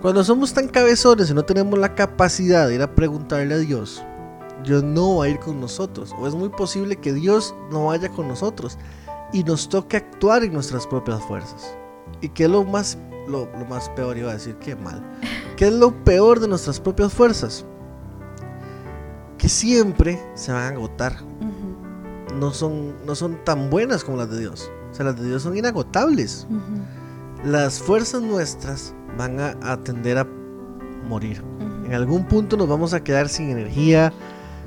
Cuando 0.00 0.24
somos 0.24 0.54
tan 0.54 0.68
cabezones 0.68 1.30
y 1.30 1.34
no 1.34 1.44
tenemos 1.44 1.78
la 1.78 1.94
capacidad 1.94 2.66
de 2.66 2.76
ir 2.76 2.82
a 2.82 2.94
preguntarle 2.94 3.54
a 3.54 3.58
Dios, 3.58 4.02
Dios 4.64 4.82
no 4.82 5.16
va 5.16 5.26
a 5.26 5.28
ir 5.28 5.38
con 5.38 5.60
nosotros. 5.60 6.14
O 6.18 6.26
es 6.26 6.34
muy 6.34 6.48
posible 6.48 6.96
que 6.96 7.12
Dios 7.12 7.54
no 7.70 7.86
vaya 7.86 8.08
con 8.08 8.26
nosotros 8.26 8.78
y 9.30 9.44
nos 9.44 9.68
toque 9.68 9.98
actuar 9.98 10.42
en 10.42 10.54
nuestras 10.54 10.86
propias 10.86 11.22
fuerzas. 11.24 11.76
¿Y 12.22 12.30
qué 12.30 12.44
es 12.44 12.50
lo 12.50 12.64
más, 12.64 12.96
lo, 13.28 13.46
lo 13.58 13.66
más 13.66 13.90
peor? 13.90 14.16
Iba 14.16 14.30
a 14.30 14.34
decir 14.34 14.56
que 14.56 14.74
mal. 14.74 15.02
¿Qué 15.58 15.68
es 15.68 15.74
lo 15.74 15.92
peor 16.02 16.40
de 16.40 16.48
nuestras 16.48 16.80
propias 16.80 17.12
fuerzas? 17.12 17.66
Que 19.36 19.50
siempre 19.50 20.18
se 20.34 20.50
van 20.50 20.62
a 20.62 20.68
agotar. 20.68 21.16
No 22.38 22.52
son, 22.52 22.94
no 23.04 23.14
son 23.14 23.44
tan 23.44 23.68
buenas 23.68 24.02
como 24.02 24.16
las 24.16 24.30
de 24.30 24.40
Dios. 24.40 24.70
O 24.90 24.94
sea, 24.94 25.04
las 25.04 25.20
de 25.20 25.28
Dios 25.28 25.42
son 25.42 25.58
inagotables 25.58 26.46
las 27.44 27.80
fuerzas 27.80 28.22
nuestras 28.22 28.94
van 29.16 29.40
a, 29.40 29.56
a 29.62 29.76
tender 29.78 30.18
a 30.18 30.26
morir. 31.08 31.42
En 31.86 31.94
algún 31.94 32.26
punto 32.26 32.56
nos 32.56 32.68
vamos 32.68 32.94
a 32.94 33.02
quedar 33.02 33.28
sin 33.28 33.50
energía, 33.50 34.12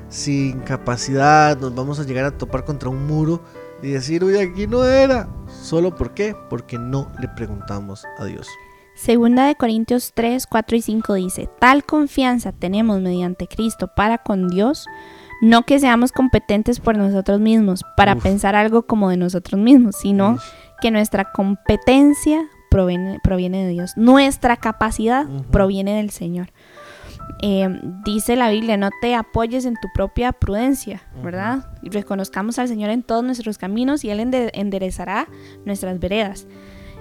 sin 0.08 0.60
capacidad, 0.60 1.58
nos 1.58 1.74
vamos 1.74 1.98
a 1.98 2.04
llegar 2.04 2.24
a 2.24 2.30
topar 2.30 2.64
contra 2.64 2.88
un 2.88 3.06
muro 3.06 3.40
y 3.82 3.90
decir, 3.90 4.24
uy, 4.24 4.38
aquí 4.38 4.66
no 4.66 4.84
era. 4.84 5.28
¿Solo 5.48 5.94
por 5.94 6.14
qué? 6.14 6.36
Porque 6.48 6.78
no 6.78 7.10
le 7.20 7.28
preguntamos 7.28 8.04
a 8.18 8.24
Dios. 8.24 8.48
Segunda 8.94 9.46
de 9.46 9.56
Corintios 9.56 10.12
3, 10.14 10.46
4 10.46 10.76
y 10.76 10.82
5 10.82 11.14
dice, 11.14 11.48
tal 11.58 11.84
confianza 11.84 12.52
tenemos 12.52 13.00
mediante 13.00 13.48
Cristo 13.48 13.90
para 13.94 14.18
con 14.18 14.48
Dios, 14.48 14.86
no 15.42 15.62
que 15.62 15.80
seamos 15.80 16.12
competentes 16.12 16.78
por 16.78 16.96
nosotros 16.96 17.40
mismos 17.40 17.82
para 17.96 18.14
Uf. 18.14 18.22
pensar 18.22 18.54
algo 18.54 18.86
como 18.86 19.10
de 19.10 19.16
nosotros 19.16 19.60
mismos, 19.60 19.96
sino 19.96 20.38
que 20.80 20.92
nuestra 20.92 21.32
competencia 21.32 22.48
proviene, 22.74 23.20
proviene 23.22 23.62
de 23.64 23.68
Dios, 23.70 23.92
nuestra 23.96 24.56
capacidad 24.56 25.26
proviene 25.52 25.96
del 25.98 26.10
Señor. 26.10 26.48
Eh, 27.40 27.68
dice 28.04 28.34
la 28.34 28.50
Biblia, 28.50 28.76
no 28.76 28.90
te 29.00 29.14
apoyes 29.14 29.64
en 29.64 29.74
tu 29.74 29.86
propia 29.94 30.32
prudencia, 30.32 31.02
¿verdad? 31.22 31.66
Y 31.82 31.90
reconozcamos 31.90 32.58
al 32.58 32.66
Señor 32.66 32.90
en 32.90 33.04
todos 33.04 33.22
nuestros 33.22 33.58
caminos 33.58 34.02
y 34.04 34.10
Él 34.10 34.18
ende- 34.18 34.50
enderezará 34.54 35.28
nuestras 35.64 36.00
veredas. 36.00 36.48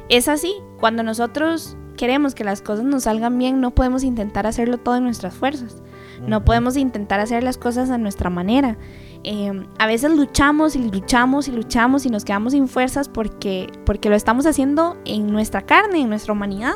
Es 0.09 0.28
así, 0.28 0.53
cuando 0.80 1.01
nosotros 1.01 1.76
queremos 1.97 2.36
que 2.36 2.43
las 2.43 2.61
cosas 2.61 2.86
nos 2.86 3.03
salgan 3.03 3.38
bien, 3.39 3.59
no 3.59 3.71
podemos 3.71 4.03
intentar 4.03 4.45
hacerlo 4.45 4.78
todo 4.78 4.97
en 4.97 5.05
nuestras 5.05 5.34
fuerzas. 5.34 5.82
No 6.28 6.45
podemos 6.45 6.78
intentar 6.78 7.19
hacer 7.19 7.41
las 7.43 7.57
cosas 7.57 7.89
a 7.89 7.97
nuestra 7.97 8.30
manera. 8.30 8.78
Eh, 9.26 9.65
a 9.80 9.88
veces 9.88 10.11
luchamos 10.11 10.76
y 10.76 10.80
luchamos 10.80 11.47
y 11.47 11.51
luchamos 11.51 12.05
y 12.05 12.09
nos 12.09 12.26
quedamos 12.26 12.51
sin 12.51 12.67
fuerzas 12.67 13.07
porque, 13.07 13.71
porque 13.86 14.09
lo 14.09 14.15
estamos 14.15 14.45
haciendo 14.45 14.97
en 15.05 15.32
nuestra 15.32 15.61
carne, 15.61 16.01
en 16.01 16.09
nuestra 16.09 16.34
humanidad. 16.34 16.74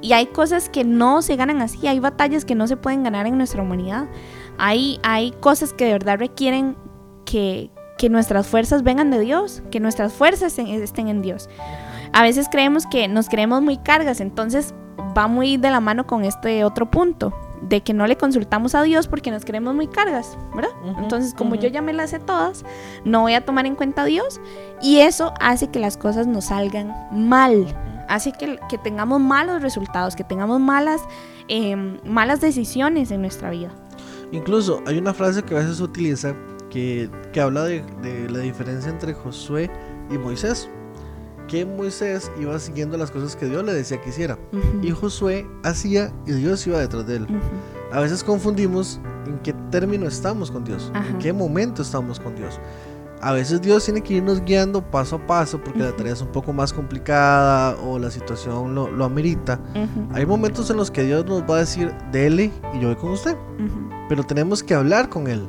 Y 0.00 0.14
hay 0.14 0.26
cosas 0.26 0.68
que 0.68 0.84
no 0.84 1.22
se 1.22 1.36
ganan 1.36 1.60
así, 1.60 1.86
hay 1.86 2.00
batallas 2.00 2.44
que 2.44 2.54
no 2.54 2.66
se 2.66 2.76
pueden 2.76 3.02
ganar 3.02 3.26
en 3.26 3.36
nuestra 3.36 3.62
humanidad. 3.62 4.06
Hay, 4.58 4.98
hay 5.02 5.32
cosas 5.32 5.72
que 5.74 5.84
de 5.84 5.92
verdad 5.92 6.18
requieren 6.18 6.76
que, 7.26 7.70
que 7.98 8.08
nuestras 8.08 8.46
fuerzas 8.46 8.82
vengan 8.82 9.10
de 9.10 9.20
Dios, 9.20 9.62
que 9.70 9.78
nuestras 9.78 10.12
fuerzas 10.12 10.58
estén 10.58 11.08
en 11.08 11.22
Dios. 11.22 11.48
A 12.12 12.22
veces 12.22 12.48
creemos 12.50 12.86
que 12.86 13.08
nos 13.08 13.28
creemos 13.28 13.62
muy 13.62 13.78
cargas, 13.78 14.20
entonces 14.20 14.74
va 15.16 15.28
muy 15.28 15.56
de 15.56 15.70
la 15.70 15.80
mano 15.80 16.06
con 16.06 16.24
este 16.24 16.64
otro 16.64 16.90
punto, 16.90 17.32
de 17.68 17.80
que 17.82 17.94
no 17.94 18.06
le 18.06 18.16
consultamos 18.16 18.74
a 18.74 18.82
Dios 18.82 19.06
porque 19.08 19.30
nos 19.30 19.44
creemos 19.44 19.74
muy 19.74 19.86
cargas, 19.86 20.36
¿verdad? 20.54 20.70
Ujú, 20.84 21.00
Entonces, 21.00 21.34
como 21.34 21.52
ujú. 21.52 21.62
yo 21.62 21.68
ya 21.68 21.82
me 21.82 21.92
las 21.92 22.10
sé 22.10 22.18
todas, 22.18 22.64
no 23.04 23.20
voy 23.22 23.34
a 23.34 23.44
tomar 23.44 23.66
en 23.66 23.74
cuenta 23.76 24.02
a 24.02 24.04
Dios 24.04 24.40
y 24.82 24.98
eso 24.98 25.32
hace 25.40 25.68
que 25.70 25.78
las 25.78 25.96
cosas 25.96 26.26
nos 26.26 26.46
salgan 26.46 26.92
mal, 27.12 27.66
hace 28.08 28.32
que, 28.32 28.58
que 28.68 28.78
tengamos 28.78 29.20
malos 29.20 29.62
resultados, 29.62 30.16
que 30.16 30.24
tengamos 30.24 30.60
malas, 30.60 31.02
em, 31.48 31.98
malas 32.04 32.40
decisiones 32.40 33.10
en 33.10 33.20
nuestra 33.20 33.50
vida. 33.50 33.70
Incluso 34.32 34.82
hay 34.86 34.98
una 34.98 35.14
frase 35.14 35.42
que 35.42 35.54
a 35.54 35.58
veces 35.58 35.76
se 35.76 35.82
utiliza 35.82 36.34
que, 36.70 37.10
que 37.32 37.40
habla 37.40 37.64
de, 37.64 37.82
de 38.02 38.28
la 38.30 38.38
diferencia 38.40 38.90
entre 38.90 39.12
Josué 39.14 39.70
y 40.10 40.18
Moisés. 40.18 40.68
Que 41.48 41.66
Moisés 41.66 42.30
iba 42.40 42.58
siguiendo 42.58 42.96
las 42.96 43.10
cosas 43.10 43.36
que 43.36 43.46
Dios 43.46 43.64
le 43.64 43.72
decía 43.74 44.00
que 44.00 44.10
hiciera. 44.10 44.38
Y 44.82 44.90
Josué 44.90 45.46
hacía 45.64 46.12
y 46.26 46.32
Dios 46.32 46.66
iba 46.66 46.78
detrás 46.78 47.06
de 47.06 47.16
él. 47.16 47.26
A 47.92 48.00
veces 48.00 48.24
confundimos 48.24 49.00
en 49.26 49.38
qué 49.40 49.52
término 49.70 50.06
estamos 50.06 50.50
con 50.50 50.64
Dios, 50.64 50.90
Ajá. 50.94 51.06
en 51.08 51.18
qué 51.18 51.32
momento 51.32 51.82
estamos 51.82 52.18
con 52.20 52.34
Dios. 52.34 52.58
A 53.20 53.32
veces 53.32 53.60
Dios 53.60 53.84
tiene 53.84 54.00
que 54.00 54.14
irnos 54.14 54.40
guiando 54.44 54.82
paso 54.82 55.14
a 55.16 55.26
paso 55.26 55.62
porque 55.62 55.78
la 55.78 55.94
tarea 55.94 56.12
es 56.12 56.20
un 56.22 56.32
poco 56.32 56.52
más 56.52 56.72
complicada 56.72 57.76
o 57.84 57.98
la 57.98 58.10
situación 58.10 58.74
lo, 58.74 58.90
lo 58.90 59.04
amerita. 59.04 59.60
Hay 60.12 60.26
momentos 60.26 60.70
en 60.70 60.76
los 60.76 60.90
que 60.90 61.04
Dios 61.04 61.24
nos 61.26 61.42
va 61.42 61.56
a 61.56 61.58
decir, 61.60 61.92
dele 62.10 62.50
y 62.74 62.80
yo 62.80 62.88
voy 62.88 62.96
con 62.96 63.10
usted. 63.10 63.36
Pero 64.08 64.24
tenemos 64.24 64.62
que 64.62 64.74
hablar 64.74 65.08
con 65.08 65.28
Él 65.28 65.46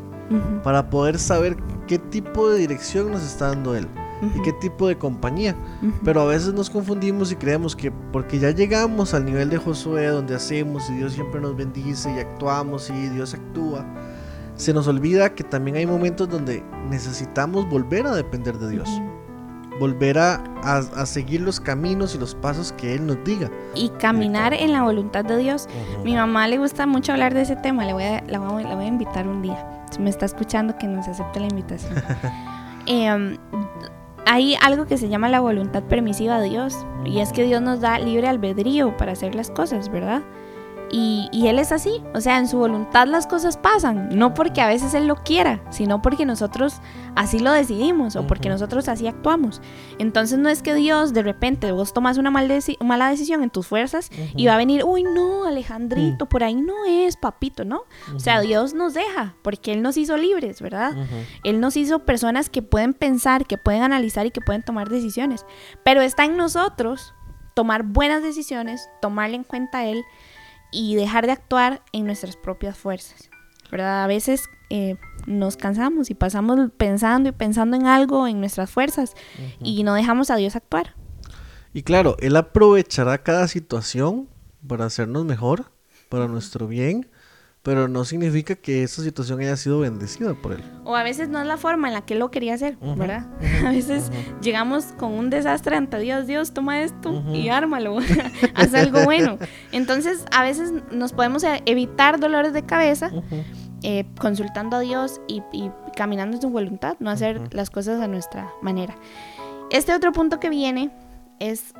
para 0.63 0.89
poder 0.89 1.17
saber 1.17 1.57
qué 1.87 1.97
tipo 1.97 2.49
de 2.49 2.59
dirección 2.59 3.11
nos 3.11 3.23
está 3.23 3.47
dando 3.47 3.75
Él 3.75 3.87
y 4.23 4.25
ujú, 4.35 4.41
qué 4.43 4.53
tipo 4.53 4.87
de 4.87 4.97
compañía. 4.97 5.55
ujú. 5.81 5.91
Pero 6.03 6.21
a 6.21 6.25
veces 6.25 6.53
nos 6.53 6.69
confundimos 6.69 7.31
y 7.31 7.35
creemos 7.35 7.75
que 7.75 7.91
porque 7.91 8.39
ya 8.39 8.51
llegamos 8.51 9.13
al 9.13 9.25
nivel 9.25 9.49
de 9.49 9.57
Josué 9.57 10.07
donde 10.07 10.35
hacemos 10.35 10.89
y 10.89 10.93
Dios 10.95 11.13
siempre 11.13 11.39
nos 11.41 11.55
bendice 11.55 12.13
y 12.15 12.19
actuamos 12.19 12.89
y 12.89 13.09
Dios 13.09 13.33
actúa, 13.33 13.85
se 14.55 14.73
nos 14.73 14.87
olvida 14.87 15.33
que 15.33 15.43
también 15.43 15.77
hay 15.77 15.85
momentos 15.87 16.29
donde 16.29 16.63
necesitamos 16.89 17.67
volver 17.69 18.05
a 18.05 18.15
depender 18.15 18.57
de 18.59 18.69
Dios, 18.69 18.87
Ujú. 18.89 19.79
volver 19.79 20.19
a, 20.19 20.35
a- 20.63 20.77
a 20.95 21.05
seguir 21.07 21.41
los 21.41 21.59
caminos 21.59 22.13
y 22.13 22.19
los 22.19 22.35
pasos 22.35 22.71
que 22.73 22.93
Él 22.93 23.07
nos 23.07 23.17
diga. 23.25 23.49
Y 23.73 23.89
caminar 23.99 24.53
en 24.53 24.71
la 24.71 24.83
voluntad 24.83 25.25
de 25.25 25.37
Dios. 25.37 25.67
Mi 26.03 26.13
mamá 26.15 26.47
le 26.47 26.59
gusta 26.59 26.85
mucho 26.85 27.11
hablar 27.13 27.33
de 27.33 27.41
ese 27.41 27.55
tema, 27.55 27.83
le 27.83 27.93
voy 27.93 28.03
a, 28.03 28.23
la, 28.27 28.37
voy, 28.39 28.63
a- 28.63 28.67
la 28.69 28.75
voy 28.75 28.85
a 28.85 28.87
invitar 28.89 29.27
un 29.27 29.41
día. 29.41 29.85
Si 29.91 29.99
me 29.99 30.09
está 30.11 30.25
escuchando, 30.27 30.77
que 30.77 30.87
nos 30.87 31.07
acepte 31.07 31.39
la 31.39 31.47
invitación. 31.47 31.93
Em, 32.85 33.37
hay 34.25 34.55
algo 34.61 34.85
que 34.85 34.97
se 34.97 35.09
llama 35.09 35.29
la 35.29 35.39
voluntad 35.39 35.83
permisiva 35.83 36.39
de 36.39 36.49
Dios, 36.49 36.85
y 37.05 37.19
es 37.19 37.31
que 37.31 37.43
Dios 37.43 37.61
nos 37.61 37.81
da 37.81 37.99
libre 37.99 38.27
albedrío 38.27 38.95
para 38.97 39.13
hacer 39.13 39.35
las 39.35 39.51
cosas, 39.51 39.89
¿verdad? 39.89 40.21
Y, 40.91 41.27
y 41.31 41.47
Él 41.47 41.59
es 41.59 41.71
así, 41.71 42.03
o 42.13 42.21
sea, 42.21 42.37
en 42.37 42.47
su 42.47 42.57
voluntad 42.57 43.07
las 43.07 43.25
cosas 43.25 43.57
pasan, 43.57 44.09
no 44.11 44.33
porque 44.33 44.61
a 44.61 44.67
veces 44.67 44.93
Él 44.93 45.07
lo 45.07 45.15
quiera, 45.15 45.61
sino 45.69 46.01
porque 46.01 46.25
nosotros 46.25 46.81
así 47.15 47.39
lo 47.39 47.51
decidimos 47.51 48.15
o 48.15 48.25
porque 48.27 48.49
nosotros 48.49 48.87
así 48.89 49.07
actuamos. 49.07 49.61
Entonces 49.99 50.37
no 50.39 50.49
es 50.49 50.61
que 50.61 50.73
Dios 50.73 51.13
de 51.13 51.21
repente 51.23 51.71
vos 51.71 51.93
tomas 51.93 52.17
una 52.17 52.31
mal 52.31 52.47
deci- 52.49 52.77
mala 52.83 53.09
decisión 53.09 53.43
en 53.43 53.49
tus 53.49 53.67
fuerzas 53.67 54.09
y 54.35 54.47
va 54.47 54.55
a 54.55 54.57
venir, 54.57 54.83
uy, 54.85 55.03
no, 55.03 55.45
Alejandrito, 55.45 56.27
por 56.27 56.43
ahí 56.43 56.55
no 56.55 56.85
es, 56.85 57.17
papito, 57.17 57.65
¿no? 57.65 57.83
O 58.15 58.19
sea, 58.19 58.41
Dios 58.41 58.73
nos 58.73 58.93
deja, 58.93 59.35
porque 59.41 59.73
Él 59.73 59.81
nos 59.81 59.97
hizo 59.97 60.17
libres, 60.17 60.61
¿verdad? 60.61 60.93
Él 61.43 61.59
nos 61.59 61.77
hizo 61.77 61.99
personas 61.99 62.49
que 62.49 62.61
pueden 62.61 62.93
pensar, 62.93 63.45
que 63.45 63.57
pueden 63.57 63.83
analizar 63.83 64.25
y 64.25 64.31
que 64.31 64.41
pueden 64.41 64.63
tomar 64.63 64.89
decisiones. 64.89 65.45
Pero 65.83 66.01
está 66.01 66.25
en 66.25 66.37
nosotros 66.37 67.13
tomar 67.53 67.83
buenas 67.83 68.23
decisiones, 68.23 68.89
tomarle 69.01 69.35
en 69.35 69.43
cuenta 69.43 69.79
a 69.79 69.85
Él 69.85 70.03
y 70.71 70.95
dejar 70.95 71.27
de 71.27 71.33
actuar 71.33 71.83
en 71.91 72.05
nuestras 72.07 72.35
propias 72.35 72.75
fuerzas, 72.77 73.29
¿verdad? 73.71 74.03
A 74.03 74.07
veces 74.07 74.45
eh, 74.71 74.95
nos 75.25 75.57
cansamos 75.57 76.09
y 76.09 76.13
pasamos 76.15 76.71
pensando 76.77 77.29
y 77.29 77.31
pensando 77.31 77.77
en 77.77 77.85
algo, 77.87 78.27
en 78.27 78.39
nuestras 78.39 78.69
fuerzas, 78.69 79.13
y 79.61 79.83
no 79.83 79.93
dejamos 79.93 80.29
a 80.29 80.35
Dios 80.35 80.55
actuar. 80.55 80.95
Y 81.73 81.83
claro, 81.83 82.15
Él 82.19 82.35
aprovechará 82.35 83.23
cada 83.23 83.47
situación 83.47 84.27
para 84.67 84.85
hacernos 84.85 85.25
mejor, 85.25 85.71
para 86.09 86.27
nuestro 86.27 86.67
bien, 86.67 87.09
pero 87.63 87.87
no 87.87 88.03
significa 88.03 88.55
que 88.55 88.83
esa 88.83 89.01
situación 89.01 89.39
haya 89.39 89.55
sido 89.55 89.79
bendecida 89.79 90.33
por 90.33 90.51
Él. 90.51 90.63
O 90.83 90.97
a 90.97 91.03
veces 91.03 91.29
no 91.29 91.39
es 91.39 91.47
la 91.47 91.55
forma 91.55 91.87
en 91.87 91.93
la 91.93 92.05
que 92.05 92.13
Él 92.13 92.19
lo 92.19 92.29
quería 92.29 92.53
hacer, 92.55 92.77
Ujú, 92.81 92.95
¿verdad? 92.97 93.25
A 93.65 93.71
veces 93.71 94.11
llegamos 94.41 94.87
con 94.97 95.13
un 95.13 95.29
desastre 95.29 95.77
ante 95.77 95.97
Dios, 95.99 96.27
Dios, 96.27 96.53
toma 96.53 96.81
esto 96.83 97.23
y 97.33 97.47
ármalo, 97.47 97.97
haz 98.53 98.73
algo 98.73 99.05
bueno. 99.05 99.39
Entonces, 99.71 100.25
a 100.31 100.43
veces 100.43 100.73
nos 100.91 101.13
podemos 101.13 101.43
e- 101.45 101.63
evitar 101.65 102.19
dolores 102.19 102.51
de 102.51 102.63
cabeza 102.63 103.11
eh, 103.83 104.05
consultando 104.19 104.77
a 104.77 104.79
Dios 104.79 105.21
y, 105.27 105.43
y 105.51 105.71
caminando 105.95 106.37
en 106.37 106.41
su 106.41 106.49
voluntad, 106.49 106.95
no 106.99 107.09
hacer 107.09 107.53
las 107.53 107.69
cosas 107.69 108.01
a 108.01 108.07
nuestra 108.07 108.49
manera. 108.61 108.95
Este 109.69 109.93
otro 109.93 110.11
punto 110.11 110.39
que 110.39 110.49
viene 110.49 110.91
es, 111.39 111.73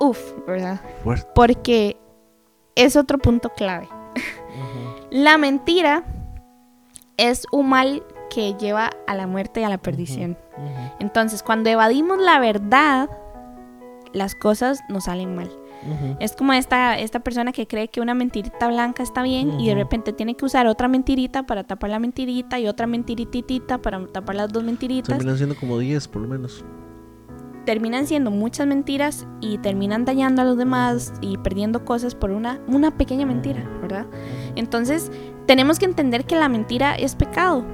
uff, 0.00 0.18
¿verdad? 0.46 0.80
Fuerte. 1.02 1.28
Porque 1.34 1.96
es 2.74 2.96
otro 2.96 3.18
punto 3.18 3.50
clave. 3.50 3.88
La 5.10 5.38
mentira 5.38 6.04
es 7.16 7.46
un 7.52 7.68
mal 7.68 8.02
que 8.30 8.54
lleva 8.54 8.90
a 9.06 9.14
la 9.14 9.26
muerte 9.26 9.60
y 9.60 9.64
a 9.64 9.68
la 9.68 9.78
perdición. 9.78 10.38
Entonces, 11.00 11.42
cuando 11.42 11.68
evadimos 11.68 12.18
la 12.18 12.38
verdad, 12.38 13.10
las 14.12 14.34
cosas 14.34 14.80
nos 14.88 15.04
salen 15.04 15.34
mal. 15.34 15.50
Es 16.18 16.32
como 16.32 16.52
esta, 16.52 16.98
esta 16.98 17.20
persona 17.20 17.52
que 17.52 17.66
cree 17.66 17.88
que 17.88 18.00
una 18.00 18.14
mentirita 18.14 18.68
blanca 18.68 19.02
está 19.02 19.22
bien 19.22 19.60
y 19.60 19.68
de 19.68 19.74
repente 19.74 20.12
tiene 20.12 20.34
que 20.36 20.44
usar 20.44 20.66
otra 20.66 20.88
mentirita 20.88 21.44
para 21.44 21.64
tapar 21.64 21.90
la 21.90 21.98
mentirita 21.98 22.58
y 22.58 22.66
otra 22.66 22.86
mentirititita 22.86 23.78
para 23.78 24.06
tapar 24.06 24.36
las 24.36 24.52
dos 24.52 24.62
mentiritas. 24.62 25.16
Terminan 25.16 25.36
siendo 25.36 25.56
como 25.56 25.78
10 25.78 26.08
por 26.08 26.22
lo 26.22 26.28
menos. 26.28 26.64
Terminan 27.64 28.06
siendo 28.06 28.30
muchas 28.30 28.66
mentiras 28.66 29.26
y 29.40 29.58
terminan 29.58 30.04
dañando 30.04 30.42
a 30.42 30.44
los 30.44 30.56
demás 30.56 31.12
y 31.20 31.36
perdiendo 31.38 31.84
cosas 31.84 32.14
por 32.14 32.30
una, 32.30 32.60
una 32.66 32.96
pequeña 32.96 33.26
mentira, 33.26 33.68
¿verdad? 33.82 34.06
Entonces, 34.56 35.12
tenemos 35.46 35.78
que 35.78 35.84
entender 35.84 36.24
que 36.24 36.36
la 36.36 36.48
mentira 36.48 36.94
es 36.94 37.14
pecado. 37.14 37.64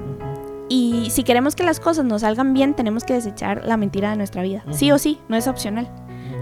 Y 0.69 1.07
si 1.11 1.23
queremos 1.23 1.55
que 1.55 1.63
las 1.63 1.79
cosas 1.79 2.05
nos 2.05 2.21
salgan 2.21 2.53
bien, 2.53 2.75
tenemos 2.75 3.05
que 3.05 3.13
desechar 3.13 3.65
la 3.65 3.77
mentira 3.77 4.09
de 4.11 4.17
nuestra 4.17 4.41
vida. 4.43 4.63
Sí 4.71 4.87
Ujú. 4.87 4.95
o 4.95 4.99
sí, 4.99 5.19
no 5.29 5.37
es 5.37 5.47
opcional. 5.47 5.89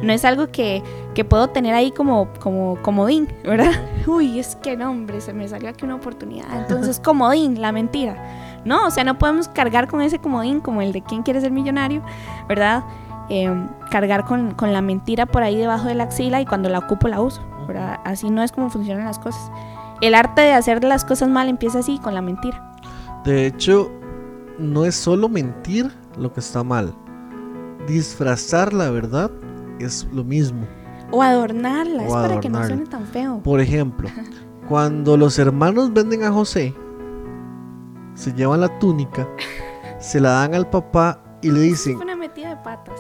No 0.06 0.14
es 0.14 0.24
algo 0.24 0.48
que, 0.52 0.84
que 1.16 1.26
puedo 1.26 1.50
tener 1.50 1.74
ahí 1.74 1.92
como, 1.92 2.30
como 2.40 2.78
comodín, 2.84 3.28
¿verdad? 3.44 3.72
Uy, 4.08 4.40
es 4.40 4.56
que 4.58 4.78
no, 4.78 4.92
hombre, 4.92 5.20
se 5.20 5.34
me 5.34 5.48
salió 5.48 5.68
aquí 5.68 5.84
una 5.84 5.96
oportunidad. 5.96 6.46
Entonces, 6.56 7.00
comodín, 7.04 7.60
la 7.60 7.72
mentira. 7.72 8.62
No, 8.66 8.86
o 8.86 8.92
sea, 8.92 9.04
no 9.04 9.18
podemos 9.18 9.48
cargar 9.48 9.88
con 9.88 10.02
ese 10.02 10.20
comodín 10.20 10.60
como 10.60 10.84
el 10.84 10.92
de 10.92 11.02
quién 11.02 11.24
quiere 11.24 11.42
ser 11.42 11.52
millonario, 11.52 12.04
¿verdad? 12.48 12.84
Eh, 13.30 13.52
cargar 13.90 14.26
con, 14.26 14.52
con 14.52 14.74
la 14.74 14.82
mentira 14.82 15.26
por 15.26 15.42
ahí 15.42 15.58
debajo 15.58 15.88
de 15.88 15.96
la 15.96 16.04
axila 16.04 16.40
y 16.40 16.46
cuando 16.46 16.70
la 16.70 16.80
ocupo 16.80 17.08
la 17.08 17.22
uso, 17.22 17.42
¿verdad? 17.68 18.00
Así 18.06 18.30
no 18.30 18.44
es 18.44 18.52
como 18.52 18.70
funcionan 18.70 19.06
las 19.06 19.18
cosas. 19.18 19.52
El 20.02 20.14
arte 20.14 20.42
de 20.42 20.54
hacer 20.54 20.84
las 20.84 21.04
cosas 21.04 21.30
mal 21.30 21.50
empieza 21.50 21.80
así, 21.80 21.98
con 21.98 22.14
la 22.14 22.22
mentira. 22.22 22.76
De 23.24 23.48
hecho, 23.48 23.92
no 24.60 24.86
es 24.86 24.94
solo 24.94 25.30
mentir 25.30 25.92
lo 26.16 26.32
que 26.32 26.42
está 26.42 26.64
mal. 26.64 26.94
Disfrazar 27.88 28.72
la 28.72 28.92
verdad 28.92 29.32
es 29.80 30.08
lo 30.12 30.24
mismo. 30.24 30.66
O 31.12 31.22
adornarla, 31.22 32.04
O 32.04 32.06
es 32.08 32.14
para 32.14 32.40
que 32.40 32.50
no 32.50 32.66
suene 32.66 32.86
tan 32.86 33.06
feo. 33.06 33.42
Por 33.44 33.60
ejemplo, 33.60 34.10
cuando 34.68 35.18
los 35.18 35.38
hermanos 35.40 35.94
venden 35.94 36.24
a 36.24 36.32
José, 36.32 36.74
se 38.16 38.34
llevan 38.34 38.62
la 38.62 38.80
túnica, 38.80 39.28
se 40.00 40.20
la 40.20 40.32
dan 40.32 40.56
al 40.56 40.70
papá 40.70 41.22
y 41.42 41.52
le 41.52 41.60
dicen, 41.62 41.98
una 41.98 42.16
metida 42.16 42.50
de 42.50 42.58
patas. 42.58 43.00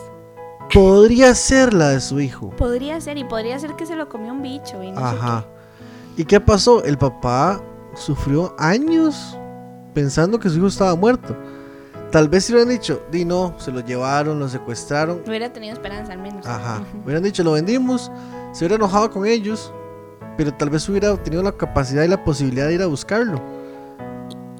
podría 0.74 1.34
ser 1.34 1.74
la 1.74 1.90
de 1.90 2.00
su 2.02 2.20
hijo. 2.20 2.52
Podría 2.52 3.00
ser, 3.02 3.18
y 3.18 3.24
podría 3.24 3.58
ser 3.60 3.76
que 3.76 3.86
se 3.86 3.96
lo 3.96 4.08
comió 4.10 4.34
un 4.34 4.42
bicho. 4.42 4.84
Y 4.84 4.92
no 4.92 4.98
sé 5.00 5.04
Ajá. 5.04 5.46
¿Y 6.18 6.26
qué 6.26 6.40
pasó? 6.40 6.84
El 6.84 6.98
papá 6.98 7.62
sufrió 7.96 8.54
años 8.58 9.38
pensando 9.94 10.40
que 10.40 10.50
su 10.50 10.58
hijo 10.58 10.68
estaba 10.68 10.96
muerto. 10.96 11.36
Tal 12.16 12.30
vez 12.30 12.46
si 12.46 12.54
hubieran 12.54 12.70
dicho, 12.70 13.02
di 13.12 13.26
no, 13.26 13.56
se 13.58 13.74
lo 13.74 13.82
llevaron, 13.82 14.40
lo 14.40 14.48
secuestraron. 14.48 15.20
Hubiera 15.28 15.52
tenido 15.52 15.74
esperanza 15.74 16.14
al 16.14 16.20
menos. 16.20 16.48
Ajá. 16.48 16.82
Hubieran 17.04 17.22
dicho, 17.24 17.44
lo 17.44 17.52
vendimos, 17.52 18.10
se 18.54 18.64
hubiera 18.64 18.76
enojado 18.76 19.12
con 19.12 19.26
ellos, 19.26 19.74
pero 20.38 20.54
tal 20.54 20.70
vez 20.70 20.88
hubiera 20.88 21.14
tenido 21.18 21.44
la 21.44 21.52
capacidad 21.52 22.04
y 22.04 22.08
la 22.08 22.24
posibilidad 22.24 22.68
de 22.68 22.76
ir 22.76 22.82
a 22.84 22.86
buscarlo. 22.86 23.42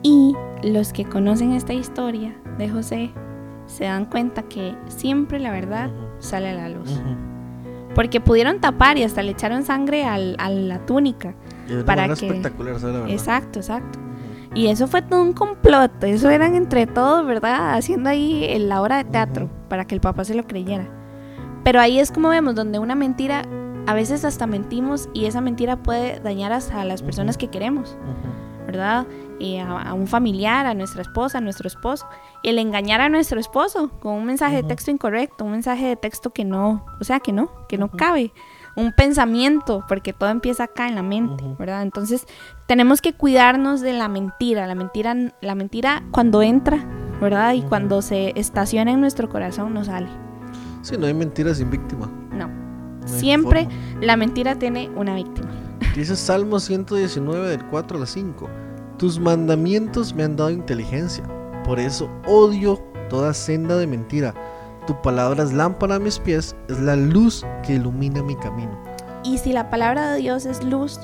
Y 0.04 0.36
los 0.64 0.92
que 0.92 1.06
conocen 1.06 1.54
esta 1.54 1.72
historia 1.72 2.36
de 2.58 2.68
José 2.68 3.14
se 3.68 3.86
dan 3.86 4.04
cuenta 4.04 4.44
que 4.44 4.76
siempre 4.90 5.40
la 5.40 5.52
verdad 5.52 5.90
sale 6.20 6.50
a 6.50 6.56
la 6.56 6.68
luz. 6.68 7.00
Porque 7.96 8.20
pudieron 8.20 8.60
tapar 8.60 8.98
y 8.98 9.04
hasta 9.04 9.24
le 9.24 9.32
echaron 9.32 9.64
sangre 9.64 10.04
al- 10.04 10.36
a 10.40 10.50
la 10.50 10.86
túnica. 10.86 11.36
Y 11.70 11.82
Para 11.84 12.08
que- 12.08 12.28
espectacular, 12.28 12.82
¿sabes 12.82 12.96
la 12.96 13.00
verdad? 13.04 13.16
Exacto, 13.16 13.60
exacto. 13.60 14.00
Y 14.56 14.68
eso 14.68 14.88
fue 14.88 15.02
todo 15.02 15.22
un 15.22 15.34
complot. 15.34 16.04
Eso 16.06 16.30
eran 16.30 16.56
entre 16.56 16.88
todos, 16.88 17.26
¿verdad? 17.26 17.76
Haciendo 17.76 18.10
ahí 18.10 18.58
la 18.58 18.82
obra 18.82 18.98
de 18.98 19.04
teatro 19.04 19.50
para 19.68 19.86
que 19.86 19.94
el 19.94 20.02
papá 20.02 20.24
se 20.24 20.34
lo 20.34 20.48
creyera. 20.48 20.88
Pero 21.64 21.82
ahí 21.82 22.00
es 22.00 22.12
como 22.12 22.30
vemos, 22.30 22.56
donde 22.56 22.80
una 22.80 22.96
mentira, 22.96 23.44
a 23.86 23.94
veces 23.94 24.24
hasta 24.24 24.48
mentimos 24.48 25.10
y 25.14 25.26
esa 25.26 25.42
mentira 25.42 25.84
puede 25.84 26.22
dañar 26.22 26.54
hasta 26.54 26.82
a 26.82 26.86
las 26.86 27.04
personas 27.04 27.38
que 27.38 27.50
queremos. 27.50 27.98
¿verdad? 28.66 29.06
Y 29.40 29.58
a, 29.58 29.70
a 29.70 29.94
un 29.94 30.08
familiar, 30.08 30.66
a 30.66 30.74
nuestra 30.74 31.02
esposa, 31.02 31.38
a 31.38 31.42
nuestro 31.42 31.68
esposo. 31.68 32.08
El 32.42 32.58
engañar 32.58 33.02
a 33.02 33.10
nuestro 33.10 33.40
esposo 33.40 33.92
con 34.00 34.14
un 34.14 34.26
mensaje 34.26 34.58
de 34.58 34.64
texto 34.64 34.90
incorrecto, 34.90 35.46
un 35.46 35.52
mensaje 35.52 35.86
de 35.86 35.96
texto 35.96 36.32
que 36.32 36.46
no, 36.46 36.86
o 37.00 37.04
sea, 37.04 37.20
que 37.20 37.32
no, 37.32 37.52
que 37.68 37.78
no 37.78 37.90
cabe. 37.90 38.32
Un 38.76 38.92
pensamiento, 38.92 39.86
porque 39.88 40.14
todo 40.14 40.30
empieza 40.30 40.66
acá 40.66 40.88
en 40.88 40.96
la 40.96 41.04
mente. 41.04 41.44
¿verdad? 41.58 41.82
Entonces, 41.82 42.26
tenemos 42.68 43.02
que 43.02 43.14
cuidarnos 43.14 43.82
de 43.82 43.94
la 43.94 44.08
mentira. 44.08 44.68
La 44.68 44.76
mentira, 44.76 45.16
la 45.42 45.56
mentira 45.56 46.04
cuando 46.12 46.42
entra, 46.42 46.86
¿verdad? 47.22 47.54
Y 47.54 47.62
cuando 47.62 48.02
se 48.02 48.34
estaciona 48.36 48.92
en 48.92 49.02
nuestro 49.02 49.30
corazón 49.30 49.74
no 49.74 49.84
sale. 49.84 50.10
Sí, 50.82 50.98
no 50.98 51.08
hay 51.08 51.14
mentiras 51.14 51.58
sin 51.58 51.72
víctima. 51.72 52.10
No. 52.32 52.50
Siempre 53.06 53.66
forma. 53.66 54.02
la 54.02 54.18
mentira 54.18 54.56
tiene 54.56 54.90
una 54.96 55.16
víctima. 55.16 55.50
Dice 55.96 56.16
Salmo 56.16 56.60
119 56.60 57.48
del 57.48 57.66
4 57.66 58.00
al 58.00 58.08
5. 58.08 58.50
Tus 58.98 59.20
mandamientos 59.20 60.14
me 60.14 60.24
han 60.24 60.36
dado 60.36 60.50
inteligencia. 60.52 61.24
Por 61.64 61.80
eso 61.80 62.10
odio 62.28 62.82
toda 63.10 63.34
senda 63.34 63.78
de 63.78 63.88
mentira. 63.88 64.34
Tu 64.88 65.02
palabra 65.02 65.44
es 65.44 65.52
lámpara 65.54 65.96
a 65.96 66.00
mis 66.00 66.20
pies, 66.20 66.56
es 66.70 66.80
la 66.80 66.96
luz 66.96 67.44
que 67.66 67.74
ilumina 67.74 68.22
mi 68.22 68.36
camino. 68.36 68.78
Y 69.24 69.40
si 69.40 69.52
la 69.52 69.70
palabra 69.72 70.12
de 70.12 70.20
Dios 70.20 70.46
es 70.46 70.64
luz, 70.64 71.00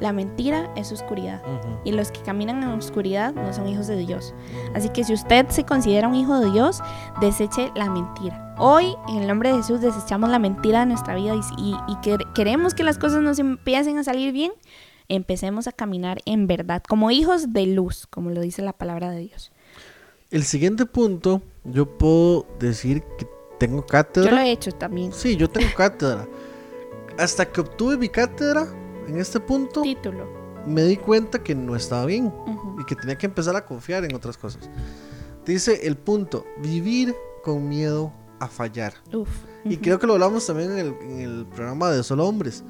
la 0.00 0.12
mentira 0.12 0.68
es 0.74 0.90
oscuridad. 0.90 1.40
Y 1.84 1.92
los 1.92 2.10
que 2.10 2.20
caminan 2.22 2.60
en 2.64 2.70
oscuridad 2.70 3.32
no 3.34 3.52
son 3.52 3.68
hijos 3.68 3.86
de 3.86 3.96
Dios. 3.96 4.34
Así 4.74 4.88
que 4.88 5.04
si 5.04 5.12
usted 5.14 5.46
se 5.50 5.64
considera 5.64 6.08
un 6.08 6.16
hijo 6.16 6.40
de 6.40 6.50
Dios, 6.50 6.82
deseche 7.20 7.70
la 7.76 7.88
mentira. 7.88 8.56
Hoy, 8.58 8.96
en 9.08 9.18
el 9.18 9.28
nombre 9.28 9.50
de 9.50 9.58
Jesús, 9.58 9.80
desechamos 9.80 10.28
la 10.28 10.40
mentira 10.40 10.80
de 10.80 10.86
nuestra 10.86 11.14
vida 11.14 11.34
y, 11.36 11.40
y- 11.62 11.76
y 11.86 11.94
quer- 12.02 12.32
queremos 12.32 12.74
que 12.74 12.82
las 12.82 12.98
cosas 12.98 13.22
nos 13.22 13.38
empiecen 13.38 13.98
a 13.98 14.04
salir 14.04 14.32
bien. 14.32 14.50
Empecemos 15.08 15.68
a 15.68 15.72
caminar 15.72 16.18
en 16.24 16.48
verdad, 16.48 16.82
como 16.88 17.12
hijos 17.12 17.52
de 17.52 17.66
luz, 17.66 18.08
como 18.10 18.30
lo 18.30 18.40
dice 18.40 18.62
la 18.62 18.72
palabra 18.72 19.10
de 19.10 19.20
Dios. 19.20 19.52
El 20.32 20.42
siguiente 20.42 20.86
punto, 20.86 21.42
yo 21.64 21.86
puedo 21.98 22.46
decir 22.58 23.02
que 23.18 23.26
tengo 23.58 23.80
Yo 23.82 23.86
cátedra. 23.86 24.30
lo 24.32 24.38
he 24.38 24.50
hecho 24.52 24.72
también. 24.72 25.12
Sí, 25.12 25.36
yo 25.36 25.48
tengo 25.48 25.68
cátedra. 25.76 26.26
Hasta 27.18 27.44
que 27.50 27.60
obtuve 27.60 27.96
mi 27.96 28.08
cátedra, 28.08 28.66
en 29.06 29.18
este 29.18 29.38
punto, 29.38 29.82
Título. 29.82 30.26
me 30.66 30.82
di 30.84 30.96
cuenta 30.96 31.42
que 31.42 31.54
no 31.54 31.76
estaba 31.76 32.06
bien. 32.06 32.26
Ujú. 32.26 32.80
y 32.80 32.84
que 32.84 32.96
tenía 32.96 33.16
que 33.16 33.26
empezar 33.26 33.54
a 33.54 33.64
confiar 33.64 34.04
en 34.04 34.14
otras 34.14 34.36
cosas. 34.36 34.68
Dice 35.44 35.86
el 35.86 35.96
punto, 35.96 36.44
vivir 36.62 37.14
con 37.44 37.68
miedo 37.68 38.12
a 38.40 38.48
fallar. 38.48 38.94
Uf. 39.12 39.28
Y 39.64 39.74
Ujú. 39.74 39.82
creo 39.82 39.98
que 39.98 40.06
lo 40.06 40.14
hablamos 40.14 40.46
también 40.46 40.72
en 40.72 40.78
el, 40.78 40.94
en 41.02 41.20
el 41.20 41.46
programa 41.46 41.90
de 41.90 42.02
Solo 42.02 42.26
Hombres. 42.26 42.64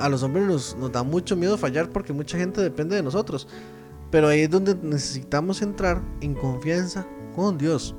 A 0.00 0.08
los 0.08 0.22
hombres 0.22 0.46
nos, 0.46 0.76
nos 0.76 0.90
da 0.92 1.02
mucho 1.02 1.36
miedo 1.36 1.58
fallar 1.58 1.90
porque 1.90 2.12
mucha 2.12 2.38
gente 2.38 2.60
depende 2.60 2.96
de 2.96 3.02
nosotros. 3.02 3.46
Pero 4.10 4.28
ahí 4.28 4.40
es 4.40 4.50
donde 4.50 4.74
necesitamos 4.76 5.62
entrar 5.62 6.00
en 6.20 6.34
confianza 6.34 7.06
con 7.34 7.58
Dios. 7.58 7.94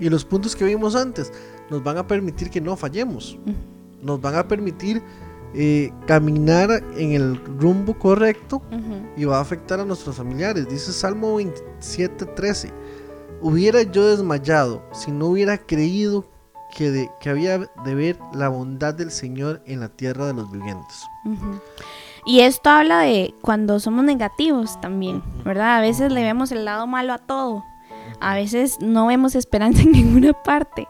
Y 0.00 0.08
los 0.08 0.24
puntos 0.24 0.56
que 0.56 0.64
vimos 0.64 0.96
antes 0.96 1.30
nos 1.70 1.82
van 1.82 1.98
a 1.98 2.06
permitir 2.06 2.48
que 2.50 2.60
no 2.60 2.74
fallemos. 2.76 3.38
Nos 4.02 4.20
van 4.20 4.34
a 4.36 4.48
permitir 4.48 5.02
eh, 5.54 5.90
caminar 6.06 6.70
en 6.96 7.12
el 7.12 7.36
rumbo 7.58 7.98
correcto 7.98 8.62
y 9.16 9.24
va 9.24 9.38
a 9.38 9.40
afectar 9.40 9.78
a 9.80 9.84
nuestros 9.84 10.16
familiares. 10.16 10.68
Dice 10.68 10.92
Salmo 10.92 11.38
27:13. 11.38 12.72
Hubiera 13.40 13.82
yo 13.82 14.06
desmayado 14.08 14.82
si 14.92 15.10
no 15.12 15.26
hubiera 15.26 15.58
creído 15.58 16.24
que, 16.76 16.90
de- 16.90 17.10
que 17.20 17.30
había 17.30 17.58
de 17.58 17.94
ver 17.94 18.18
la 18.34 18.48
bondad 18.48 18.94
del 18.94 19.10
Señor 19.10 19.62
en 19.66 19.80
la 19.80 19.88
tierra 19.88 20.26
de 20.26 20.34
los 20.34 20.50
vivientes. 20.50 21.02
Y 22.26 22.40
esto 22.40 22.68
habla 22.68 23.00
de 23.00 23.34
cuando 23.40 23.80
somos 23.80 24.04
negativos 24.04 24.78
también, 24.80 25.22
¿verdad? 25.44 25.76
A 25.78 25.80
veces 25.80 26.12
le 26.12 26.22
vemos 26.22 26.52
el 26.52 26.64
lado 26.64 26.86
malo 26.86 27.12
a 27.14 27.18
todo. 27.18 27.64
A 28.20 28.34
veces 28.34 28.78
no 28.80 29.06
vemos 29.06 29.34
esperanza 29.34 29.82
en 29.84 29.92
ninguna 29.92 30.32
parte. 30.32 30.88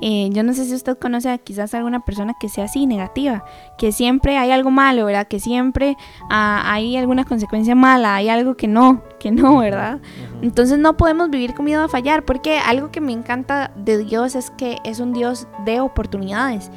Eh, 0.00 0.28
yo 0.32 0.42
no 0.42 0.52
sé 0.52 0.64
si 0.64 0.74
usted 0.74 0.98
conoce 0.98 1.30
a 1.30 1.38
quizás 1.38 1.74
alguna 1.74 2.04
persona 2.04 2.34
que 2.38 2.48
sea 2.48 2.64
así, 2.64 2.86
negativa, 2.86 3.44
que 3.78 3.92
siempre 3.92 4.36
hay 4.36 4.50
algo 4.50 4.70
malo, 4.70 5.06
¿verdad? 5.06 5.26
Que 5.26 5.40
siempre 5.40 5.96
ah, 6.30 6.62
hay 6.64 6.96
alguna 6.96 7.24
consecuencia 7.24 7.74
mala, 7.74 8.16
hay 8.16 8.28
algo 8.28 8.56
que 8.56 8.68
no, 8.68 9.02
que 9.18 9.30
no, 9.30 9.58
¿verdad? 9.58 10.00
Entonces 10.42 10.78
no 10.78 10.96
podemos 10.96 11.30
vivir 11.30 11.54
con 11.54 11.64
miedo 11.64 11.84
a 11.84 11.88
fallar, 11.88 12.24
porque 12.24 12.58
algo 12.58 12.90
que 12.90 13.00
me 13.00 13.12
encanta 13.12 13.72
de 13.76 13.98
Dios 14.04 14.34
es 14.34 14.50
que 14.50 14.78
es 14.84 15.00
un 15.00 15.12
Dios 15.12 15.46
de 15.64 15.80
oportunidades. 15.80 16.70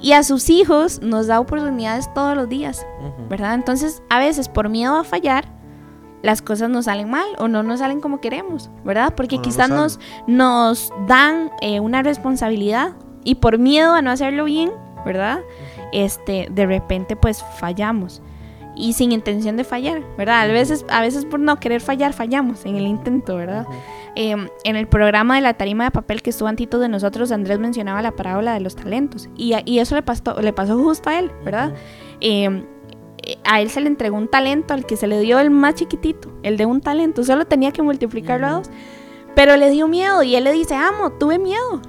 Y 0.00 0.12
a 0.12 0.22
sus 0.22 0.50
hijos 0.50 1.00
nos 1.00 1.26
da 1.26 1.40
oportunidades 1.40 2.12
todos 2.12 2.36
los 2.36 2.48
días, 2.48 2.86
¿verdad? 3.30 3.54
Entonces 3.54 4.02
a 4.10 4.18
veces 4.18 4.48
por 4.48 4.68
miedo 4.68 4.96
a 4.96 5.04
fallar, 5.04 5.48
las 6.26 6.42
cosas 6.42 6.68
nos 6.68 6.86
salen 6.86 7.08
mal 7.08 7.28
o 7.38 7.46
no 7.46 7.62
nos 7.62 7.78
salen 7.78 8.00
como 8.00 8.20
queremos, 8.20 8.68
¿verdad? 8.84 9.14
Porque 9.14 9.36
no 9.36 9.42
quizás 9.42 9.70
nos 9.70 10.00
nos, 10.26 10.92
dan 11.06 11.52
eh, 11.62 11.78
una 11.78 12.02
responsabilidad 12.02 12.96
y 13.22 13.36
por 13.36 13.58
miedo 13.58 13.94
a 13.94 14.02
no 14.02 14.10
hacerlo 14.10 14.44
bien, 14.44 14.72
¿verdad? 15.04 15.38
Este, 15.92 16.48
de 16.50 16.66
repente 16.66 17.14
pues 17.14 17.44
fallamos. 17.60 18.22
y 18.74 18.92
sin 18.94 19.12
intención 19.12 19.56
de 19.56 19.62
fallar, 19.62 20.02
¿verdad? 20.18 20.40
A 20.40 20.46
veces, 20.48 20.84
a 20.90 21.00
veces 21.00 21.24
por 21.24 21.38
no 21.38 21.60
querer 21.60 21.80
fallar, 21.80 22.12
fallamos 22.12 22.66
en 22.66 22.74
el 22.74 22.88
intento, 22.88 23.36
¿verdad? 23.36 23.64
Eh, 24.16 24.34
en 24.64 24.76
el 24.76 24.88
programa 24.88 25.36
de 25.36 25.42
la 25.42 25.54
tarima 25.54 25.84
de 25.84 25.92
papel 25.92 26.22
que 26.22 26.30
estuvo 26.30 26.48
antito 26.48 26.80
de 26.80 26.88
nosotros, 26.88 27.30
Andrés 27.30 27.60
mencionaba 27.60 28.02
la 28.02 28.10
parábola 28.10 28.52
de 28.52 28.60
los 28.60 28.74
talentos. 28.74 29.30
Y, 29.36 29.54
y 29.64 29.78
eso 29.78 29.94
le 29.94 30.02
pasó, 30.02 30.42
le 30.42 30.52
pasó 30.52 30.76
justo 30.76 31.08
a 31.08 31.20
él, 31.20 31.30
¿verdad? 31.44 31.72
Eh, 32.20 32.66
a 33.44 33.60
él 33.60 33.70
se 33.70 33.80
le 33.80 33.88
entregó 33.88 34.16
un 34.16 34.28
talento 34.28 34.74
al 34.74 34.86
que 34.86 34.96
se 34.96 35.06
le 35.06 35.20
dio 35.20 35.38
el 35.38 35.50
más 35.50 35.74
chiquitito, 35.74 36.30
el 36.42 36.56
de 36.56 36.66
un 36.66 36.80
talento. 36.80 37.24
Solo 37.24 37.46
tenía 37.46 37.72
que 37.72 37.82
multiplicarlo 37.82 38.46
a 38.46 38.50
dos. 38.50 38.70
Pero 39.34 39.56
le 39.56 39.70
dio 39.70 39.86
miedo 39.86 40.22
y 40.22 40.34
él 40.34 40.44
le 40.44 40.52
dice, 40.52 40.74
amo, 40.74 41.12
tuve 41.12 41.38
miedo. 41.38 41.82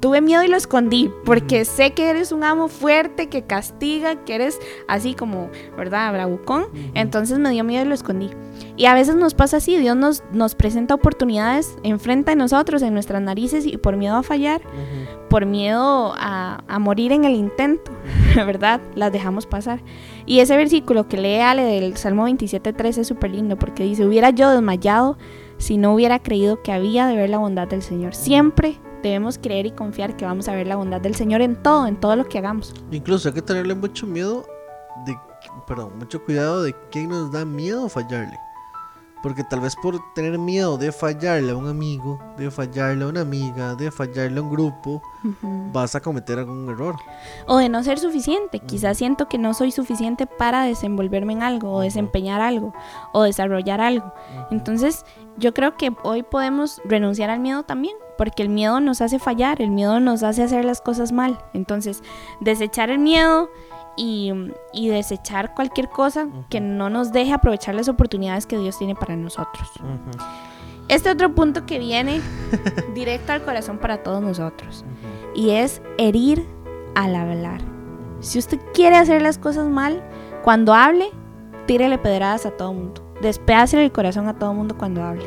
Tuve 0.00 0.20
miedo 0.20 0.44
y 0.44 0.48
lo 0.48 0.56
escondí, 0.56 1.10
porque 1.24 1.64
sé 1.64 1.92
que 1.92 2.08
eres 2.08 2.30
un 2.30 2.44
amo 2.44 2.68
fuerte, 2.68 3.28
que 3.28 3.42
castiga, 3.42 4.24
que 4.24 4.36
eres 4.36 4.60
así 4.86 5.14
como, 5.14 5.50
¿verdad? 5.76 6.12
Bravucón. 6.12 6.66
Entonces 6.94 7.40
me 7.40 7.50
dio 7.50 7.64
miedo 7.64 7.84
y 7.84 7.88
lo 7.88 7.94
escondí. 7.94 8.30
Y 8.76 8.86
a 8.86 8.94
veces 8.94 9.16
nos 9.16 9.34
pasa 9.34 9.56
así, 9.56 9.76
Dios 9.76 9.96
nos, 9.96 10.22
nos 10.32 10.54
presenta 10.54 10.94
oportunidades 10.94 11.76
enfrente 11.82 12.30
de 12.30 12.36
nosotros, 12.36 12.80
en 12.82 12.94
nuestras 12.94 13.20
narices, 13.20 13.66
y 13.66 13.76
por 13.76 13.96
miedo 13.96 14.14
a 14.16 14.22
fallar, 14.22 14.62
por 15.28 15.46
miedo 15.46 16.14
a, 16.16 16.62
a 16.68 16.78
morir 16.78 17.10
en 17.10 17.24
el 17.24 17.34
intento, 17.34 17.90
¿verdad? 18.36 18.80
Las 18.94 19.12
dejamos 19.12 19.46
pasar. 19.46 19.80
Y 20.28 20.40
ese 20.40 20.58
versículo 20.58 21.08
que 21.08 21.16
lee 21.16 21.38
Ale 21.38 21.64
del 21.64 21.96
Salmo 21.96 22.28
27.3 22.28 22.98
es 22.98 23.08
súper 23.08 23.30
lindo, 23.30 23.58
porque 23.58 23.82
dice, 23.82 24.04
hubiera 24.04 24.28
yo 24.28 24.50
desmayado 24.50 25.16
si 25.56 25.78
no 25.78 25.94
hubiera 25.94 26.18
creído 26.18 26.62
que 26.62 26.70
había 26.70 27.06
de 27.06 27.16
ver 27.16 27.30
la 27.30 27.38
bondad 27.38 27.66
del 27.66 27.80
Señor. 27.80 28.14
Siempre 28.14 28.78
debemos 29.02 29.38
creer 29.38 29.64
y 29.64 29.70
confiar 29.70 30.16
que 30.18 30.26
vamos 30.26 30.46
a 30.48 30.54
ver 30.54 30.66
la 30.66 30.76
bondad 30.76 31.00
del 31.00 31.14
Señor 31.14 31.40
en 31.40 31.56
todo, 31.62 31.86
en 31.86 31.96
todo 31.96 32.14
lo 32.14 32.28
que 32.28 32.36
hagamos. 32.36 32.74
Incluso 32.92 33.30
hay 33.30 33.34
que 33.36 33.42
tenerle 33.42 33.74
mucho 33.74 34.06
miedo 34.06 34.44
perdón, 35.66 35.98
mucho 35.98 36.22
cuidado 36.24 36.62
de 36.62 36.74
quién 36.90 37.08
nos 37.08 37.32
da 37.32 37.44
miedo 37.44 37.88
fallarle. 37.88 38.38
Porque 39.22 39.44
tal 39.44 39.60
vez 39.60 39.74
por 39.76 39.98
tener 40.14 40.38
miedo 40.38 40.78
de 40.78 40.92
fallarle 40.92 41.52
a 41.52 41.56
un 41.56 41.68
amigo, 41.68 42.18
de 42.36 42.50
fallarle 42.50 43.04
a 43.04 43.08
una 43.08 43.22
amiga, 43.22 43.74
de 43.74 43.90
fallarle 43.90 44.38
a 44.38 44.42
un 44.42 44.50
grupo, 44.50 45.02
vas 45.72 45.94
a 45.94 46.00
cometer 46.00 46.38
algún 46.38 46.68
error. 46.70 46.96
O 47.46 47.58
de 47.58 47.68
no 47.68 47.82
ser 47.82 47.98
suficiente. 47.98 48.60
Quizás 48.60 48.96
siento 48.96 49.28
que 49.28 49.38
no 49.38 49.54
soy 49.54 49.72
suficiente 49.72 50.26
para 50.26 50.62
desenvolverme 50.62 51.32
en 51.32 51.42
algo, 51.42 51.72
o 51.72 51.80
desempeñar 51.80 52.40
algo, 52.40 52.72
o 53.12 53.22
desarrollar 53.24 53.80
algo. 53.80 54.12
Entonces, 54.50 55.04
yo 55.36 55.54
creo 55.54 55.76
que 55.76 55.92
hoy 56.02 56.22
podemos 56.22 56.80
renunciar 56.84 57.30
al 57.30 57.40
miedo 57.40 57.62
también, 57.62 57.96
porque 58.16 58.42
el 58.42 58.48
miedo 58.48 58.80
nos 58.80 59.00
hace 59.00 59.18
fallar, 59.18 59.62
el 59.62 59.70
miedo 59.70 60.00
nos 60.00 60.22
hace 60.22 60.42
hacer 60.42 60.64
las 60.64 60.80
cosas 60.80 61.12
mal. 61.12 61.38
Entonces, 61.54 62.02
desechar 62.40 62.90
el 62.90 62.98
miedo 62.98 63.48
y, 63.98 64.32
y 64.72 64.88
desechar 64.88 65.54
cualquier 65.54 65.88
cosa 65.88 66.28
que 66.48 66.60
no 66.60 66.88
nos 66.88 67.12
deje 67.12 67.32
aprovechar 67.32 67.74
las 67.74 67.88
oportunidades 67.88 68.46
que 68.46 68.56
Dios 68.56 68.78
tiene 68.78 68.94
para 68.94 69.16
nosotros. 69.16 69.68
Este 70.88 71.10
otro 71.10 71.34
punto 71.34 71.66
que 71.66 71.78
viene 71.78 72.22
directo 72.94 73.32
al 73.32 73.42
corazón 73.42 73.78
para 73.78 74.02
todos 74.02 74.22
nosotros 74.22 74.84
y 75.34 75.50
es 75.50 75.82
herir 75.98 76.46
al 76.94 77.14
hablar. 77.14 77.60
Si 78.20 78.38
usted 78.38 78.58
quiere 78.72 78.96
hacer 78.96 79.20
las 79.20 79.36
cosas 79.36 79.66
mal, 79.66 80.02
cuando 80.42 80.74
hable, 80.74 81.10
tírele 81.66 81.98
pedradas 81.98 82.46
a 82.46 82.52
todo 82.52 82.72
mundo. 82.72 83.02
Despédasele 83.20 83.84
el 83.84 83.92
corazón 83.92 84.28
a 84.28 84.38
todo 84.38 84.54
mundo 84.54 84.76
cuando 84.78 85.02
hable. 85.02 85.26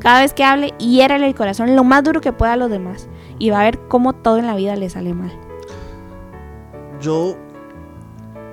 Cada 0.00 0.20
vez 0.20 0.34
que 0.34 0.44
hable, 0.44 0.74
hiérale 0.78 1.26
el 1.26 1.34
corazón 1.34 1.76
lo 1.76 1.84
más 1.84 2.02
duro 2.02 2.20
que 2.20 2.32
pueda 2.32 2.54
a 2.54 2.56
los 2.56 2.70
demás. 2.70 3.08
Y 3.38 3.50
va 3.50 3.60
a 3.60 3.64
ver 3.64 3.78
cómo 3.88 4.12
todo 4.12 4.38
en 4.38 4.46
la 4.46 4.56
vida 4.56 4.76
le 4.76 4.90
sale 4.90 5.14
mal. 5.14 5.32
Yo 7.00 7.36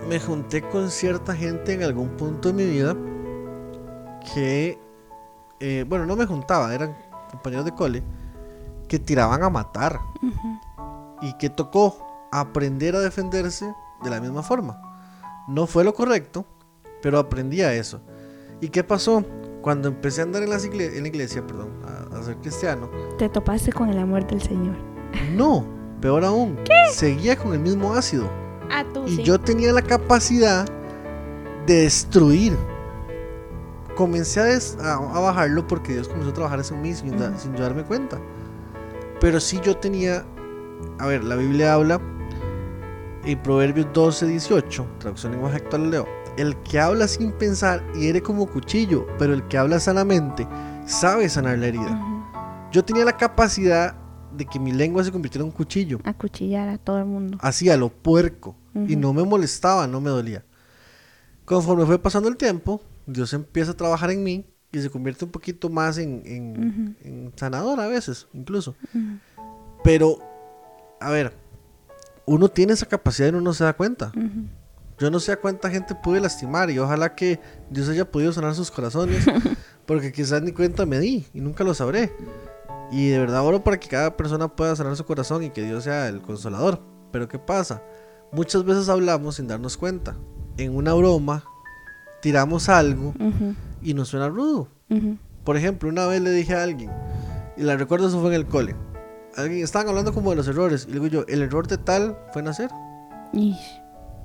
me 0.07 0.19
junté 0.19 0.61
con 0.61 0.89
cierta 0.89 1.35
gente 1.35 1.73
en 1.73 1.83
algún 1.83 2.09
punto 2.17 2.49
de 2.49 2.53
mi 2.53 2.65
vida 2.65 2.95
que, 4.33 4.77
eh, 5.59 5.85
bueno, 5.87 6.05
no 6.05 6.15
me 6.15 6.25
juntaba, 6.25 6.73
eran 6.73 6.95
compañeros 7.29 7.65
de 7.65 7.71
cole, 7.73 8.03
que 8.87 8.99
tiraban 8.99 9.41
a 9.43 9.49
matar 9.49 9.99
y 11.21 11.33
que 11.37 11.49
tocó 11.49 12.27
aprender 12.31 12.95
a 12.95 12.99
defenderse 12.99 13.73
de 14.03 14.09
la 14.09 14.19
misma 14.19 14.43
forma. 14.43 14.81
No 15.47 15.65
fue 15.67 15.83
lo 15.83 15.93
correcto, 15.93 16.45
pero 17.01 17.19
aprendí 17.19 17.61
a 17.61 17.73
eso. 17.73 18.01
¿Y 18.59 18.69
qué 18.69 18.83
pasó? 18.83 19.23
Cuando 19.61 19.87
empecé 19.87 20.21
a 20.21 20.23
andar 20.25 20.43
en, 20.43 20.49
las 20.49 20.65
igle- 20.65 20.95
en 20.95 21.03
la 21.03 21.07
iglesia, 21.07 21.45
perdón, 21.45 21.69
a, 21.85 22.17
a 22.17 22.23
ser 22.23 22.37
cristiano, 22.37 22.89
Te 23.17 23.29
topaste 23.29 23.71
con 23.71 23.89
el 23.89 23.97
amor 23.99 24.25
del 24.27 24.41
Señor. 24.41 24.75
no, 25.35 25.63
peor 26.01 26.25
aún, 26.25 26.57
seguía 26.91 27.35
con 27.37 27.53
el 27.53 27.59
mismo 27.59 27.93
ácido. 27.93 28.27
Ah, 28.71 28.85
tú 28.93 29.03
Y 29.07 29.23
yo 29.23 29.39
tenía 29.39 29.71
la 29.73 29.81
capacidad 29.81 30.65
de 31.67 31.81
destruir. 31.83 32.57
Comencé 33.95 34.39
a, 34.39 34.43
des- 34.45 34.77
a- 34.81 34.93
a 34.95 35.19
bajarlo 35.19 35.67
porque 35.67 35.93
Dios 35.93 36.07
comenzó 36.07 36.29
a 36.31 36.33
trabajar 36.33 36.61
en 36.69 36.81
mí 36.81 36.93
sin, 36.93 37.11
sin 37.37 37.53
yo 37.55 37.63
darme 37.63 37.83
cuenta. 37.83 38.17
Pero 39.19 39.39
sí 39.39 39.59
yo 39.63 39.77
tenía, 39.77 40.23
a 40.97 41.05
ver, 41.07 41.23
la 41.23 41.35
Biblia 41.35 41.73
habla 41.73 41.99
en 43.25 43.37
Proverbios 43.43 43.87
12, 43.93 44.25
18, 44.27 44.87
traducción 44.97 45.33
lenguaje 45.33 45.57
actual 45.57 45.91
leo, 45.91 46.07
el 46.37 46.55
que 46.63 46.79
habla 46.79 47.07
sin 47.07 47.31
pensar 47.33 47.83
hiere 47.93 48.21
como 48.21 48.47
cuchillo, 48.47 49.05
pero 49.19 49.33
el 49.33 49.43
que 49.47 49.57
habla 49.59 49.79
sanamente 49.79 50.47
sabe 50.87 51.29
sanar 51.29 51.59
la 51.59 51.67
herida. 51.67 52.07
Yo 52.71 52.83
tenía 52.83 53.05
la 53.05 53.15
capacidad 53.17 53.95
de 54.35 54.45
que 54.45 54.57
mi 54.59 54.71
lengua 54.71 55.03
se 55.03 55.11
convirtiera 55.11 55.43
en 55.43 55.51
un 55.51 55.55
cuchillo, 55.55 55.99
Acuchillar 56.05 56.69
a 56.69 56.77
todo 56.79 56.97
el 56.99 57.05
mundo. 57.05 57.37
así 57.41 57.69
a 57.69 57.77
lo 57.77 57.89
puerco, 57.89 58.55
y 58.73 58.93
Ujú. 58.93 58.99
no 58.99 59.13
me 59.13 59.23
molestaba, 59.23 59.87
no 59.87 59.99
me 60.01 60.09
dolía. 60.09 60.43
Conforme 61.45 61.85
fue 61.85 61.99
pasando 61.99 62.29
el 62.29 62.37
tiempo, 62.37 62.81
Dios 63.05 63.33
empieza 63.33 63.71
a 63.71 63.77
trabajar 63.77 64.11
en 64.11 64.23
mí 64.23 64.45
y 64.71 64.79
se 64.79 64.89
convierte 64.89 65.25
un 65.25 65.31
poquito 65.31 65.69
más 65.69 65.97
en, 65.97 66.21
en, 66.25 66.95
en 67.03 67.33
sanador 67.35 67.79
a 67.79 67.87
veces, 67.87 68.27
incluso. 68.33 68.75
Pero, 69.83 70.19
a 70.99 71.09
ver, 71.09 71.33
uno 72.25 72.47
tiene 72.49 72.73
esa 72.73 72.85
capacidad 72.85 73.27
y 73.27 73.31
uno 73.31 73.41
no 73.41 73.53
se 73.53 73.63
da 73.63 73.73
cuenta. 73.73 74.11
Yo 74.99 75.09
no 75.09 75.19
sé 75.19 75.31
a 75.31 75.37
cuánta 75.41 75.69
gente 75.69 75.95
pude 75.95 76.21
lastimar 76.21 76.69
y 76.69 76.77
ojalá 76.77 77.15
que 77.15 77.39
Dios 77.69 77.89
haya 77.89 78.09
podido 78.09 78.31
sanar 78.31 78.53
sus 78.55 78.69
corazones, 78.69 79.25
porque 79.87 80.11
quizás 80.11 80.41
ni 80.43 80.51
cuenta 80.51 80.85
me 80.85 80.99
di 80.99 81.25
y 81.33 81.41
nunca 81.41 81.63
lo 81.63 81.73
sabré. 81.73 82.13
Y 82.91 83.09
de 83.09 83.19
verdad 83.19 83.43
oro 83.43 83.63
para 83.63 83.79
que 83.79 83.87
cada 83.87 84.15
persona 84.15 84.47
pueda 84.55 84.75
sanar 84.75 84.95
su 84.95 85.05
corazón 85.05 85.43
y 85.43 85.49
que 85.49 85.63
Dios 85.63 85.83
sea 85.85 86.07
el 86.07 86.21
consolador. 86.21 86.81
Pero 87.11 87.27
¿qué 87.27 87.39
pasa? 87.39 87.81
Muchas 88.31 88.63
veces 88.63 88.87
hablamos 88.89 89.35
sin 89.35 89.47
darnos 89.47 89.77
cuenta. 89.77 90.15
En 90.57 90.75
una 90.75 90.93
broma, 90.93 91.43
tiramos 92.21 92.69
algo 92.69 93.13
y 93.81 93.93
nos 93.93 94.09
suena 94.09 94.29
rudo. 94.29 94.67
Por 95.43 95.57
ejemplo, 95.57 95.89
una 95.89 96.05
vez 96.05 96.21
le 96.21 96.31
dije 96.31 96.53
a 96.53 96.63
alguien, 96.63 96.91
y 97.57 97.63
la 97.63 97.75
recuerdo, 97.75 98.07
eso 98.07 98.19
fue 98.19 98.29
en 98.29 98.35
el 98.35 98.45
cole. 98.47 98.75
Alguien, 99.35 99.63
estaban 99.63 99.89
hablando 99.89 100.13
como 100.13 100.29
de 100.29 100.35
los 100.35 100.47
errores, 100.47 100.85
y 100.87 100.93
le 100.93 100.99
digo 100.99 101.07
yo, 101.07 101.25
el 101.27 101.41
error 101.41 101.67
de 101.67 101.77
tal 101.77 102.17
fue 102.33 102.43
nacer. 102.43 102.69
Ish. 103.33 103.81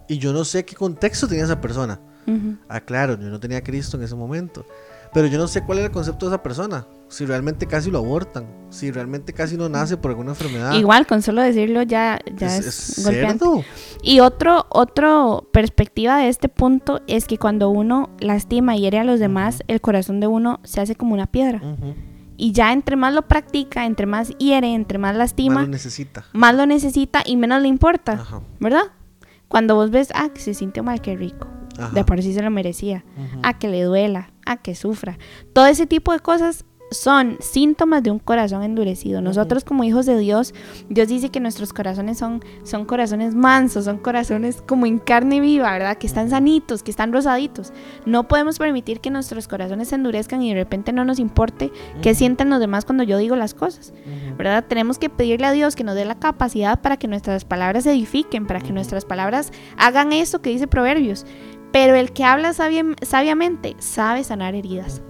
Y 0.09 0.19
yo 0.19 0.33
no 0.33 0.45
sé 0.45 0.65
qué 0.65 0.77
contexto 0.77 1.27
tenía 1.27 1.45
esa 1.45 1.61
persona. 1.61 2.01
Ujú. 2.27 2.57
Ah, 2.69 2.81
claro, 2.81 3.19
yo 3.19 3.29
no 3.29 3.41
tenía 3.41 3.59
a 3.59 3.63
Cristo 3.63 3.97
en 3.97 4.03
ese 4.03 4.15
momento. 4.15 4.67
Pero 5.13 5.27
yo 5.29 5.39
no 5.39 5.49
sé 5.49 5.65
cuál 5.65 5.79
era 5.79 5.87
el 5.87 5.93
concepto 5.93 6.27
de 6.27 6.35
esa 6.35 6.43
persona. 6.43 6.87
Si 7.09 7.25
realmente 7.25 7.67
casi 7.67 7.91
lo 7.91 7.99
abortan. 7.99 8.47
Si 8.69 8.91
realmente 8.91 9.33
casi 9.33 9.57
no 9.57 9.69
nace 9.69 9.97
por 9.97 10.11
alguna 10.11 10.31
enfermedad. 10.31 10.75
Igual, 10.75 11.07
con 11.07 11.23
solo 11.23 11.41
decirlo 11.41 11.83
ya, 11.83 12.19
ya 12.37 12.57
es, 12.57 12.67
es, 12.67 12.99
es 12.99 13.05
golpeante. 13.05 13.39
cerdo. 13.45 13.65
Y 14.03 14.21
otro, 14.21 14.67
otro 14.71 15.49
perspectiva 15.53 16.19
de 16.19 16.29
este 16.29 16.49
punto 16.49 17.01
es 17.07 17.27
que 17.27 17.39
cuando 17.39 17.71
uno 17.71 18.11
lastima 18.19 18.77
y 18.77 18.81
hiere 18.81 18.99
a 18.99 19.05
los 19.05 19.21
demás, 19.21 19.63
el 19.69 19.81
corazón 19.81 20.19
de 20.21 20.27
uno 20.27 20.59
se 20.65 20.81
hace 20.81 20.97
como 20.97 21.15
una 21.15 21.27
piedra. 21.27 21.63
Y 22.37 22.53
ya 22.53 22.73
entre 22.73 22.97
más 22.97 23.15
lo 23.15 23.23
practica, 23.23 23.87
entre 23.87 24.05
más 24.07 24.37
hiere, 24.39 24.75
entre 24.75 24.99
más 24.99 25.17
lastima, 25.17 25.55
Más 25.55 25.63
lo 25.63 25.69
más 25.69 26.55
lo, 26.55 26.67
necesita. 26.67 26.67
necesita 26.67 27.23
y 27.25 27.37
menos 27.37 27.63
le 27.63 27.69
importa, 27.69 28.13
Ajá. 28.13 28.43
¿verdad? 28.61 28.83
Cuando 29.49 29.75
vos 29.77 29.91
ves, 29.91 30.09
ah, 30.15 30.29
que 30.35 30.41
se 30.41 30.55
sintió 30.55 30.83
mal, 30.83 31.01
qué 31.01 31.17
rico. 31.17 31.47
Ajá. 31.79 31.91
De 31.95 32.05
por 32.05 32.21
sí 32.21 32.35
se 32.35 32.43
lo 32.43 32.51
merecía. 32.51 33.05
Ujú. 33.17 33.41
A 33.43 33.59
que 33.59 33.69
le 33.69 33.83
duela, 33.85 34.33
a 34.45 34.57
que 34.57 34.75
sufra. 34.75 35.19
Todo 35.53 35.67
ese 35.67 35.87
tipo 35.87 36.13
de 36.13 36.19
cosas 36.19 36.65
son 36.91 37.37
síntomas 37.41 38.03
de 38.03 38.11
un 38.13 38.19
corazón 38.21 38.63
endurecido. 38.63 39.21
Nosotros 39.21 39.65
como 39.65 39.83
hijos 39.83 40.07
de 40.07 40.17
Dios, 40.19 40.55
Dios 40.89 41.09
dice 41.09 41.31
que 41.31 41.41
nuestros 41.41 41.73
corazones 41.73 42.19
son, 42.19 42.45
son 42.63 42.85
corazones 42.85 43.35
mansos, 43.35 43.87
son 43.87 43.99
corazones 43.99 44.63
como 44.63 44.87
en 44.87 44.99
carne 44.99 45.41
viva, 45.41 45.73
¿verdad? 45.73 45.99
Que 45.99 46.07
están 46.07 46.31
sanitos, 46.31 46.83
que 46.83 46.91
están 46.93 47.13
rosaditos. 47.13 47.73
No 48.05 48.29
podemos 48.29 48.59
permitir 48.59 49.01
que 49.01 49.11
nuestros 49.11 49.49
corazones 49.49 49.89
se 49.89 49.97
endurezcan 49.97 50.43
y 50.43 50.51
de 50.51 50.55
repente 50.61 50.93
no 50.93 51.05
nos 51.05 51.19
importe 51.19 51.73
qué 52.03 52.15
sienten 52.15 52.51
los 52.51 52.61
demás 52.61 52.85
cuando 52.85 53.03
yo 53.03 53.19
digo 53.19 53.35
las 53.37 53.55
cosas. 53.55 53.93
¿verdad? 54.39 54.65
Tenemos 54.69 54.99
que 54.99 55.09
pedirle 55.11 55.47
a 55.47 55.53
Dios 55.53 55.75
que 55.77 55.83
nos 55.85 55.95
dé 55.95 56.05
la 56.05 56.15
capacidad 56.21 56.81
para 56.81 56.97
que 56.99 57.09
nuestras 57.09 57.45
palabras 57.45 57.85
se 57.85 57.91
edifiquen, 57.93 58.47
para 58.47 58.61
que 58.61 58.73
nuestras 58.73 59.05
palabras 59.05 59.51
hagan 59.77 60.13
eso 60.13 60.41
que 60.41 60.51
dice 60.51 60.67
Proverbios. 60.67 61.27
Pero 61.73 61.95
el 61.97 62.13
que 62.13 62.23
habla 62.25 62.53
sabia- 62.53 62.85
sabiamente 63.03 63.75
sabe 63.81 64.23
sanar 64.25 64.55
heridas. 64.55 65.03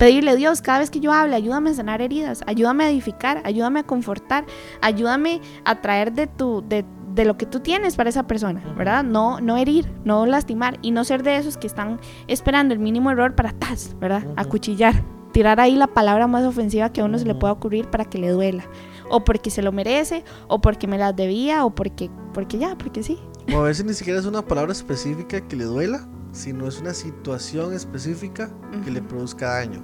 Pedirle 0.00 0.30
a 0.30 0.34
Dios, 0.34 0.62
cada 0.62 0.78
vez 0.78 0.90
que 0.90 0.98
yo 0.98 1.12
hable, 1.12 1.36
ayúdame 1.36 1.68
a 1.68 1.74
sanar 1.74 2.00
heridas, 2.00 2.42
ayúdame 2.46 2.84
a 2.84 2.90
edificar, 2.90 3.42
ayúdame 3.44 3.80
a 3.80 3.82
confortar, 3.82 4.46
ayúdame 4.80 5.42
a 5.66 5.82
traer 5.82 6.14
de 6.14 6.26
tu, 6.26 6.64
de, 6.66 6.86
de 7.14 7.26
lo 7.26 7.36
que 7.36 7.44
tú 7.44 7.60
tienes 7.60 7.96
para 7.96 8.08
esa 8.08 8.26
persona, 8.26 8.62
¿verdad? 8.78 9.04
No, 9.04 9.42
no 9.42 9.58
herir, 9.58 9.92
no 10.06 10.24
lastimar 10.24 10.78
y 10.80 10.90
no 10.90 11.04
ser 11.04 11.22
de 11.22 11.36
esos 11.36 11.58
que 11.58 11.66
están 11.66 12.00
esperando 12.28 12.72
el 12.72 12.80
mínimo 12.80 13.10
error 13.10 13.34
para 13.34 13.52
tas, 13.52 13.94
¿verdad? 14.00 14.26
Acuchillar, 14.36 15.04
tirar 15.32 15.60
ahí 15.60 15.76
la 15.76 15.86
palabra 15.86 16.26
más 16.26 16.46
ofensiva 16.46 16.90
que 16.90 17.02
a 17.02 17.04
uno 17.04 17.18
se 17.18 17.26
le 17.26 17.34
pueda 17.34 17.52
ocurrir 17.52 17.90
para 17.90 18.06
que 18.06 18.16
le 18.16 18.30
duela. 18.30 18.64
O 19.10 19.22
porque 19.22 19.50
se 19.50 19.60
lo 19.60 19.70
merece, 19.70 20.24
o 20.48 20.62
porque 20.62 20.86
me 20.86 20.96
las 20.96 21.14
debía, 21.14 21.66
o 21.66 21.74
porque, 21.74 22.08
porque 22.32 22.56
ya, 22.56 22.74
porque 22.74 23.02
sí. 23.02 23.18
O 23.52 23.58
a 23.58 23.64
veces 23.64 23.84
ni 23.84 23.92
siquiera 23.92 24.18
es 24.18 24.24
una 24.24 24.40
palabra 24.40 24.72
específica 24.72 25.46
que 25.46 25.56
le 25.56 25.64
duela, 25.64 26.08
sino 26.32 26.66
es 26.66 26.80
una 26.80 26.94
situación 26.94 27.72
específica 27.72 28.50
que 28.84 28.90
le 28.90 29.02
produzca 29.02 29.54
daño. 29.54 29.80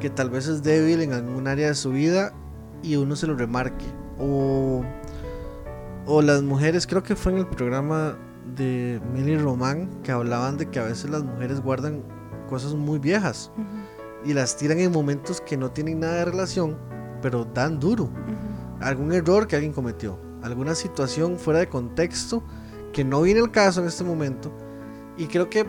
Que 0.00 0.10
tal 0.10 0.30
vez 0.30 0.46
es 0.46 0.62
débil 0.62 1.00
en 1.00 1.12
algún 1.12 1.48
área 1.48 1.68
de 1.68 1.74
su 1.74 1.90
vida 1.90 2.32
y 2.82 2.96
uno 2.96 3.16
se 3.16 3.26
lo 3.26 3.36
remarque. 3.36 3.86
O, 4.18 4.84
o 6.06 6.22
las 6.22 6.42
mujeres, 6.42 6.86
creo 6.86 7.02
que 7.02 7.16
fue 7.16 7.32
en 7.32 7.38
el 7.38 7.46
programa 7.46 8.16
de 8.56 9.00
Milly 9.12 9.38
Román 9.38 9.88
que 10.02 10.12
hablaban 10.12 10.56
de 10.56 10.68
que 10.68 10.78
a 10.78 10.84
veces 10.84 11.10
las 11.10 11.24
mujeres 11.24 11.60
guardan 11.60 12.02
cosas 12.48 12.74
muy 12.74 12.98
viejas 12.98 13.50
y 14.24 14.34
las 14.34 14.56
tiran 14.56 14.78
en 14.78 14.92
momentos 14.92 15.40
que 15.40 15.56
no 15.56 15.70
tienen 15.70 16.00
nada 16.00 16.16
de 16.16 16.24
relación, 16.26 16.76
pero 17.20 17.44
dan 17.44 17.80
duro. 17.80 18.10
Algún 18.80 19.12
error 19.12 19.46
que 19.46 19.56
alguien 19.56 19.72
cometió, 19.72 20.18
alguna 20.42 20.74
situación 20.74 21.38
fuera 21.38 21.60
de 21.60 21.68
contexto 21.68 22.42
que 22.92 23.04
no 23.04 23.22
viene 23.22 23.40
al 23.40 23.50
caso 23.50 23.80
en 23.80 23.86
este 23.88 24.04
momento. 24.04 24.52
Y 25.18 25.26
creo 25.26 25.48
que 25.50 25.66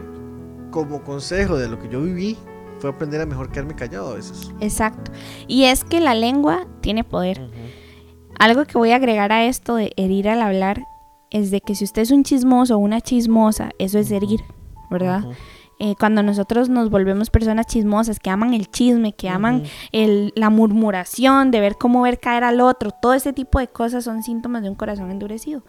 como 0.72 1.04
consejo 1.04 1.58
de 1.58 1.68
lo 1.68 1.80
que 1.80 1.90
yo 1.90 2.02
viví 2.02 2.38
fue 2.80 2.90
aprender 2.90 3.22
a 3.22 3.26
mejor 3.26 3.52
quedarme 3.52 3.76
callado 3.76 4.12
a 4.12 4.16
veces. 4.16 4.52
Exacto. 4.60 5.12
Y 5.48 5.66
es 5.66 5.84
que 5.84 6.00
la 6.00 6.16
lengua 6.16 6.66
tiene 6.82 7.04
poder. 7.04 7.50
Algo 8.40 8.66
que 8.66 8.78
voy 8.78 8.92
a 8.92 8.96
agregar 8.98 9.32
a 9.32 9.46
esto 9.46 9.76
de 9.76 9.94
herir 9.96 10.28
al 10.28 10.42
hablar 10.42 10.84
es 11.30 11.52
de 11.52 11.62
que 11.62 11.76
si 11.76 11.84
usted 11.86 12.02
es 12.02 12.12
un 12.12 12.24
chismoso 12.24 12.76
o 12.76 12.80
una 12.80 13.00
chismosa, 13.02 13.70
eso 13.80 14.00
es 14.00 14.12
herir, 14.12 14.42
¿verdad? 14.90 15.24
Eh, 15.80 15.96
cuando 16.00 16.22
nosotros 16.24 16.70
nos 16.70 16.90
volvemos 16.90 17.30
personas 17.30 17.66
chismosas, 17.68 18.20
que 18.20 18.30
aman 18.30 18.54
el 18.54 18.70
chisme, 18.70 19.14
que 19.14 19.28
aman 19.30 19.64
el- 19.92 20.32
la 20.36 20.50
murmuración, 20.50 21.52
de 21.52 21.60
ver 21.60 21.78
cómo 21.78 22.02
ver 22.04 22.20
caer 22.20 22.44
al 22.44 22.62
otro, 22.62 22.92
todo 22.92 23.14
ese 23.14 23.34
tipo 23.34 23.60
de 23.60 23.68
cosas 23.68 24.04
son 24.04 24.24
síntomas 24.24 24.62
de 24.64 24.70
un 24.70 24.76
corazón 24.76 25.10
endurecido. 25.12 25.64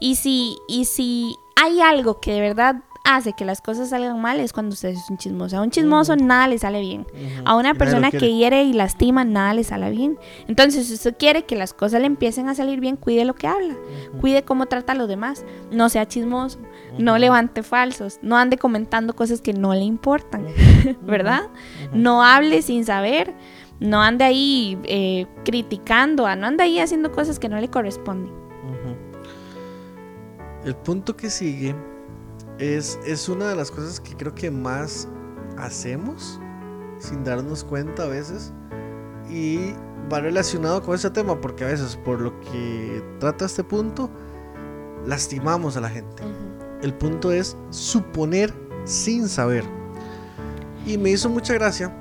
Y 0.00 0.16
si, 0.16 0.56
y 0.68 0.84
si 0.84 1.34
hay 1.60 1.80
algo 1.80 2.20
que 2.20 2.32
de 2.32 2.40
verdad 2.40 2.82
hace 3.08 3.32
que 3.32 3.46
las 3.46 3.62
cosas 3.62 3.88
salgan 3.88 4.20
mal, 4.20 4.38
es 4.38 4.52
cuando 4.52 4.74
usted 4.74 4.90
es 4.90 5.08
un 5.08 5.16
chismoso. 5.16 5.56
A 5.56 5.62
un 5.62 5.70
chismoso 5.70 6.14
nada 6.14 6.46
le 6.46 6.58
sale 6.58 6.80
bien. 6.80 7.06
A 7.46 7.56
una 7.56 7.74
persona 7.74 8.10
que 8.10 8.34
hiere 8.34 8.64
y 8.64 8.74
lastima, 8.74 9.24
nada 9.24 9.54
le 9.54 9.64
sale 9.64 9.90
bien. 9.90 10.18
Entonces, 10.46 10.86
si 10.86 10.94
usted 10.94 11.16
quiere 11.18 11.44
que 11.44 11.56
las 11.56 11.72
cosas 11.72 12.00
le 12.00 12.06
empiecen 12.06 12.48
a 12.48 12.54
salir 12.54 12.80
bien, 12.80 12.96
cuide 12.96 13.24
lo 13.24 13.34
que 13.34 13.46
habla. 13.46 13.74
Cuide 14.20 14.42
cómo 14.42 14.66
trata 14.66 14.92
a 14.92 14.94
los 14.94 15.08
demás. 15.08 15.44
No 15.72 15.88
sea 15.88 16.06
chismoso. 16.06 16.58
No 16.98 17.16
levante 17.16 17.62
falsos. 17.62 18.18
No 18.20 18.36
ande 18.36 18.58
comentando 18.58 19.16
cosas 19.16 19.40
que 19.40 19.54
no 19.54 19.72
le 19.72 19.84
importan. 19.84 20.46
¿Verdad? 21.02 21.48
No 21.92 22.22
hable 22.22 22.60
sin 22.60 22.84
saber. 22.84 23.34
No 23.80 24.02
ande 24.02 24.24
ahí 24.24 24.78
eh, 24.84 25.26
criticando. 25.44 26.24
No 26.36 26.46
ande 26.46 26.64
ahí 26.64 26.78
haciendo 26.78 27.10
cosas 27.10 27.38
que 27.38 27.48
no 27.48 27.58
le 27.58 27.68
corresponden. 27.68 28.32
El 30.64 30.76
punto 30.76 31.16
que 31.16 31.30
sigue 31.30 31.74
es, 32.58 32.98
es 33.04 33.28
una 33.28 33.48
de 33.48 33.56
las 33.56 33.70
cosas 33.70 34.00
que 34.00 34.16
creo 34.16 34.34
que 34.34 34.50
más 34.50 35.08
hacemos 35.56 36.40
sin 36.98 37.24
darnos 37.24 37.64
cuenta 37.64 38.04
a 38.04 38.08
veces 38.08 38.52
y 39.30 39.72
va 40.12 40.20
relacionado 40.20 40.82
con 40.82 40.94
ese 40.94 41.10
tema 41.10 41.40
porque 41.40 41.64
a 41.64 41.68
veces 41.68 41.96
por 41.96 42.20
lo 42.20 42.38
que 42.40 43.02
trata 43.20 43.44
este 43.44 43.62
punto 43.62 44.10
lastimamos 45.06 45.76
a 45.76 45.80
la 45.80 45.88
gente. 45.88 46.22
El 46.82 46.94
punto 46.94 47.32
es 47.32 47.56
suponer 47.70 48.52
sin 48.84 49.28
saber. 49.28 49.64
Y 50.86 50.96
me 50.96 51.10
hizo 51.10 51.28
mucha 51.28 51.54
gracia 51.54 51.94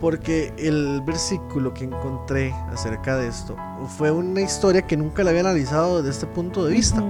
porque 0.00 0.52
el 0.56 1.02
versículo 1.02 1.72
que 1.72 1.84
encontré 1.84 2.52
acerca 2.68 3.16
de 3.16 3.28
esto 3.28 3.56
fue 3.96 4.10
una 4.10 4.40
historia 4.40 4.82
que 4.82 4.96
nunca 4.96 5.24
la 5.24 5.30
había 5.30 5.42
analizado 5.42 5.98
desde 5.98 6.10
este 6.10 6.26
punto 6.26 6.64
de 6.64 6.72
vista. 6.72 7.02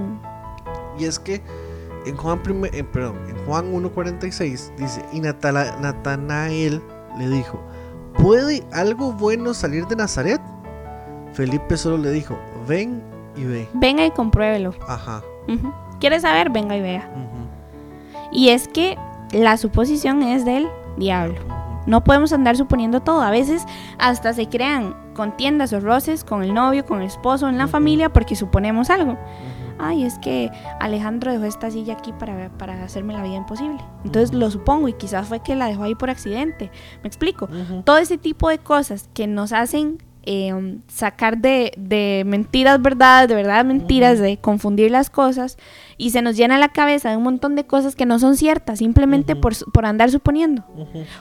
Y 0.97 1.05
es 1.05 1.19
que 1.19 1.41
en 2.05 2.15
Juan, 2.17 2.41
prime- 2.43 2.69
eh, 2.73 2.83
perdón, 2.83 3.17
en 3.29 3.37
Juan 3.45 3.71
1.46 3.73 4.71
dice, 4.77 5.03
y 5.13 5.19
Natala- 5.21 5.77
Natanael 5.79 6.81
le 7.17 7.29
dijo, 7.29 7.59
¿puede 8.17 8.63
algo 8.73 9.11
bueno 9.13 9.53
salir 9.53 9.85
de 9.87 9.95
Nazaret? 9.95 10.41
Felipe 11.33 11.77
solo 11.77 11.97
le 11.97 12.11
dijo, 12.11 12.37
ven 12.67 13.01
y 13.35 13.43
ve. 13.43 13.67
Venga 13.73 14.05
y 14.05 14.11
compruébelo. 14.11 14.73
Ajá. 14.87 15.21
Ujú. 15.47 15.71
¿Quiere 15.99 16.19
saber? 16.19 16.49
Venga 16.49 16.75
y 16.77 16.81
vea. 16.81 17.09
Y 18.31 18.49
es 18.49 18.67
que 18.67 18.97
la 19.31 19.57
suposición 19.57 20.23
es 20.23 20.45
del 20.45 20.67
diablo. 20.97 21.35
No 21.85 22.03
podemos 22.03 22.33
andar 22.33 22.57
suponiendo 22.57 23.01
todo. 23.01 23.21
A 23.21 23.31
veces 23.31 23.63
hasta 23.99 24.33
se 24.33 24.47
crean 24.49 24.95
contiendas 25.13 25.71
o 25.73 25.79
roces 25.79 26.23
con 26.23 26.41
el 26.43 26.53
novio, 26.53 26.85
con 26.85 27.01
el 27.01 27.07
esposo, 27.07 27.47
en 27.47 27.57
la 27.57 27.67
familia, 27.67 28.09
porque 28.11 28.35
suponemos 28.35 28.89
algo. 28.89 29.17
Ay, 29.77 30.03
es 30.03 30.17
que 30.19 30.51
Alejandro 30.79 31.31
dejó 31.31 31.45
esta 31.45 31.69
silla 31.69 31.93
aquí 31.93 32.13
para, 32.13 32.49
para 32.57 32.83
hacerme 32.83 33.13
la 33.13 33.23
vida 33.23 33.35
imposible. 33.35 33.79
Entonces 34.03 34.33
lo 34.33 34.49
supongo 34.49 34.87
y 34.87 34.93
quizás 34.93 35.27
fue 35.27 35.41
que 35.41 35.55
la 35.55 35.67
dejó 35.67 35.83
ahí 35.83 35.95
por 35.95 36.09
accidente. 36.09 36.71
¿Me 37.01 37.07
explico? 37.07 37.49
Todo 37.83 37.97
ese 37.97 38.17
tipo 38.17 38.49
de 38.49 38.59
cosas 38.59 39.09
que 39.13 39.27
nos 39.27 39.51
hacen 39.51 39.97
eh, 40.27 40.79
sacar 40.87 41.37
de, 41.37 41.71
de 41.77 42.23
mentiras 42.25 42.81
verdades, 42.81 43.29
de 43.29 43.35
verdad 43.35 43.63
mentiras, 43.63 44.19
de 44.19 44.37
confundir 44.37 44.89
las 44.91 45.09
cosas 45.09 45.57
y 45.97 46.09
se 46.09 46.21
nos 46.21 46.35
llena 46.35 46.57
la 46.57 46.69
cabeza 46.69 47.11
de 47.11 47.17
un 47.17 47.23
montón 47.23 47.55
de 47.55 47.65
cosas 47.65 47.95
que 47.95 48.05
no 48.05 48.17
son 48.17 48.35
ciertas, 48.35 48.79
simplemente 48.79 49.35
por, 49.35 49.53
por 49.71 49.85
andar 49.85 50.09
suponiendo. 50.09 50.63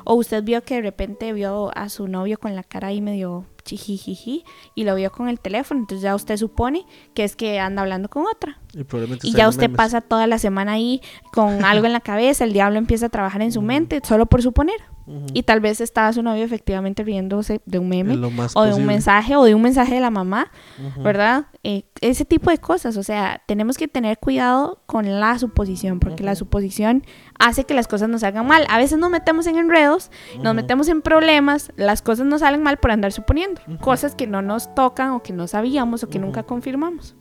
O 0.04 0.14
usted 0.14 0.42
vio 0.42 0.62
que 0.62 0.76
de 0.76 0.82
repente 0.82 1.32
vio 1.32 1.70
a 1.76 1.88
su 1.88 2.08
novio 2.08 2.38
con 2.38 2.54
la 2.54 2.62
cara 2.62 2.88
ahí 2.88 3.00
medio 3.00 3.44
chijijiji 3.64 4.44
y 4.74 4.84
lo 4.84 4.94
vio 4.94 5.10
con 5.10 5.28
el 5.28 5.40
teléfono, 5.40 5.80
entonces 5.80 6.02
ya 6.02 6.14
usted 6.14 6.36
supone 6.36 6.84
que 7.14 7.24
es 7.24 7.34
que 7.36 7.58
anda 7.60 7.82
hablando 7.82 8.08
con 8.08 8.24
otra. 8.26 8.58
Y, 8.74 8.84
probablemente 8.84 9.26
Y 9.26 9.30
está 9.30 9.38
ya 9.42 9.48
usted 9.48 9.62
memes. 9.62 9.76
pasa 9.76 10.00
toda 10.00 10.26
la 10.26 10.38
semana 10.38 10.72
ahí 10.72 11.00
con 11.32 11.64
algo 11.64 11.86
en 11.86 11.92
la 11.92 12.00
cabeza, 12.00 12.44
el 12.44 12.52
diablo 12.52 12.78
empieza 12.78 13.06
a 13.06 13.08
trabajar 13.08 13.42
en 13.42 13.52
su 13.52 13.60
Ujú. 13.60 13.66
mente 13.66 14.00
solo 14.04 14.26
por 14.26 14.42
suponer. 14.42 14.76
Ujú. 15.06 15.26
Y 15.34 15.42
tal 15.42 15.60
vez 15.60 15.80
estaba 15.80 16.12
su 16.12 16.22
novio 16.22 16.44
efectivamente 16.44 17.02
riéndose 17.04 17.60
de 17.66 17.78
un 17.78 17.88
meme 17.90 18.14
o 18.14 18.18
de 18.18 18.26
un 18.26 18.36
posible. 18.36 18.84
mensaje 18.84 19.36
o 19.36 19.44
de 19.44 19.54
un 19.54 19.60
mensaje 19.62 19.94
de 19.94 20.00
la 20.00 20.10
mamá, 20.10 20.50
Ujú, 20.78 21.02
¿verdad? 21.02 21.46
Eh, 21.62 21.84
ese 22.00 22.24
tipo 22.24 22.50
de 22.50 22.58
cosas, 22.58 22.96
o 22.96 23.02
sea, 23.02 23.42
tenemos 23.46 23.76
que 23.76 23.86
tener 23.88 24.18
cuidado 24.18 24.82
con 24.86 25.20
la 25.20 25.38
suposición, 25.38 26.00
porque 26.00 26.22
la 26.24 26.32
Ujú. 26.32 26.38
suposición 26.40 27.04
hace 27.38 27.64
que 27.64 27.74
las 27.74 27.86
cosas 27.86 28.08
nos 28.08 28.22
salgan 28.22 28.46
mal. 28.46 28.66
A 28.70 28.78
veces 28.78 28.98
nos 28.98 29.10
metemos 29.10 29.46
en 29.46 29.56
enredos, 29.56 30.10
nos 30.42 30.54
metemos 30.54 30.88
en 30.88 31.02
problemas, 31.02 31.70
las 31.76 32.00
cosas 32.02 32.26
nos 32.26 32.40
salen 32.40 32.62
mal 32.62 32.78
por 32.78 32.90
andar 32.90 33.12
suponiendo, 33.12 33.60
cosas 33.80 34.14
que 34.14 34.26
no 34.26 34.40
nos 34.42 34.74
tocan 34.74 35.10
o 35.10 35.22
que 35.22 35.32
no 35.32 35.46
sabíamos 35.46 36.02
o 36.02 36.08
que 36.08 36.18
nunca 36.18 36.42
confirmamos. 36.44 37.14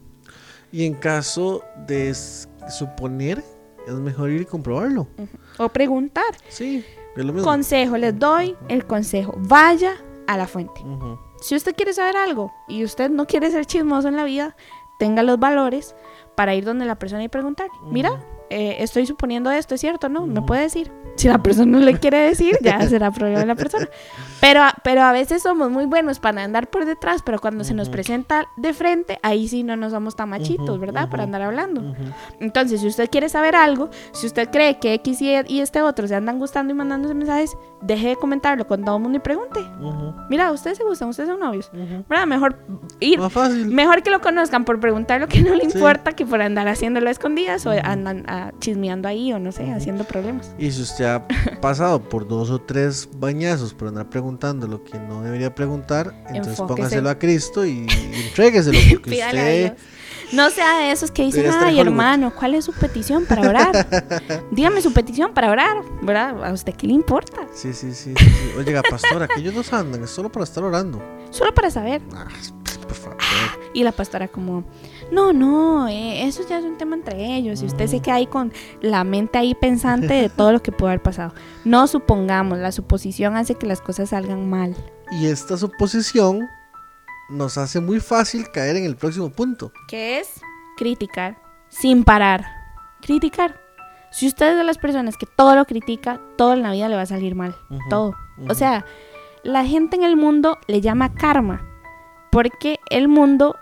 Y 0.72 0.86
en 0.86 0.94
caso 0.96 1.64
de 1.86 2.14
suponer, 2.70 3.44
es 3.88 3.94
mejor 3.96 4.30
ir 4.32 4.42
y 4.42 4.46
comprobarlo. 4.46 5.08
O 5.58 5.70
preguntar. 5.70 6.24
Sí. 6.48 6.84
Consejo, 7.43 7.97
les 7.97 8.18
doy 8.18 8.55
el 8.70 8.86
consejo, 8.86 9.34
vaya 9.38 9.93
a 10.28 10.38
la 10.38 10.47
fuente. 10.47 10.84
Si 11.41 11.55
usted 11.55 11.76
quiere 11.76 11.93
saber 11.93 12.18
algo 12.18 12.51
y 12.68 12.84
usted 12.84 13.09
no 13.09 13.28
quiere 13.28 13.51
ser 13.51 13.66
chismoso 13.66 14.07
en 14.07 14.16
la 14.16 14.24
vida, 14.24 14.55
tenga 14.97 15.24
los 15.24 15.38
valores 15.39 15.95
para 16.36 16.55
ir 16.55 16.66
donde 16.66 16.86
la 16.86 16.95
persona 16.95 17.24
y 17.24 17.30
preguntar. 17.30 17.68
Mira, 17.84 18.24
eh, 18.49 18.78
estoy 18.80 19.05
suponiendo 19.05 19.51
esto, 19.51 19.76
¿es 19.76 19.82
cierto? 19.82 20.09
¿No? 20.09 20.26
¿Me 20.26 20.41
puede 20.41 20.61
decir? 20.61 20.91
Si 21.16 21.28
la 21.28 21.38
persona 21.38 21.78
no 21.78 21.86
le 21.86 21.99
quiere 21.99 22.18
decir, 22.20 22.57
ya 22.61 22.82
será 22.89 23.11
problema 23.11 23.39
de 23.41 23.45
la 23.45 23.55
persona. 23.55 23.88
Pero, 24.41 24.61
a- 24.64 24.74
pero 24.84 25.03
a 25.03 25.11
veces 25.11 25.41
somos 25.43 25.70
muy 25.70 25.86
buenos 25.86 26.20
para 26.20 26.43
andar 26.43 26.70
por 26.70 26.86
detrás, 26.86 27.22
pero 27.24 27.39
cuando 27.39 27.64
se 27.64 27.74
nos 27.74 27.88
presenta 27.89 28.45
de 28.57 28.74
frente, 28.74 29.20
ahí 29.22 29.47
sí 29.47 29.64
no 29.64 29.76
nos 29.78 29.91
somos 29.93 30.16
tan 30.16 30.30
machitos, 30.30 30.80
¿verdad? 30.80 31.09
Para 31.09 31.24
andar 31.24 31.41
hablando. 31.43 31.95
Entonces, 32.39 32.82
si 32.82 32.88
usted 32.88 33.09
quiere 33.09 33.30
saber 33.30 33.55
algo, 33.55 33.89
si 34.11 34.26
usted 34.28 34.49
cree 34.49 34.80
que 34.80 34.93
X 34.95 35.22
y, 35.22 35.34
y 35.47 35.59
este 35.61 35.82
otro 35.82 36.07
se 36.07 36.16
andan 36.16 36.39
gustando 36.39 36.74
y 36.74 36.76
mandándose 36.76 37.14
mensajes, 37.14 37.55
deje 37.86 38.10
de 38.10 38.16
comentarlo 38.16 38.66
con 38.68 38.84
todo 38.84 38.96
el 38.98 39.02
mundo 39.04 39.18
y 39.18 39.22
pregunte. 39.22 39.60
Mira, 40.30 40.52
ustedes 40.52 40.78
se 40.78 40.84
gustan, 40.84 41.10
ustedes 41.10 41.30
son 41.30 41.40
novios. 41.40 41.70
ujú. 41.74 42.04
¿Verdad? 42.10 42.26
Mejor 42.28 42.58
ir. 43.00 43.20
Más 43.20 43.32
fácil. 43.34 43.66
Mejor 43.68 44.02
que 44.04 44.10
lo 44.10 44.22
conozcan 44.22 44.66
por 44.66 44.80
preguntar 44.80 45.20
lo 45.22 45.28
que 45.28 45.42
no 45.42 45.54
le 45.56 45.70
Sí. 45.70 45.72
importa 45.78 46.14
que 46.14 46.26
por 46.26 46.42
andar 46.42 46.68
haciéndolo 46.68 47.08
a 47.08 47.12
escondidas 47.12 47.66
o 47.66 47.72
andan 47.72 48.24
ah, 48.28 48.52
chismeando 48.60 49.08
ahí 49.08 49.34
o 49.34 49.40
no 49.40 49.52
sé, 49.52 49.72
haciendo 49.72 50.04
problemas. 50.06 50.54
Y 50.58 50.72
si 50.72 50.82
usted 50.82 51.06
ha 51.06 51.28
pasado 51.62 52.02
por 52.02 52.28
dos 52.28 52.50
o 52.50 52.60
tres 52.60 53.10
bañazos 53.18 53.74
por 53.74 53.88
andar 53.90 54.10
preguntando 54.10 54.68
lo 54.68 54.84
que 54.84 54.98
no 55.00 55.22
debería 55.22 55.54
preguntar, 55.54 56.14
entonces 56.30 56.54
Enfóquese. 56.60 56.76
póngaselo 56.82 57.10
a 57.10 57.20
Cristo 57.20 57.66
y, 57.66 57.86
y 57.88 57.88
entrégueselo, 58.28 58.80
porque 58.92 59.10
usted... 59.12 59.74
No 60.32 60.49
sea 60.49 60.80
de 60.80 60.91
esos 60.91 61.11
que 61.11 61.24
dicen, 61.24 61.45
ay 61.51 61.80
Hollywood". 61.80 61.88
hermano, 61.88 62.34
¿cuál 62.34 62.55
es 62.55 62.66
su 62.66 62.74
petición 62.74 63.26
para 63.26 63.47
orar? 63.47 64.43
Dígame 64.51 64.82
su 64.82 64.93
petición 64.93 65.34
para 65.34 65.51
orar, 65.51 65.84
¿verdad? 66.01 66.43
¿A 66.43 66.53
usted 66.53 66.74
qué 66.74 66.88
le 66.88 66.93
importa? 66.93 67.41
Sí, 67.53 67.74
sí, 67.74 67.93
sí, 67.93 68.14
sí, 68.16 68.26
sí. 68.26 68.51
Oiga, 68.57 68.82
pastora, 68.89 69.28
que 69.28 69.39
ellos 69.39 69.53
dos 69.53 69.72
andan, 69.74 70.03
es 70.03 70.09
solo 70.09 70.32
para 70.32 70.43
estar 70.43 70.64
orando. 70.64 71.01
Solo 71.30 71.53
para 71.53 71.70
saber. 71.70 72.01
Ah, 72.14 72.28
por 72.84 72.95
favor. 72.95 73.18
Y 73.74 73.84
la 73.84 73.91
pastora 73.91 74.28
como, 74.28 74.64
no, 75.11 75.34
no, 75.34 75.88
eh, 75.88 76.28
eso 76.28 76.43
ya 76.47 76.59
es 76.59 76.64
un 76.64 76.78
tema 76.78 76.95
entre 76.95 77.36
ellos. 77.36 77.61
Y 77.61 77.66
usted 77.66 77.88
se 77.88 77.99
queda 78.01 78.16
ahí 78.16 78.28
con 78.28 78.53
la 78.82 79.03
mente 79.03 79.38
ahí 79.39 79.55
pensante 79.55 80.14
de 80.14 80.30
todo 80.30 80.51
lo 80.51 80.61
que 80.61 80.72
pudo 80.72 80.89
haber 80.89 81.01
pasado. 81.01 81.34
No 81.66 81.88
supongamos, 81.88 82.59
la 82.59 82.72
suposición 82.72 83.36
hace 83.36 83.55
que 83.55 83.66
las 83.66 83.82
cosas 83.82 84.09
salgan 84.09 84.49
mal. 84.49 84.76
Y 85.11 85.28
esta 85.28 85.57
suposición 85.57 86.47
nos 87.30 87.58
hace 87.58 87.80
muy 87.80 88.00
fácil 88.00 88.50
caer 88.52 88.76
en 88.76 88.86
el 88.86 88.96
próximo 88.96 89.30
punto. 89.32 89.72
que 89.88 90.20
es 90.20 90.42
criticar 90.78 91.38
sin 91.70 92.04
parar. 92.04 92.46
Criticar. 93.02 93.60
Si 94.12 94.28
usted 94.28 94.52
es 94.52 94.58
de 94.58 94.64
las 94.64 94.78
personas 94.78 95.18
que 95.18 95.26
todo 95.26 95.56
lo 95.56 95.66
critica, 95.66 96.22
todo 96.38 96.54
en 96.54 96.62
la 96.62 96.72
vida 96.72 96.88
le 96.88 96.96
va 96.96 97.02
a 97.02 97.08
salir 97.08 97.36
mal. 97.36 97.56
Todo. 97.90 98.14
O 98.48 98.54
sea, 98.54 98.86
la 99.44 99.66
gente 99.66 99.96
en 99.96 100.04
el 100.04 100.16
mundo 100.16 100.60
le 100.68 100.82
llama 100.82 101.14
karma. 101.16 101.66
Porque 102.32 102.80
el 102.90 103.08
mundo 103.08 103.58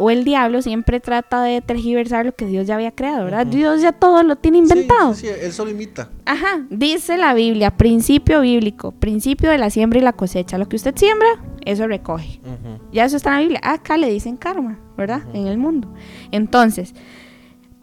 o 0.00 0.10
el 0.10 0.24
diablo 0.24 0.62
siempre 0.62 0.98
trata 0.98 1.42
de 1.42 1.60
tergiversar 1.60 2.24
lo 2.24 2.32
que 2.32 2.46
Dios 2.46 2.66
ya 2.66 2.74
había 2.76 2.90
creado, 2.90 3.24
¿verdad? 3.24 3.46
Dios 3.46 3.82
ya 3.82 3.92
todo 3.92 4.22
lo 4.22 4.36
tiene 4.36 4.56
Sí, 4.56 4.62
inventado. 4.62 5.14
Sí, 5.14 5.26
sí, 5.26 5.32
él 5.42 5.52
solo 5.52 5.70
imita. 5.70 6.08
Ajá, 6.24 6.64
dice 6.70 7.18
la 7.18 7.34
Biblia, 7.34 7.70
principio 7.76 8.40
bíblico, 8.40 8.92
principio 8.92 9.50
de 9.50 9.58
la 9.58 9.68
siembra 9.68 9.98
y 9.98 10.02
la 10.02 10.14
cosecha. 10.14 10.56
Lo 10.56 10.68
que 10.70 10.76
usted 10.76 10.94
siembra, 10.96 11.28
eso 11.66 11.86
recoge. 11.86 12.40
Ya 12.92 13.04
eso 13.04 13.18
está 13.18 13.28
en 13.30 13.34
la 13.34 13.40
Biblia. 13.42 13.60
Acá 13.62 13.98
le 13.98 14.10
dicen 14.10 14.38
karma, 14.38 14.78
¿verdad? 14.96 15.22
En 15.34 15.46
el 15.46 15.58
mundo. 15.58 15.92
Entonces, 16.30 16.94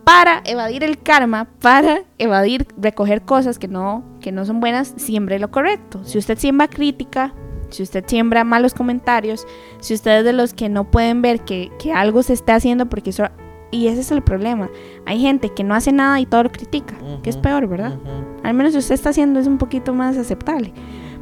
para 0.04 0.42
evadir 0.46 0.84
el 0.84 0.98
karma, 0.98 1.46
para 1.62 2.02
evadir 2.18 2.66
recoger 2.82 3.22
cosas 3.24 3.60
que 3.60 3.68
no, 3.68 4.04
que 4.22 4.32
no 4.32 4.44
son 4.46 4.60
buenas, 4.60 4.94
siembre 4.98 5.38
lo 5.38 5.52
correcto. 5.52 6.04
Si 6.04 6.18
usted 6.18 6.38
siembra 6.40 6.68
crítica, 6.68 7.34
si 7.70 7.84
usted 7.84 8.04
siembra 8.08 8.44
malos 8.44 8.74
comentarios, 8.74 9.46
si 9.80 9.94
usted 9.94 10.20
es 10.20 10.26
de 10.26 10.34
los 10.34 10.54
que 10.54 10.70
no 10.70 10.90
pueden 10.90 11.22
ver 11.22 11.42
que, 11.42 11.72
que 11.80 11.94
algo 11.94 12.24
se 12.24 12.34
está 12.34 12.56
haciendo 12.56 12.88
porque 12.88 13.12
eso... 13.12 13.26
Y 13.70 13.88
ese 13.88 14.00
es 14.00 14.12
el 14.12 14.22
problema. 14.22 14.70
Hay 15.06 15.20
gente 15.20 15.50
que 15.50 15.66
no 15.66 15.76
hace 15.76 15.92
nada 15.92 16.22
y 16.22 16.26
todo 16.26 16.44
lo 16.44 16.52
critica, 16.52 16.96
que 17.22 17.30
es 17.30 17.36
peor, 17.36 17.68
¿verdad? 17.68 18.00
Al 18.44 18.54
menos 18.54 18.72
si 18.72 18.80
usted 18.80 18.96
está 18.96 19.10
haciendo 19.10 19.42
es 19.42 19.48
un 19.48 19.58
poquito 19.58 19.94
más 19.94 20.16
aceptable. 20.18 20.74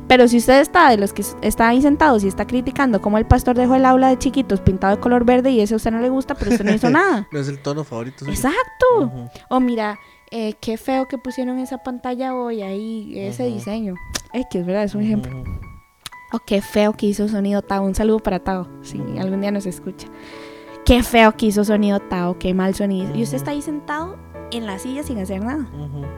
Pero 0.08 0.28
si 0.28 0.38
usted 0.38 0.62
está 0.62 0.90
de 0.90 0.98
los 0.98 1.14
que 1.14 1.24
está 1.42 1.70
ahí 1.70 1.82
sentados 1.82 2.24
y 2.24 2.28
está 2.28 2.46
criticando 2.46 3.02
cómo 3.02 3.18
el 3.18 3.26
pastor 3.26 3.56
dejó 3.58 3.74
el 3.76 3.86
aula 3.86 4.10
de 4.10 4.20
chiquitos 4.20 4.62
pintado 4.62 4.96
de 4.96 5.02
color 5.02 5.26
verde 5.26 5.50
y 5.50 5.62
eso 5.62 5.74
a 5.74 5.78
usted 5.78 5.90
no 5.92 6.00
le 6.00 6.10
gusta, 6.10 6.36
pero 6.36 6.52
usted 6.52 6.66
no 6.66 6.74
hizo 6.74 6.90
nada. 6.92 7.28
No 7.32 7.40
es 7.40 7.48
el 7.48 7.60
tono 7.60 7.84
favorito. 7.84 8.20
suyo. 8.20 8.32
Exacto. 8.32 9.30
O 9.50 9.60
mira, 9.60 9.98
eh, 10.30 10.54
qué 10.62 10.78
feo 10.78 11.08
que 11.08 11.18
pusieron 11.18 11.58
esa 11.58 11.80
pantalla 11.80 12.36
hoy 12.36 12.62
ahí, 12.62 13.14
ese 13.18 13.46
diseño. 13.46 13.96
X, 14.34 14.66
¿verdad? 14.66 14.84
Es 14.84 14.94
un 14.94 15.02
ejemplo. 15.02 15.44
O 16.32 16.40
qué 16.40 16.62
feo 16.62 16.94
que 16.94 17.06
hizo 17.06 17.28
sonido 17.28 17.62
Tao. 17.62 17.84
Un 17.84 17.96
saludo 17.96 18.20
para 18.20 18.40
Tao, 18.40 18.68
si 18.82 19.00
algún 19.20 19.42
día 19.42 19.52
nos 19.52 19.66
escucha. 19.66 20.08
Qué 20.86 21.02
feo 21.04 21.36
que 21.36 21.48
hizo 21.48 21.64
sonido 21.64 22.00
Tao, 22.00 22.38
qué 22.38 22.54
mal 22.54 22.76
sonido. 22.76 23.16
Y 23.16 23.24
usted 23.24 23.38
está 23.38 23.52
ahí 23.52 23.62
sentado 23.62 24.18
en 24.52 24.66
la 24.66 24.80
silla 24.80 25.04
sin 25.04 25.20
hacer 25.20 25.44
nada. 25.44 25.66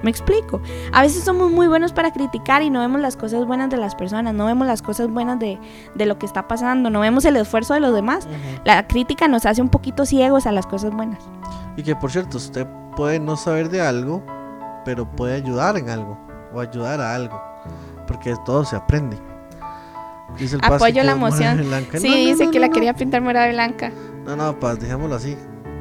Me 0.03 0.10
explico. 0.10 0.62
A 0.91 1.01
veces 1.01 1.24
somos 1.24 1.51
muy 1.51 1.68
buenos 1.68 1.93
para 1.93 2.12
criticar 2.12 2.62
y 2.62 2.70
no 2.70 2.80
vemos 2.80 3.01
las 3.01 3.16
cosas 3.16 3.45
buenas 3.45 3.70
de 3.70 3.78
las 3.78 3.95
personas, 3.95 4.34
no 4.34 4.45
vemos 4.45 4.68
las 4.68 4.82
cosas 4.82 5.10
buenas 5.10 5.39
de, 5.39 5.60
de 5.95 6.05
lo 6.05 6.18
que 6.20 6.26
está 6.26 6.47
pasando, 6.47 6.89
no 6.89 6.99
vemos 6.99 7.26
el 7.26 7.36
esfuerzo 7.38 7.74
de 7.74 7.80
los 7.80 7.93
demás. 7.93 8.28
La 8.66 8.88
crítica 8.88 9.28
nos 9.28 9.45
hace 9.45 9.62
un 9.62 9.70
poquito 9.70 10.05
ciegos 10.05 10.45
a 10.45 10.51
las 10.51 10.66
cosas 10.66 10.93
buenas. 10.93 11.20
Y 11.76 11.84
que 11.84 11.95
por 11.95 12.12
cierto, 12.12 12.38
usted 12.38 12.68
puede 12.95 13.20
no 13.20 13.38
saber 13.38 13.70
de 13.70 13.82
algo, 13.82 14.24
pero 14.84 15.10
puede 15.10 15.36
ayudar 15.36 15.78
en 15.78 15.89
algo. 15.89 16.18
O 16.53 16.60
ayudar 16.60 17.01
a 17.01 17.14
algo. 17.14 17.41
Porque 18.08 18.34
todo 18.45 18.64
se 18.64 18.76
aprende. 18.76 19.18
Dice 20.38 20.55
el 20.55 20.61
Apoyo 20.63 21.03
la 21.03 21.15
blanca. 21.15 21.99
Sí, 21.99 22.07
No, 22.09 22.15
no, 22.15 22.21
dice 22.21 22.45
no, 22.45 22.51
que 22.51 22.59
la 22.59 22.69
quería 22.69 22.93
pintar 22.93 23.21
morada 23.21 23.49
y 23.49 23.53
blanca. 23.53 23.91
No, 24.25 24.36
no, 24.36 24.59
Paz, 24.59 24.80
dejémoslo 24.80 25.15
así. 25.15 25.36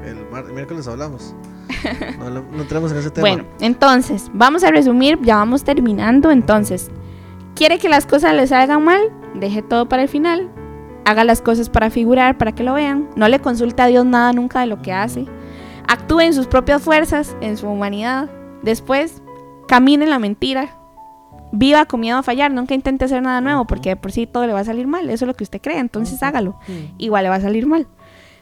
El, 0.04 0.18
el 0.18 0.52
miércoles 0.52 0.86
hablamos. 0.88 1.34
No, 2.18 2.60
entremos 2.60 2.92
en 2.92 2.98
ese 2.98 3.10
tema. 3.10 3.26
Bueno, 3.28 3.44
entonces, 3.60 4.30
vamos 4.32 4.64
a 4.64 4.70
resumir, 4.70 5.18
ya 5.22 5.36
vamos 5.36 5.64
terminando. 5.64 6.30
Entonces, 6.30 6.90
¿quiere 7.54 7.78
que 7.78 7.88
las 7.88 8.06
cosas 8.06 8.34
le 8.34 8.46
salgan 8.46 8.84
mal? 8.84 9.00
Deje 9.34 9.62
todo 9.62 9.88
para 9.88 10.02
el 10.02 10.08
final. 10.08 10.48
Haga 11.04 11.24
las 11.24 11.40
cosas 11.40 11.68
para 11.68 11.90
figurar, 11.90 12.38
para 12.38 12.52
que 12.52 12.64
lo 12.64 12.74
vean. 12.74 13.08
No 13.16 13.28
le 13.28 13.40
consulte 13.40 13.82
a 13.82 13.86
Dios 13.86 14.04
nada 14.04 14.32
nunca 14.32 14.60
de 14.60 14.66
lo 14.66 14.82
que 14.82 14.92
hace. 14.92 15.26
Actúe 15.86 16.20
en 16.20 16.34
sus 16.34 16.46
propias 16.46 16.82
fuerzas, 16.82 17.36
en 17.40 17.56
su 17.56 17.68
humanidad. 17.68 18.28
Después, 18.62 19.22
camine 19.68 20.04
en 20.04 20.10
la 20.10 20.18
mentira. 20.18 20.78
Viva 21.58 21.86
con 21.86 22.00
miedo 22.00 22.18
a 22.18 22.22
fallar. 22.22 22.50
Nunca 22.50 22.74
intente 22.74 23.06
hacer 23.06 23.22
nada 23.22 23.40
nuevo 23.40 23.66
porque 23.66 23.90
de 23.90 23.96
por 23.96 24.12
sí 24.12 24.26
todo 24.26 24.46
le 24.46 24.52
va 24.52 24.60
a 24.60 24.64
salir 24.64 24.86
mal. 24.86 25.08
Eso 25.08 25.24
es 25.24 25.26
lo 25.26 25.34
que 25.34 25.44
usted 25.44 25.60
cree. 25.60 25.78
Entonces 25.78 26.22
hágalo. 26.22 26.58
Igual 26.98 27.24
le 27.24 27.30
va 27.30 27.36
a 27.36 27.40
salir 27.40 27.66
mal. 27.66 27.86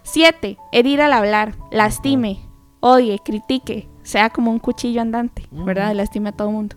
7. 0.03 0.59
Herir 0.73 1.01
al 1.01 1.13
hablar. 1.13 1.55
Lastime. 1.71 2.41
Odie. 2.81 3.21
Critique. 3.25 3.89
Sea 4.03 4.31
como 4.31 4.51
un 4.51 4.59
cuchillo 4.59 5.01
andante. 5.01 5.47
¿Verdad? 5.53 5.95
Lastime 5.95 6.31
a 6.31 6.33
todo 6.33 6.51
mundo. 6.51 6.77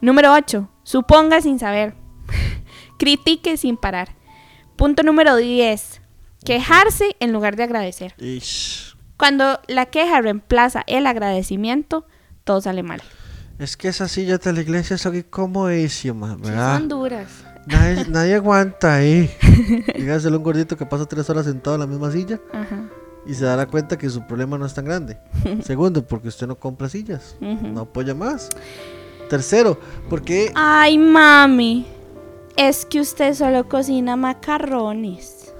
Número 0.00 0.32
8. 0.34 0.68
Suponga 0.82 1.40
sin 1.40 1.58
saber. 1.58 1.94
Critique 2.98 3.56
sin 3.56 3.76
parar. 3.76 4.10
Punto 4.76 5.02
número 5.02 5.36
10. 5.36 6.02
Quejarse 6.44 7.16
en 7.18 7.32
lugar 7.32 7.56
de 7.56 7.64
agradecer. 7.64 8.14
Ish. 8.18 8.96
Cuando 9.16 9.58
la 9.66 9.86
queja 9.86 10.20
reemplaza 10.20 10.84
el 10.86 11.06
agradecimiento, 11.06 12.06
todo 12.44 12.60
sale 12.60 12.84
mal. 12.84 13.02
Es 13.58 13.76
que 13.76 13.88
esas 13.88 14.10
sillas 14.12 14.40
de 14.40 14.52
la 14.52 14.60
iglesia 14.60 14.96
son 14.98 15.16
incomodísimas, 15.16 16.36
Sí, 16.36 16.42
¿verdad? 16.42 16.78
son 16.78 16.88
duras. 16.88 17.28
Nadie, 17.66 18.04
nadie 18.08 18.34
aguanta 18.36 18.94
ahí. 18.94 19.30
Dígaselo 19.96 20.36
a 20.36 20.38
un 20.38 20.44
gordito 20.44 20.76
que 20.76 20.86
pasa 20.86 21.06
tres 21.06 21.28
horas 21.28 21.44
sentado 21.46 21.74
en 21.76 21.80
la 21.80 21.86
misma 21.86 22.10
silla 22.12 22.40
Ajá. 22.52 22.88
y 23.26 23.34
se 23.34 23.44
dará 23.44 23.66
cuenta 23.66 23.98
que 23.98 24.08
su 24.08 24.26
problema 24.26 24.56
no 24.58 24.64
es 24.66 24.74
tan 24.74 24.84
grande. 24.84 25.18
Segundo, 25.64 26.06
porque 26.06 26.28
usted 26.28 26.46
no 26.46 26.54
compra 26.56 26.88
sillas. 26.88 27.36
No 27.40 27.80
apoya 27.82 28.14
más. 28.14 28.48
Tercero, 29.28 29.78
porque 30.08 30.52
Ay, 30.54 30.96
mami. 30.96 31.86
Es 32.56 32.86
que 32.86 33.00
usted 33.00 33.34
solo 33.34 33.68
cocina 33.68 34.16
macarrones. 34.16 35.52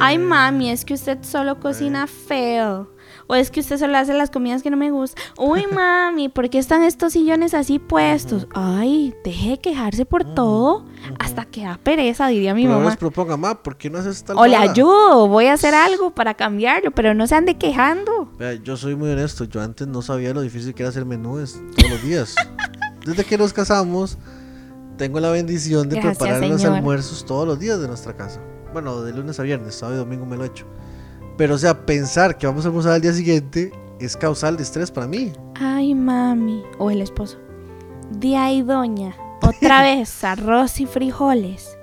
Ay, 0.00 0.16
Eh. 0.16 0.18
mami, 0.18 0.70
es 0.70 0.84
que 0.84 0.94
usted 0.94 1.18
solo 1.22 1.58
cocina 1.60 2.06
feo. 2.06 2.90
O 3.28 3.34
es 3.34 3.50
que 3.50 3.60
usted 3.60 3.78
solo 3.78 3.96
hace 3.98 4.14
las 4.14 4.30
comidas 4.30 4.62
que 4.62 4.70
no 4.70 4.76
me 4.76 4.90
gustan. 4.90 5.22
Uy, 5.36 5.66
mami, 5.72 6.28
¿por 6.28 6.48
qué 6.50 6.58
están 6.58 6.82
estos 6.82 7.12
sillones 7.12 7.54
así 7.54 7.78
puestos? 7.78 8.48
Ay, 8.54 9.14
deje 9.22 9.50
de 9.50 9.58
quejarse 9.58 10.04
por 10.06 10.24
todo 10.24 10.84
hasta 11.18 11.44
que 11.44 11.64
da 11.64 11.78
pereza, 11.82 12.26
diría 12.28 12.54
mi 12.54 12.66
mamá. 12.66 12.86
les 12.86 12.96
proponga, 12.96 13.36
ma, 13.36 13.62
¿por 13.62 13.76
qué 13.76 13.90
no 13.90 13.98
haces 13.98 14.24
tal 14.24 14.38
O 14.38 14.46
le 14.46 14.56
vara?" 14.56 14.70
ayudo, 14.70 15.28
voy 15.28 15.46
a 15.46 15.52
hacer 15.52 15.74
algo 15.74 16.10
para 16.10 16.34
cambiarlo, 16.34 16.90
pero 16.90 17.12
no 17.14 17.26
se 17.26 17.34
ande 17.34 17.56
quejando. 17.56 18.30
Vea, 18.38 18.54
yo 18.54 18.76
soy 18.76 18.96
muy 18.96 19.10
honesto. 19.10 19.44
Yo 19.44 19.60
antes 19.60 19.86
no 19.86 20.00
sabía 20.02 20.32
lo 20.32 20.40
difícil 20.40 20.74
que 20.74 20.82
era 20.82 20.90
hacer 20.90 21.04
menúes 21.04 21.60
todos 21.76 21.90
los 21.90 22.02
días. 22.02 22.34
Desde 23.04 23.24
que 23.24 23.36
nos 23.38 23.52
casamos, 23.52 24.18
tengo 24.96 25.20
la 25.20 25.30
bendición 25.30 25.88
de 25.88 25.96
Gracias, 25.96 26.18
preparar 26.18 26.48
los 26.48 26.64
almuerzos 26.64 27.24
todos 27.24 27.46
los 27.46 27.58
días 27.58 27.78
de 27.80 27.88
nuestra 27.88 28.16
casa. 28.16 28.40
Bueno, 28.72 29.02
de 29.02 29.12
lunes 29.12 29.38
a 29.38 29.42
viernes, 29.42 29.74
sábado 29.74 29.96
y 29.96 29.98
domingo 29.98 30.26
me 30.26 30.36
lo 30.36 30.44
he 30.44 30.48
hecho. 30.48 30.66
Pero, 31.38 31.54
o 31.54 31.58
sea, 31.58 31.86
pensar 31.86 32.36
que 32.36 32.48
vamos 32.48 32.64
a 32.64 32.68
almorzar 32.68 32.92
al 32.94 33.00
día 33.00 33.12
siguiente 33.12 33.72
es 34.00 34.16
causal 34.16 34.56
de 34.56 34.64
estrés 34.64 34.90
para 34.90 35.06
mí. 35.06 35.32
Ay, 35.54 35.94
mami. 35.94 36.64
O 36.78 36.90
el 36.90 37.00
esposo. 37.00 37.38
De 38.10 38.36
ahí, 38.36 38.60
doña. 38.60 39.14
Otra 39.40 39.82
vez, 39.84 40.24
arroz 40.24 40.80
y 40.80 40.86
frijoles. 40.86 41.78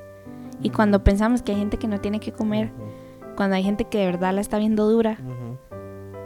Y 0.62 0.72
cuando 0.72 1.06
pensamos 1.06 1.42
que 1.42 1.54
hay 1.54 1.60
gente 1.60 1.78
que 1.78 1.88
no 1.88 2.02
tiene 2.02 2.20
que 2.20 2.34
comer, 2.34 2.74
cuando 3.38 3.56
hay 3.56 3.64
gente 3.64 3.86
que 3.86 4.00
de 4.00 4.06
verdad 4.08 4.34
la 4.34 4.42
está 4.42 4.58
viendo 4.58 4.90
dura, 4.90 5.20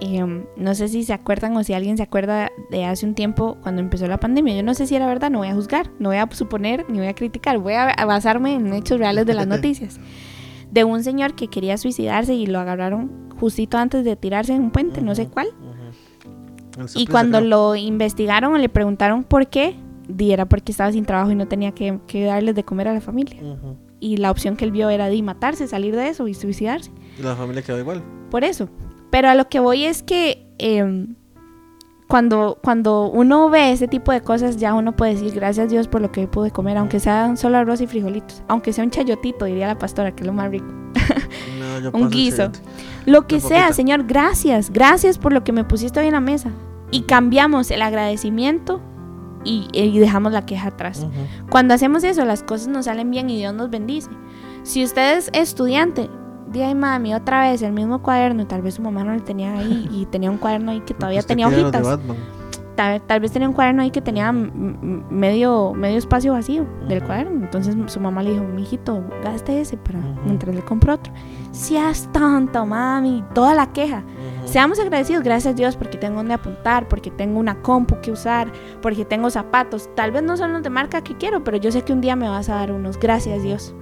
eh, 0.01 0.45
no 0.55 0.73
sé 0.73 0.88
si 0.88 1.03
se 1.03 1.13
acuerdan 1.13 1.55
o 1.55 1.63
si 1.63 1.73
alguien 1.73 1.97
se 1.97 2.03
acuerda 2.03 2.49
de 2.71 2.86
hace 2.86 3.05
un 3.05 3.13
tiempo 3.13 3.57
cuando 3.61 3.80
empezó 3.80 4.07
la 4.07 4.19
pandemia. 4.19 4.55
Yo 4.55 4.63
no 4.63 4.73
sé 4.73 4.88
si 4.88 4.95
era 4.95 5.05
verdad, 5.05 5.30
no 5.30 5.38
voy 5.38 5.49
a 5.49 5.53
juzgar, 5.53 5.91
no 5.99 6.09
voy 6.09 6.17
a 6.17 6.27
suponer 6.32 6.86
ni 6.89 6.97
voy 6.97 7.07
a 7.07 7.13
criticar, 7.13 7.59
voy 7.59 7.73
a 7.73 7.89
a 7.91 8.05
basarme 8.05 8.55
en 8.55 8.73
hechos 8.73 8.97
reales 8.97 9.27
de 9.27 9.36
las 9.36 9.45
noticias. 9.55 9.99
De 10.72 10.84
un 10.84 11.03
señor 11.03 11.34
que 11.34 11.47
quería 11.47 11.78
suicidarse 11.78 12.34
y 12.36 12.45
lo 12.45 12.59
agarraron 12.59 13.30
justito 13.39 13.78
antes 13.78 14.03
de 14.03 14.15
tirarse 14.15 14.53
en 14.53 14.63
un 14.63 14.72
puente, 14.72 15.01
no 15.01 15.15
sé 15.15 15.28
cuál. 15.28 15.47
Y 16.95 17.07
cuando 17.07 17.41
lo 17.41 17.76
investigaron 17.76 18.53
o 18.53 18.57
le 18.57 18.70
preguntaron 18.70 19.24
por 19.24 19.47
qué, 19.47 19.76
di 20.07 20.32
era 20.32 20.45
porque 20.45 20.72
estaba 20.72 20.91
sin 20.91 21.05
trabajo 21.05 21.32
y 21.32 21.36
no 21.36 21.47
tenía 21.47 21.72
que, 21.72 21.99
que 22.07 22.24
darles 22.24 22.55
de 22.55 22.63
comer 22.63 22.88
a 22.88 22.93
la 22.93 23.01
familia. 23.01 23.39
Y 23.99 24.17
la 24.17 24.32
opción 24.32 24.55
que 24.55 24.65
él 24.65 24.72
vio 24.72 24.89
era 24.89 25.09
de 25.09 25.22
matarse, 25.22 25.67
salir 25.67 25.95
de 25.95 26.09
eso 26.09 26.28
y 26.28 26.34
suicidarse. 26.34 26.91
Y 27.17 27.22
la 27.22 27.36
familia 27.36 27.61
quedó 27.61 27.80
igual. 27.80 28.01
Por 28.32 28.43
eso. 28.43 28.70
Pero 29.09 29.30
a 29.30 29.36
lo 29.36 29.49
que 29.49 29.59
voy 29.59 29.86
es 29.86 30.03
que 30.03 30.53
em, 30.57 31.15
cuando, 32.10 32.57
cuando 32.64 33.03
uno 33.03 33.51
ve 33.51 33.72
ese 33.72 33.88
tipo 33.88 34.12
de 34.12 34.22
cosas, 34.22 34.57
ya 34.57 34.74
uno 34.74 34.95
puede 34.95 35.14
decir 35.14 35.32
gracias 35.32 35.70
Dios 35.70 35.88
por 35.88 36.01
lo 36.01 36.12
que 36.12 36.26
pude 36.26 36.49
comer, 36.49 36.76
aunque 36.76 36.99
sea 36.99 37.36
solo 37.36 37.60
arroz 37.60 37.82
y 37.82 37.88
frijolitos. 37.88 38.41
Aunque 38.47 38.74
sea 38.74 38.84
un 38.84 38.89
chayotito, 38.89 39.45
diría 39.45 39.68
la 39.68 39.78
pastora, 39.78 40.12
que 40.16 40.24
es 40.24 40.28
lo 40.28 40.34
más 40.34 40.49
rico. 40.49 40.66
No, 41.60 41.89
Un 41.93 42.10
guiso. 42.10 42.51
Lo 43.05 43.28
que 43.28 43.39
sea. 43.39 43.74
Señor, 43.74 44.05
gracias. 44.05 44.72
Gracias 44.72 45.20
por 45.20 45.34
lo 45.34 45.43
que 45.43 45.51
me 45.51 45.64
pusiste 45.64 45.99
hoy 45.99 46.07
en 46.07 46.14
la 46.14 46.20
mesa. 46.20 46.49
Y 46.89 47.01
cambiamos 47.03 47.70
el 47.70 47.84
agradecimiento 47.84 48.82
y, 49.43 49.68
y 49.72 49.99
dejamos 49.99 50.34
la 50.34 50.47
queja 50.47 50.70
atrás. 50.70 51.01
Ujú. 51.01 51.47
Cuando 51.51 51.76
hacemos 51.76 52.03
eso, 52.03 52.26
las 52.26 52.41
cosas 52.41 52.70
nos 52.70 52.86
salen 52.86 53.12
bien 53.12 53.30
y 53.30 53.38
Dios 53.38 53.53
nos 53.53 53.70
bendice. 53.70 54.10
Si 54.64 54.84
usted 54.84 55.20
es 55.20 55.30
estudiante, 55.34 56.10
di 56.51 56.61
ay 56.61 56.75
mami, 56.75 57.13
otra 57.13 57.49
vez 57.49 57.61
el 57.61 57.71
mismo 57.73 58.01
cuaderno, 58.01 58.45
tal 58.47 58.61
vez 58.61 58.75
su 58.75 58.81
mamá 58.81 59.03
no 59.03 59.13
le 59.13 59.21
tenía 59.21 59.53
ahí 59.57 59.87
y 59.91 60.05
tenía 60.07 60.29
un 60.31 60.37
cuaderno 60.37 60.71
ahí 60.71 60.81
que 60.81 60.93
todavía 60.93 61.21
tenía 61.23 61.49
de 61.49 61.61
hojitas. 61.63 61.99
Tal, 62.75 63.01
tal 63.01 63.19
vez 63.19 63.33
tenía 63.33 63.49
un 63.49 63.53
cuaderno 63.53 63.81
ahí 63.81 63.91
que 63.91 63.99
tenía 63.99 64.31
medio, 64.31 65.73
medio 65.73 65.97
espacio 65.97 66.31
vacío 66.31 66.65
del 66.87 66.99
Ujú. 66.99 67.07
cuaderno. 67.07 67.43
Entonces 67.43 67.75
su 67.87 67.99
mamá 67.99 68.23
le 68.23 68.31
dijo, 68.31 68.43
mijito, 68.45 69.03
gaste 69.21 69.59
ese 69.59 69.75
para 69.75 69.99
Ujú. 69.99 70.07
mientras 70.23 70.55
le 70.55 70.61
compro 70.61 70.93
otro. 70.93 71.11
Seas 71.51 72.09
tonto, 72.13 72.65
mami, 72.65 73.23
toda 73.33 73.53
la 73.53 73.67
queja. 73.73 74.03
Seamos 74.45 74.79
agradecidos, 74.79 75.23
gracias 75.23 75.53
a 75.53 75.57
Dios, 75.57 75.75
porque 75.75 75.97
tengo 75.97 76.17
donde 76.17 76.33
apuntar, 76.33 76.87
porque 76.87 77.11
tengo 77.11 77.37
una 77.39 77.61
compu 77.61 77.99
que 78.01 78.11
usar, 78.11 78.49
porque 78.81 79.03
tengo 79.03 79.29
zapatos. 79.29 79.89
Tal 79.95 80.11
vez 80.11 80.23
no 80.23 80.37
son 80.37 80.53
los 80.53 80.63
de 80.63 80.69
marca 80.69 81.01
que 81.01 81.17
quiero, 81.17 81.43
pero 81.43 81.57
yo 81.57 81.71
sé 81.73 81.81
que 81.83 81.91
un 81.91 81.99
día 81.99 82.15
me 82.15 82.29
vas 82.29 82.47
a 82.49 82.55
dar 82.55 82.71
unos. 82.71 82.97
Gracias, 82.97 83.43
Dios. 83.43 83.75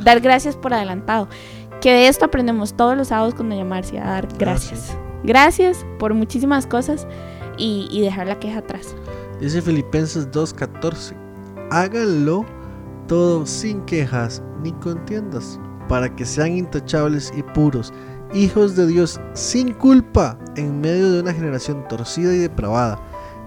Dar 0.00 0.20
gracias 0.20 0.56
por 0.56 0.74
adelantado. 0.74 1.28
Que 1.82 1.92
de 1.92 2.06
esto 2.06 2.24
aprendemos 2.24 2.74
todos 2.74 2.96
los 2.96 3.08
sábados 3.08 3.34
con 3.34 3.48
Doña 3.48 3.64
Marcia, 3.64 4.06
a 4.06 4.12
dar 4.12 4.28
gracias. 4.38 4.96
Gracias 5.24 5.84
por 5.98 6.14
muchísimas 6.14 6.64
cosas 6.64 7.08
y, 7.58 7.88
y 7.90 8.02
dejar 8.02 8.28
la 8.28 8.38
queja 8.38 8.60
atrás. 8.60 8.94
Dice 9.40 9.60
Filipenses 9.60 10.30
2.14. 10.30 11.16
Háganlo 11.72 12.46
todo 13.08 13.44
sin 13.44 13.80
quejas 13.82 14.40
ni 14.62 14.70
contiendas, 14.74 15.58
para 15.88 16.14
que 16.14 16.24
sean 16.24 16.56
intachables 16.56 17.32
y 17.36 17.42
puros, 17.42 17.92
hijos 18.32 18.76
de 18.76 18.86
Dios 18.86 19.20
sin 19.32 19.72
culpa, 19.72 20.38
en 20.54 20.80
medio 20.80 21.10
de 21.10 21.20
una 21.22 21.32
generación 21.32 21.84
torcida 21.88 22.32
y 22.32 22.38
depravada. 22.38 23.00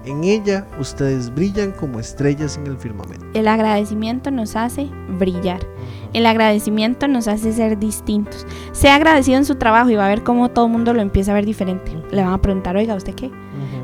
En 0.06 0.22
ella 0.22 0.64
ustedes 0.78 1.34
brillan 1.34 1.72
como 1.72 1.98
estrellas 1.98 2.56
en 2.56 2.68
el 2.68 2.78
firmamento. 2.78 3.26
El 3.34 3.48
agradecimiento 3.48 4.30
nos 4.30 4.54
hace 4.54 4.88
brillar. 5.18 5.66
El 6.12 6.26
agradecimiento 6.26 7.08
nos 7.08 7.26
hace 7.26 7.52
ser 7.52 7.76
distintos. 7.78 8.46
Sea 8.70 8.94
agradecido 8.94 9.38
en 9.38 9.44
su 9.44 9.56
trabajo 9.56 9.90
y 9.90 9.96
va 9.96 10.06
a 10.06 10.08
ver 10.08 10.22
cómo 10.22 10.48
todo 10.48 10.66
el 10.66 10.72
mundo 10.72 10.94
lo 10.94 11.02
empieza 11.02 11.32
a 11.32 11.34
ver 11.34 11.44
diferente. 11.44 11.90
Le 12.12 12.22
van 12.22 12.32
a 12.32 12.40
preguntar, 12.40 12.76
oiga, 12.76 12.94
¿usted 12.94 13.14
qué? 13.14 13.32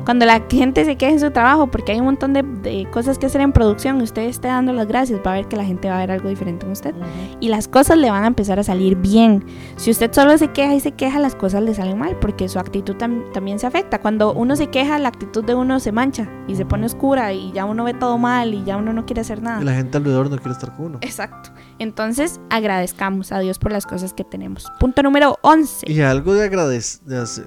Cuando 0.05 0.25
la 0.25 0.43
gente 0.49 0.83
se 0.85 0.95
queje 0.97 1.13
en 1.13 1.19
su 1.19 1.31
trabajo 1.31 1.67
porque 1.67 1.93
hay 1.93 1.99
un 1.99 2.05
montón 2.05 2.33
de, 2.33 2.43
de 2.43 2.87
cosas 2.91 3.17
que 3.17 3.25
hacer 3.27 3.41
en 3.41 3.53
producción 3.53 3.99
y 4.01 4.03
usted 4.03 4.23
esté 4.23 4.49
dando 4.49 4.73
las 4.73 4.87
gracias, 4.87 5.21
va 5.25 5.31
a 5.31 5.35
ver 5.35 5.47
que 5.47 5.55
la 5.55 5.63
gente 5.65 5.89
va 5.89 5.95
a 5.95 5.99
ver 5.99 6.11
algo 6.11 6.29
diferente 6.29 6.65
en 6.65 6.71
usted. 6.73 6.93
Y 7.39 7.47
las 7.49 7.67
cosas 7.67 7.97
le 7.97 8.09
van 8.11 8.23
a 8.23 8.27
empezar 8.27 8.59
a 8.59 8.63
salir 8.63 8.95
bien. 8.97 9.45
Si 9.77 9.91
usted 9.91 10.11
solo 10.13 10.37
se 10.37 10.49
queja 10.49 10.73
y 10.75 10.79
se 10.79 10.91
queja, 10.91 11.19
las 11.19 11.35
cosas 11.35 11.63
le 11.63 11.73
salen 11.73 11.97
mal 11.97 12.17
porque 12.19 12.49
su 12.49 12.59
actitud 12.59 12.95
tam- 12.95 13.31
también 13.31 13.59
se 13.59 13.67
afecta. 13.67 13.99
Cuando 14.01 14.33
uno 14.33 14.55
se 14.55 14.67
queja, 14.67 14.99
la 14.99 15.07
actitud 15.09 15.43
de 15.43 15.55
uno 15.55 15.79
se 15.79 15.91
mancha 15.91 16.29
y 16.47 16.55
se 16.55 16.65
pone 16.65 16.85
oscura 16.85 17.31
y 17.33 17.51
ya 17.53 17.65
uno 17.65 17.83
ve 17.85 17.93
todo 17.93 18.17
mal 18.17 18.53
y 18.53 18.63
ya 18.65 18.77
uno 18.77 18.91
no 18.93 19.05
quiere 19.05 19.21
hacer 19.21 19.41
nada. 19.41 19.61
Y 19.61 19.65
la 19.65 19.73
gente 19.73 19.97
alrededor 19.97 20.29
no 20.29 20.37
quiere 20.37 20.51
estar 20.51 20.75
con 20.75 20.85
uno. 20.87 20.97
Exacto. 21.01 21.49
Entonces, 21.79 22.39
agradezcamos 22.49 23.31
a 23.31 23.39
Dios 23.39 23.57
por 23.59 23.71
las 23.71 23.85
cosas 23.85 24.13
que 24.13 24.23
tenemos. 24.23 24.71
Punto 24.79 25.01
número 25.03 25.37
11. 25.41 25.89
Y 25.91 26.01
algo 26.01 26.33
de 26.33 26.43
agradecer, 26.45 27.01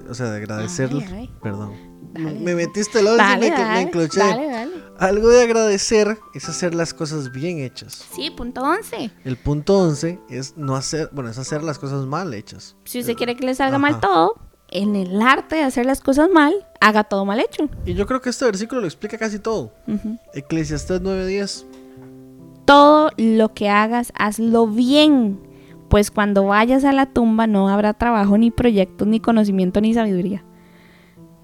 o 0.09 0.13
sea, 0.13 0.31
de 0.31 0.37
agradecer, 0.37 0.89
Ay, 0.93 1.05
ay. 1.13 1.31
perdón. 1.41 1.71
Dale. 2.13 2.39
Me 2.39 2.55
metiste 2.55 2.99
el 2.99 3.05
y 3.05 3.17
Dale, 3.17 3.49
me, 3.49 3.55
me 3.57 3.63
dale, 3.63 3.81
encloché. 3.81 4.19
dale, 4.19 4.47
dale. 4.47 4.71
Algo 4.97 5.29
de 5.29 5.43
agradecer 5.43 6.17
es 6.33 6.49
hacer 6.49 6.73
las 6.73 6.93
cosas 6.93 7.31
bien 7.31 7.59
hechas. 7.59 8.05
Sí, 8.15 8.31
punto 8.31 8.61
11. 8.63 9.11
El 9.23 9.37
punto 9.37 9.77
11 9.77 10.19
es 10.29 10.57
no 10.57 10.75
hacer, 10.75 11.09
bueno, 11.13 11.29
es 11.29 11.37
hacer 11.37 11.63
las 11.63 11.77
cosas 11.77 12.05
mal 12.05 12.33
hechas. 12.33 12.75
Si 12.85 12.99
usted 12.99 13.15
quiere 13.15 13.35
que 13.35 13.45
le 13.45 13.53
salga 13.53 13.77
mal 13.77 13.99
todo, 13.99 14.35
en 14.69 14.95
el 14.95 15.21
arte 15.21 15.55
de 15.57 15.63
hacer 15.63 15.85
las 15.85 16.01
cosas 16.01 16.29
mal, 16.33 16.53
haga 16.81 17.03
todo 17.03 17.25
mal 17.25 17.39
hecho. 17.39 17.69
Y 17.85 17.93
yo 17.93 18.07
creo 18.07 18.21
que 18.21 18.29
este 18.29 18.45
versículo 18.45 18.81
lo 18.81 18.87
explica 18.87 19.17
casi 19.17 19.39
todo. 19.39 19.73
Ujú. 19.87 20.17
Eclesiastés 20.33 21.01
9:10. 21.01 21.65
Todo 22.65 23.11
lo 23.17 23.53
que 23.53 23.69
hagas, 23.69 24.11
hazlo 24.17 24.67
bien. 24.67 25.39
Pues 25.89 26.11
cuando 26.11 26.43
vayas 26.43 26.83
a 26.83 26.91
la 26.91 27.05
tumba 27.05 27.47
no 27.47 27.69
habrá 27.69 27.93
trabajo, 27.93 28.37
ni 28.37 28.51
proyectos, 28.51 29.07
ni 29.07 29.21
conocimiento, 29.21 29.79
ni 29.79 29.93
sabiduría. 29.93 30.43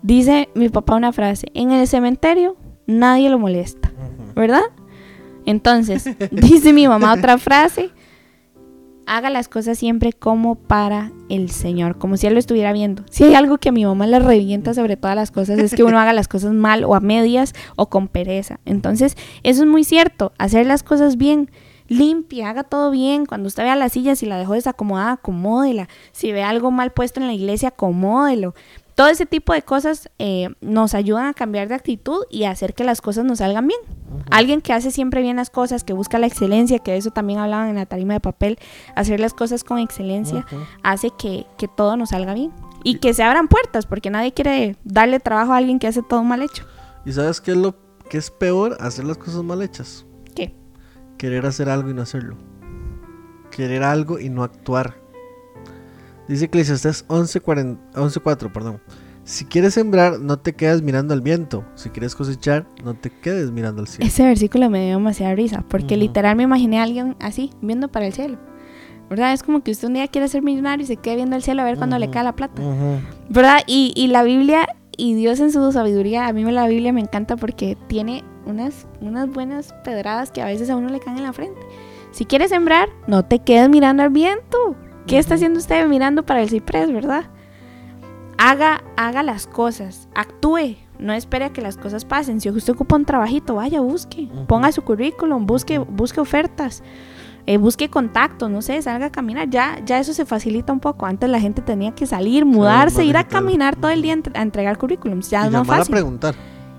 Dice 0.04 0.50
mi 0.54 0.68
papá 0.70 0.96
una 0.96 1.14
frase, 1.14 1.48
en 1.54 1.72
el 1.72 1.88
cementerio 1.88 2.58
nadie 2.86 3.30
lo 3.30 3.40
molesta, 3.40 3.92
¿verdad? 4.36 4.64
Entonces, 5.46 6.10
dice 6.32 6.74
mi 6.74 6.88
mamá 6.88 7.14
otra 7.14 7.38
frase, 7.38 7.90
haga 9.06 9.30
las 9.30 9.48
cosas 9.48 9.78
siempre 9.78 10.12
como 10.12 10.56
para 10.56 11.12
el 11.30 11.50
Señor, 11.50 11.98
como 11.98 12.18
si 12.18 12.28
Él 12.28 12.34
lo 12.34 12.40
estuviera 12.40 12.74
viendo. 12.74 13.04
Si 13.10 13.24
hay 13.24 13.36
algo 13.36 13.58
que 13.58 13.70
a 13.70 13.72
mi 13.72 13.86
mamá 13.86 14.06
le 14.06 14.20
revienta 14.20 14.74
sobre 14.74 14.98
todas 14.98 15.16
las 15.16 15.32
cosas 15.32 15.58
es 15.60 15.74
que 15.74 15.84
uno 15.84 16.00
haga 16.00 16.12
las 16.12 16.28
cosas 16.28 16.52
mal 16.52 16.84
o 16.84 16.96
a 16.96 17.00
medias 17.00 17.54
o 17.78 17.90
con 17.90 18.10
pereza. 18.10 18.60
Entonces, 18.66 19.16
eso 19.44 19.64
es 19.64 19.70
muy 19.70 19.86
cierto, 19.86 20.34
hacer 20.38 20.66
las 20.66 20.84
cosas 20.84 21.18
bien. 21.18 21.50
Limpia, 21.90 22.50
haga 22.50 22.64
todo 22.64 22.92
bien. 22.92 23.26
Cuando 23.26 23.48
usted 23.48 23.64
vea 23.64 23.76
la 23.76 23.90
silla, 23.90 24.16
si 24.16 24.26
la 24.26 24.38
dejó 24.38 24.54
desacomodada, 24.54 25.12
acomódela. 25.12 25.90
Si 26.12 26.32
ve 26.32 26.42
algo 26.42 26.72
mal 26.72 26.92
puesto 26.92 27.20
en 27.20 27.28
la 27.28 27.34
iglesia, 27.34 27.70
acomódelo. 27.70 28.56
Todo 28.96 29.08
ese 29.08 29.26
tipo 29.26 29.54
de 29.54 29.64
cosas 29.64 30.10
eh, 30.20 30.50
nos 30.62 30.94
ayudan 30.94 31.26
a 31.26 31.34
cambiar 31.34 31.68
de 31.68 31.76
actitud 31.76 32.26
y 32.30 32.44
a 32.44 32.52
hacer 32.52 32.74
que 32.76 32.84
las 32.84 33.02
cosas 33.02 33.26
nos 33.26 33.40
salgan 33.40 33.68
bien. 33.68 33.80
Alguien 34.30 34.62
que 34.62 34.72
hace 34.72 34.92
siempre 34.92 35.22
bien 35.22 35.38
las 35.38 35.50
cosas, 35.50 35.84
que 35.84 35.94
busca 35.94 36.20
la 36.20 36.28
excelencia, 36.28 36.80
que 36.80 36.92
de 36.92 36.98
eso 36.98 37.10
también 37.12 37.40
hablaban 37.40 37.70
en 37.70 37.76
la 37.76 37.88
tarima 37.88 38.14
de 38.14 38.20
papel, 38.20 38.60
hacer 38.96 39.20
las 39.20 39.34
cosas 39.34 39.64
con 39.64 39.80
excelencia, 39.80 40.46
hace 40.84 41.10
que, 41.18 41.48
que 41.58 41.68
todo 41.68 41.98
nos 41.98 42.10
salga 42.10 42.34
bien. 42.34 42.52
Y 42.84 43.00
que 43.00 43.14
se 43.14 43.24
abran 43.24 43.48
puertas, 43.48 43.86
porque 43.86 44.10
nadie 44.10 44.34
quiere 44.34 44.76
darle 44.84 45.20
trabajo 45.20 45.54
a 45.54 45.58
alguien 45.58 45.80
que 45.80 45.88
hace 45.88 46.04
todo 46.04 46.24
mal 46.24 46.42
hecho. 46.42 46.66
¿Y 47.06 47.14
sabes 47.14 47.42
qué 47.42 47.52
es 47.52 47.58
lo 47.58 47.76
que 48.10 48.18
es 48.18 48.30
peor? 48.30 48.78
Hacer 48.80 49.06
las 49.06 49.18
cosas 49.18 49.44
mal 49.44 49.62
hechas. 49.62 50.06
¿Qué? 50.36 50.54
Querer 51.18 51.46
hacer 51.46 51.70
algo 51.70 51.90
y 51.90 51.94
no 51.94 52.02
hacerlo. 52.02 52.38
Querer 53.50 53.84
algo 53.84 54.20
y 54.20 54.30
no 54.30 54.44
actuar. 54.44 55.03
Dice 56.34 56.46
Eclesiastés 56.46 57.06
11:40 57.10 57.78
11:4, 57.94 58.52
perdón. 58.52 58.80
Si 59.24 59.46
quieres 59.46 59.76
sembrar, 59.76 60.20
no 60.20 60.40
te 60.40 60.54
quedes 60.54 60.82
mirando 60.82 61.14
al 61.14 61.22
viento. 61.22 61.64
Si 61.76 61.92
quieres 61.92 62.16
cosechar, 62.16 62.66
no 62.84 62.96
te 62.96 63.12
quedes 63.12 63.52
mirando 63.52 63.82
al 63.82 63.88
cielo. 63.88 64.08
Ese 64.08 64.24
versículo 64.24 64.68
me 64.72 64.84
dio 64.84 64.96
demasiada 64.98 65.36
risa, 65.36 65.64
porque 65.70 65.94
Ujú. 65.94 66.02
literal 66.02 66.36
me 66.36 66.42
imaginé 66.42 66.80
a 66.80 66.84
alguien 66.84 67.16
así, 67.20 67.52
viendo 67.62 67.88
para 67.90 68.08
el 68.08 68.14
cielo. 68.14 68.40
¿Verdad? 69.12 69.34
Es 69.34 69.44
como 69.44 69.62
que 69.62 69.70
usted 69.70 69.90
un 69.90 69.94
día 69.94 70.08
quiere 70.08 70.28
ser 70.28 70.42
millonario 70.42 70.84
y 70.84 70.88
se 70.88 70.98
quede 70.98 71.18
viendo 71.18 71.36
el 71.36 71.44
cielo 71.44 71.62
a 71.62 71.66
ver 71.66 71.78
cuándo 71.78 72.00
le 72.00 72.06
Ujú. 72.08 72.14
cae 72.16 72.24
la 72.24 72.36
plata. 72.36 72.60
Ujú. 72.64 72.98
¿Verdad? 73.30 73.60
Y, 73.68 73.94
y 73.96 74.08
la 74.08 74.24
Biblia 74.24 74.68
y 74.98 75.14
Dios 75.14 75.40
en 75.40 75.52
su 75.52 75.72
sabiduría, 75.72 76.26
a 76.26 76.34
mí 76.34 76.44
la 76.52 76.68
Biblia 76.68 76.92
me 76.94 77.02
encanta 77.02 77.36
porque 77.38 77.78
tiene 77.86 78.24
unas, 78.48 78.88
unas 79.02 79.30
buenas 79.30 79.72
pedradas 79.84 80.32
que 80.32 80.42
a 80.42 80.46
veces 80.46 80.72
a 80.72 80.76
uno 80.78 80.90
le 80.90 81.00
caen 81.00 81.18
en 81.18 81.26
la 81.26 81.34
frente. 81.34 81.62
Si 82.10 82.26
quieres 82.26 82.50
sembrar, 82.50 82.90
no 83.06 83.24
te 83.24 83.38
quedes 83.38 83.70
mirando 83.70 84.02
al 84.02 84.10
viento. 84.10 84.76
¿Qué 85.08 85.18
está 85.18 85.36
haciendo 85.36 85.60
usted 85.60 85.88
mirando 85.88 86.24
para 86.24 86.42
el 86.42 86.50
ciprés, 86.50 86.92
verdad? 86.92 87.26
Haga, 88.38 88.84
haga 88.98 89.24
las 89.24 89.48
cosas, 89.48 90.08
actúe, 90.16 90.76
no 91.00 91.14
espere 91.14 91.46
a 91.46 91.50
que 91.54 91.62
las 91.62 91.78
cosas 91.78 92.04
pasen. 92.04 92.42
Si 92.42 92.50
usted 92.50 92.74
ocupa 92.74 92.96
un 92.96 93.06
trabajito, 93.06 93.56
vaya, 93.56 93.80
busque, 93.82 94.28
ponga 94.48 94.72
su 94.72 94.82
currículum, 94.82 95.46
busque, 95.46 95.78
busque 95.78 96.20
ofertas, 96.20 96.84
eh, 97.46 97.58
busque 97.58 97.90
contactos, 97.90 98.50
no 98.50 98.62
sé, 98.62 98.82
salga 98.82 99.08
a 99.08 99.12
caminar. 99.12 99.50
Ya, 99.50 99.80
ya 99.86 100.00
eso 100.00 100.14
se 100.14 100.26
facilita 100.26 100.74
un 100.74 100.80
poco. 100.80 101.06
Antes 101.06 101.30
la 101.30 101.40
gente 101.40 101.62
tenía 101.62 101.92
que 101.94 102.06
salir, 102.06 102.46
mudarse, 102.46 103.06
ir 103.06 103.18
a 103.18 103.28
caminar 103.28 103.76
todo 103.76 103.92
el 103.92 104.02
día 104.02 104.14
a 104.14 104.16
entre- 104.16 104.38
a 104.38 104.42
entregar 104.42 104.78
currículums. 104.78 105.30
Ya 105.30 105.44
Y 105.44 105.46
es 105.48 105.52
más 105.52 105.62
llamar 105.62 105.76
a 105.76 105.80
fácil. 105.80 105.94
preguntar. 105.94 106.36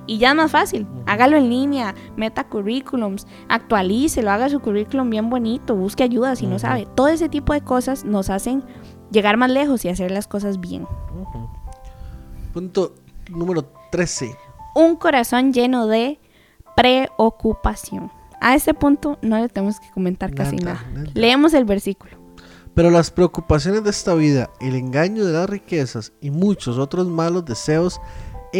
Y 0.07 0.19
ya 0.19 0.31
es 0.31 0.35
más 0.35 0.51
fácil. 0.51 0.87
Hágalo 1.07 1.37
en 1.37 1.49
línea, 1.49 1.95
meta 2.17 2.45
currículums, 2.45 3.27
actualícelo, 3.49 4.31
haga 4.31 4.49
su 4.49 4.61
currículum 4.61 5.11
bien 5.11 5.31
bonito, 5.31 5.75
busque 5.75 6.03
ayuda 6.03 6.37
si 6.37 6.47
no 6.47 6.59
sabe. 6.59 6.87
Todo 6.95 7.09
ese 7.09 7.29
tipo 7.29 7.53
de 7.53 7.63
cosas 7.63 8.05
nos 8.05 8.31
hacen 8.31 8.63
llegar 9.11 9.37
más 9.37 9.51
lejos 9.51 9.85
y 9.85 9.89
hacer 9.89 10.11
las 10.11 10.27
cosas 10.27 10.61
bien. 10.61 10.87
Punto 12.53 12.95
número 13.31 13.71
13. 13.91 14.37
Un 14.75 14.97
corazón 14.97 15.53
lleno 15.53 15.87
de 15.87 16.19
preocupación. 16.77 18.11
A 18.41 18.55
este 18.55 18.75
punto 18.75 19.19
no 19.23 19.39
le 19.39 19.49
tenemos 19.49 19.81
que 19.81 19.91
comentar 19.91 20.35
casi 20.35 20.57
nada. 20.57 20.85
Leemos 21.15 21.55
el 21.55 21.65
versículo. 21.65 22.25
Pero 22.75 22.91
las 22.91 23.11
preocupaciones 23.11 23.85
de 23.85 23.91
esta 23.91 24.15
vida, 24.15 24.51
el 24.61 24.75
engaño 24.75 25.25
de 25.25 25.33
las 25.33 25.49
riquezas 25.49 26.13
y 26.21 26.31
muchos 26.31 26.77
otros 26.77 27.07
malos 27.07 27.45
deseos 27.45 28.01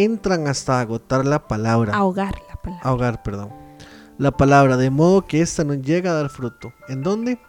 entran 0.03 0.47
hasta 0.47 0.79
agotar 0.79 1.25
la 1.25 1.47
palabra. 1.47 1.95
Ahogar 1.95 2.35
la 2.49 2.55
palabra. 2.61 2.87
Ahogar, 2.87 3.23
perdón. 3.23 3.49
La 4.17 4.31
palabra, 4.31 4.77
de 4.77 4.89
modo 4.89 5.25
que 5.25 5.41
ésta 5.41 5.63
no 5.63 5.73
llega 5.73 6.11
a 6.11 6.13
dar 6.15 6.29
fruto. 6.29 6.73
¿En 6.87 7.03
dónde? 7.03 7.39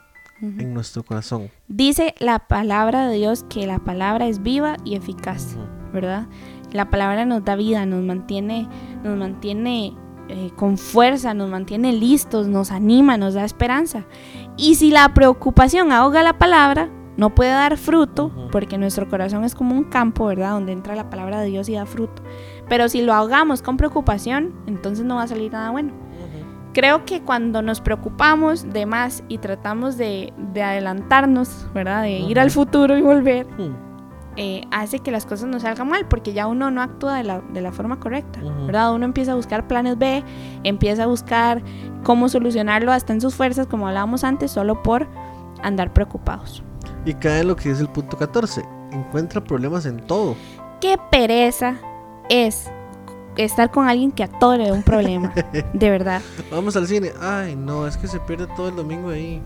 En 0.40 0.74
nuestro 0.74 1.02
corazón. 1.02 1.50
Dice 1.68 2.14
la 2.18 2.40
palabra 2.40 3.08
de 3.08 3.16
Dios 3.16 3.44
que 3.48 3.66
la 3.66 3.78
palabra 3.78 4.26
es 4.26 4.42
viva 4.42 4.76
y 4.84 4.96
eficaz. 4.96 5.56
¿verdad? 5.96 6.26
La 6.72 6.90
palabra 6.90 7.24
nos 7.24 7.44
da 7.44 7.56
vida, 7.56 7.86
nos 7.86 8.04
mantiene, 8.04 8.68
nos 9.02 9.16
mantiene 9.16 9.94
eh, 10.28 10.50
con 10.56 10.78
fuerza, 10.78 11.34
nos 11.34 11.48
mantiene 11.48 11.92
listos, 11.92 12.48
nos 12.48 12.70
anima, 12.70 13.16
nos 13.16 13.34
da 13.34 13.44
esperanza. 13.44 14.04
Y 14.56 14.76
si 14.76 14.90
la 14.90 15.12
preocupación 15.14 15.90
ahoga 15.90 16.22
la 16.22 16.38
palabra, 16.38 16.90
no 17.16 17.34
puede 17.34 17.50
dar 17.50 17.76
fruto, 17.78 18.30
porque 18.52 18.78
nuestro 18.78 19.08
corazón 19.08 19.44
es 19.44 19.54
como 19.54 19.74
un 19.74 19.84
campo, 19.84 20.26
¿verdad? 20.26 20.50
Donde 20.50 20.72
entra 20.72 20.94
la 20.94 21.08
palabra 21.10 21.40
de 21.40 21.48
Dios 21.48 21.68
y 21.68 21.74
da 21.74 21.86
fruto. 21.86 22.22
Pero 22.68 22.88
si 22.88 23.02
lo 23.02 23.14
ahogamos 23.14 23.62
con 23.62 23.76
preocupación, 23.76 24.52
entonces 24.66 25.04
no 25.04 25.16
va 25.16 25.22
a 25.22 25.26
salir 25.28 25.52
nada 25.52 25.70
bueno. 25.70 25.92
Creo 26.74 27.06
que 27.06 27.22
cuando 27.22 27.62
nos 27.62 27.80
preocupamos 27.80 28.70
de 28.70 28.84
más 28.84 29.24
y 29.28 29.38
tratamos 29.38 29.96
de, 29.96 30.34
de 30.52 30.62
adelantarnos, 30.62 31.66
¿verdad? 31.72 32.02
De 32.02 32.18
ir 32.18 32.38
al 32.38 32.50
futuro 32.50 32.98
y 32.98 33.00
volver, 33.02 33.46
Hmm. 33.56 33.74
eh, 34.36 34.64
hace 34.70 34.98
que 34.98 35.10
las 35.10 35.24
cosas 35.24 35.48
nos 35.48 35.62
salgan 35.62 35.88
mal 35.88 36.06
porque 36.06 36.34
ya 36.34 36.46
uno 36.46 36.70
no 36.70 36.82
actúa 36.82 37.16
de 37.16 37.24
la, 37.24 37.40
de 37.40 37.62
la 37.62 37.72
forma 37.72 37.98
correcta. 37.98 38.40
¿verdad? 38.66 38.92
Uno 38.94 39.06
empieza 39.06 39.32
a 39.32 39.36
buscar 39.36 39.66
planes 39.66 39.96
B, 39.96 40.22
empieza 40.64 41.04
a 41.04 41.06
buscar 41.06 41.62
cómo 42.04 42.28
solucionarlo 42.28 42.92
hasta 42.92 43.14
en 43.14 43.22
sus 43.22 43.34
fuerzas, 43.34 43.66
como 43.66 43.88
hablábamos 43.88 44.22
antes, 44.22 44.50
solo 44.50 44.82
por 44.82 45.06
andar 45.62 45.94
preocupados. 45.94 46.62
Y 47.06 47.14
cae 47.14 47.40
en 47.40 47.48
lo 47.48 47.56
que 47.56 47.68
dice 47.68 47.82
el 47.82 47.88
punto 47.88 48.18
14. 48.18 48.62
Encuentra 48.90 49.42
problemas 49.42 49.86
en 49.86 50.04
todo. 50.06 50.34
Qué 50.80 50.98
pereza 51.10 51.76
es 52.28 52.66
estar 53.36 53.70
con 53.70 53.88
alguien 53.88 54.10
que 54.10 54.24
a 54.24 54.28
todo 54.28 54.56
le 54.56 54.64
dé 54.64 54.72
un 54.72 54.82
problema, 54.82 55.32
de 55.72 55.90
verdad. 55.90 56.20
Vamos 56.50 56.76
al 56.76 56.88
cine. 56.88 57.12
Ay, 57.20 57.54
no, 57.54 57.86
es 57.86 57.96
que 57.96 58.08
se 58.08 58.18
pierde 58.20 58.48
todo 58.56 58.68
el 58.68 58.76
domingo 58.76 59.10
ahí. 59.10 59.40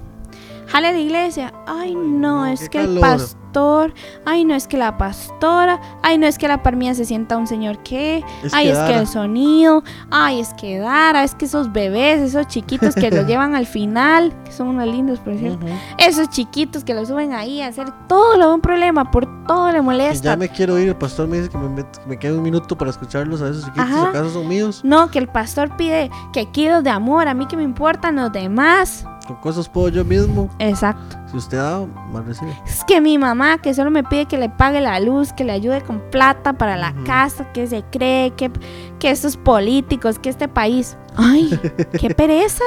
Jale 0.70 0.88
a 0.88 0.92
la 0.92 0.98
iglesia. 0.98 1.52
Ay, 1.66 1.94
no, 1.94 2.46
es 2.46 2.68
que 2.68 2.80
el 2.82 2.98
pastor. 3.00 3.92
Ay, 4.24 4.44
no, 4.44 4.54
es 4.54 4.68
que 4.68 4.76
la 4.76 4.96
pastora. 4.96 5.80
Ay, 6.02 6.16
no, 6.18 6.26
es 6.26 6.38
que 6.38 6.46
la 6.46 6.62
par 6.62 6.76
mía 6.76 6.94
se 6.94 7.04
sienta 7.04 7.36
un 7.36 7.48
señor 7.48 7.78
que. 7.82 8.24
Es 8.44 8.54
Ay, 8.54 8.66
que 8.66 8.72
es 8.72 8.78
que 8.78 8.94
el 8.94 9.06
sonido. 9.08 9.82
Ay, 10.10 10.38
es 10.38 10.54
que 10.54 10.78
Dara. 10.78 11.24
Es 11.24 11.34
que 11.34 11.46
esos 11.46 11.72
bebés, 11.72 12.20
esos 12.20 12.46
chiquitos 12.46 12.94
que 12.94 13.10
los 13.10 13.26
llevan 13.26 13.56
al 13.56 13.66
final. 13.66 14.32
Que 14.44 14.52
son 14.52 14.68
unos 14.68 14.86
lindos, 14.86 15.18
por 15.18 15.36
cierto. 15.36 15.66
Esos 15.98 16.28
chiquitos 16.28 16.84
que 16.84 16.94
los 16.94 17.08
suben 17.08 17.32
ahí 17.32 17.60
a 17.62 17.66
hacer 17.66 17.90
todo 18.06 18.36
lo 18.36 18.48
de 18.50 18.54
un 18.54 18.60
problema. 18.60 19.10
Por 19.10 19.26
todo 19.46 19.68
le 19.68 19.74
Que 19.74 19.82
molesta. 19.82 20.24
ya 20.30 20.36
me 20.36 20.48
quiero 20.48 20.78
ir. 20.78 20.88
El 20.88 20.96
pastor 20.96 21.26
me 21.26 21.38
dice 21.38 21.48
que 21.50 21.58
me, 21.58 21.84
me 22.06 22.16
quede 22.16 22.34
un 22.36 22.42
minuto 22.42 22.78
para 22.78 22.92
escucharlos 22.92 23.42
a 23.42 23.48
esos 23.48 23.64
chiquitos. 23.64 23.90
¿Acaso 23.90 24.30
son 24.30 24.46
míos? 24.46 24.82
No, 24.84 25.10
que 25.10 25.18
el 25.18 25.26
pastor 25.26 25.76
pide 25.76 26.10
que 26.32 26.46
kilos 26.46 26.84
de 26.84 26.90
amor. 26.90 27.26
A 27.26 27.34
mí 27.34 27.46
que 27.46 27.56
me 27.56 27.64
importan 27.64 28.14
los 28.14 28.30
demás. 28.30 29.04
Con 29.30 29.38
cosas 29.40 29.68
puedo 29.68 29.88
yo 29.90 30.04
mismo. 30.04 30.50
Exacto. 30.58 31.16
Si 31.30 31.36
usted 31.36 31.58
da, 31.58 31.86
mal 32.12 32.26
recibe. 32.26 32.52
Es 32.66 32.82
que 32.82 33.00
mi 33.00 33.16
mamá, 33.16 33.58
que 33.58 33.72
solo 33.74 33.88
me 33.88 34.02
pide 34.02 34.26
que 34.26 34.36
le 34.36 34.48
pague 34.48 34.80
la 34.80 34.98
luz, 34.98 35.32
que 35.32 35.44
le 35.44 35.52
ayude 35.52 35.82
con 35.82 36.00
plata 36.10 36.54
para 36.54 36.76
la 36.76 36.92
casa, 37.06 37.44
que 37.52 37.68
se 37.68 37.84
cree 37.92 38.32
que, 38.32 38.50
que 38.98 39.08
estos 39.08 39.36
políticos, 39.36 40.18
que 40.18 40.30
este 40.30 40.48
país. 40.48 40.96
¡Ay! 41.14 41.56
¡Qué 42.00 42.10
pereza! 42.16 42.64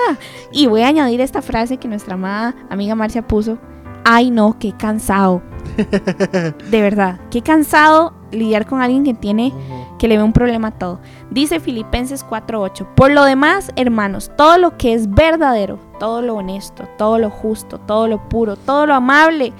Y 0.53 0.67
voy 0.67 0.83
a 0.83 0.87
añadir 0.87 1.19
esta 1.19 1.41
frase 1.41 1.75
que 1.75 1.89
nuestra 1.89 2.13
amada 2.13 2.55
amiga 2.69 2.95
Marcia 2.95 3.27
puso. 3.27 3.57
¡Ay, 4.05 4.31
no! 4.31 4.57
¡Qué 4.57 4.71
cansado! 4.71 5.41
De 6.71 6.81
verdad, 6.81 7.19
qué 7.29 7.41
cansado 7.41 8.13
lidiar 8.31 8.65
con 8.67 8.81
alguien 8.81 9.03
que 9.03 9.13
tiene. 9.13 9.51
Que 10.03 10.09
le 10.09 10.17
ve 10.17 10.23
un 10.23 10.33
problema 10.33 10.67
a 10.67 10.71
todo. 10.71 10.99
Dice 11.31 11.61
Filipenses 11.61 12.25
4:8, 12.25 12.85
por 12.93 13.09
lo 13.09 13.23
demás, 13.23 13.71
hermanos, 13.77 14.31
todo 14.35 14.57
lo 14.57 14.77
que 14.77 14.93
es 14.93 15.09
verdadero, 15.09 15.79
todo 15.97 16.21
lo 16.21 16.35
honesto, 16.35 16.89
todo 16.97 17.19
lo 17.19 17.29
justo, 17.29 17.79
todo 17.79 18.09
lo 18.09 18.27
puro, 18.27 18.57
todo 18.57 18.85
lo 18.85 18.95
amable, 18.95 19.53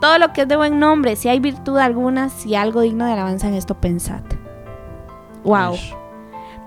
todo 0.00 0.18
lo 0.18 0.32
que 0.32 0.40
es 0.40 0.48
de 0.48 0.56
buen 0.56 0.80
nombre, 0.80 1.16
si 1.16 1.28
hay 1.28 1.38
virtud 1.38 1.76
alguna, 1.76 2.30
si 2.30 2.54
algo 2.54 2.80
digno 2.80 3.04
de 3.04 3.12
alabanza 3.12 3.48
en 3.48 3.52
esto 3.52 3.74
pensad. 3.74 4.22
Wow. 5.44 5.74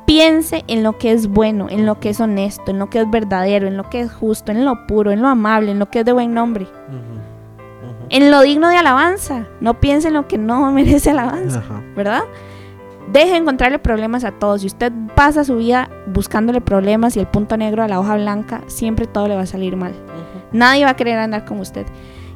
Piense 0.06 0.64
en 0.68 0.84
lo 0.84 1.00
que 1.00 1.12
es 1.12 1.26
bueno, 1.26 1.70
en 1.72 1.88
lo 1.88 2.00
que 2.00 2.10
es 2.10 2.20
honesto, 2.20 2.70
en 2.70 2.78
lo 2.78 2.92
que 2.92 3.00
es 3.00 3.10
verdadero, 3.10 3.66
en 3.66 3.78
lo 3.78 3.90
que 3.90 4.02
es 4.02 4.14
justo, 4.14 4.52
en 4.52 4.64
lo 4.64 4.86
puro, 4.86 5.10
en 5.10 5.24
lo 5.24 5.28
amable, 5.28 5.72
en 5.72 5.80
lo 5.80 5.90
que 5.90 6.02
es 6.02 6.06
de 6.06 6.14
buen 6.14 6.36
nombre, 6.36 6.68
en 8.10 8.30
lo 8.30 8.42
digno 8.42 8.68
de 8.70 8.78
alabanza. 8.78 9.48
No 9.60 9.80
piense 9.80 10.10
en 10.10 10.14
lo 10.14 10.28
que 10.28 10.38
no 10.38 10.72
merece 10.72 11.10
alabanza. 11.10 11.62
Ajá. 11.62 11.82
¿verdad? 11.96 12.24
Deje 13.14 13.32
de 13.32 13.38
encontrarle 13.38 13.78
problemas 13.78 14.24
a 14.24 14.32
todos. 14.32 14.62
Si 14.62 14.68
usted 14.68 14.92
pasa 15.16 15.44
su 15.44 15.58
vida 15.58 15.88
buscándole 16.08 16.62
problemas 16.62 17.16
y 17.16 17.20
el 17.20 17.28
punto 17.28 17.56
negro 17.58 17.84
a 17.84 17.88
la 17.88 18.00
hoja 18.00 18.16
blanca, 18.16 18.64
siempre 18.66 19.06
todo 19.06 19.28
le 19.28 19.36
va 19.36 19.42
a 19.42 19.46
salir 19.46 19.76
mal. 19.76 19.92
Ujú. 19.92 20.58
Nadie 20.58 20.84
va 20.84 20.92
a 20.92 20.96
querer 20.96 21.20
andar 21.20 21.46
con 21.46 21.60
usted. 21.60 21.86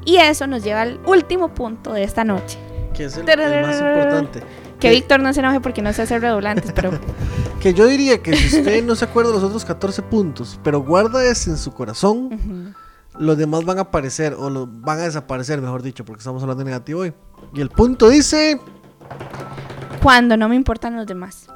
Y 0.06 0.18
eso 0.18 0.46
nos 0.46 0.64
lleva 0.64 0.82
al 0.82 1.00
último 1.08 1.50
punto 1.50 1.94
de 1.94 2.04
esta 2.04 2.24
noche. 2.24 2.60
Que 2.94 3.06
es 3.06 3.18
el, 3.18 3.28
el 3.28 3.62
más 3.66 3.76
importante. 3.80 4.44
Que. 4.80 4.92
Víctor 4.92 5.20
no 5.20 5.34
se 5.34 5.40
enoje 5.40 5.60
porque 5.60 5.82
no 5.82 5.92
se 5.94 6.04
hace 6.04 6.20
redoblantes, 6.20 6.72
pero 6.74 6.92
Que 7.60 7.74
yo 7.74 7.88
diría 7.88 8.22
que 8.22 8.36
si 8.36 8.60
usted 8.60 8.84
no 8.84 8.96
se 8.96 9.06
acuerda 9.06 9.32
de 9.32 9.38
los 9.38 9.44
otros 9.44 9.66
14 9.66 10.04
puntos, 10.04 10.60
pero 10.64 10.82
guarda 10.82 11.26
ese 11.26 11.50
en 11.50 11.58
su 11.58 11.74
corazón, 11.74 12.26
Ujú. 12.34 12.74
los 13.20 13.36
demás 13.36 13.66
van 13.66 13.80
a 13.80 13.82
aparecer, 13.82 14.36
o 14.36 14.52
los 14.52 14.68
van 14.82 15.00
a 15.00 15.04
desaparecer, 15.04 15.60
mejor 15.60 15.82
dicho, 15.82 16.06
porque 16.06 16.20
estamos 16.20 16.44
hablando 16.44 16.64
de 16.64 16.70
negativo 16.70 17.00
hoy. 17.02 17.14
Y 17.56 17.62
el 17.62 17.70
punto 17.70 18.10
dice... 18.10 18.62
cuando 20.02 20.38
no 20.38 20.50
me 20.50 20.56
importan 20.56 20.96
los 20.96 21.06
demás. 21.06 21.48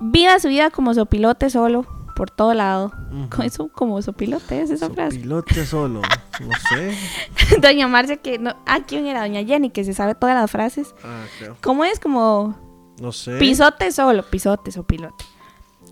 Viva 0.00 0.38
su 0.38 0.48
vida 0.48 0.70
como 0.70 0.94
sopilote 0.94 1.50
solo, 1.50 1.86
por 2.14 2.30
todo 2.30 2.54
lado. 2.54 2.92
Eso 3.42 3.68
como 3.68 4.00
sopilote 4.02 4.62
es 4.62 4.70
esa 4.70 4.90
frase. 4.90 5.18
Pilote 5.18 5.66
solo, 5.66 6.02
no 6.40 6.50
sé. 6.68 6.96
Doña 7.60 7.88
Marcia 7.88 8.16
que 8.16 8.38
no, 8.38 8.56
ah, 8.66 8.80
¿quién 8.86 9.06
era? 9.06 9.20
Doña 9.20 9.44
Jenny 9.44 9.70
que 9.70 9.84
se 9.84 9.94
sabe 9.94 10.14
todas 10.14 10.34
las 10.34 10.50
frases. 10.50 10.94
Ah, 11.04 11.24
creo. 11.38 11.56
¿Cómo 11.62 11.84
es 11.84 12.00
como 12.00 12.56
No 13.00 13.12
sé. 13.12 13.38
Pisote 13.38 13.92
solo, 13.92 14.22
pisotes 14.22 14.76
o 14.76 14.84
pilote. 14.84 15.24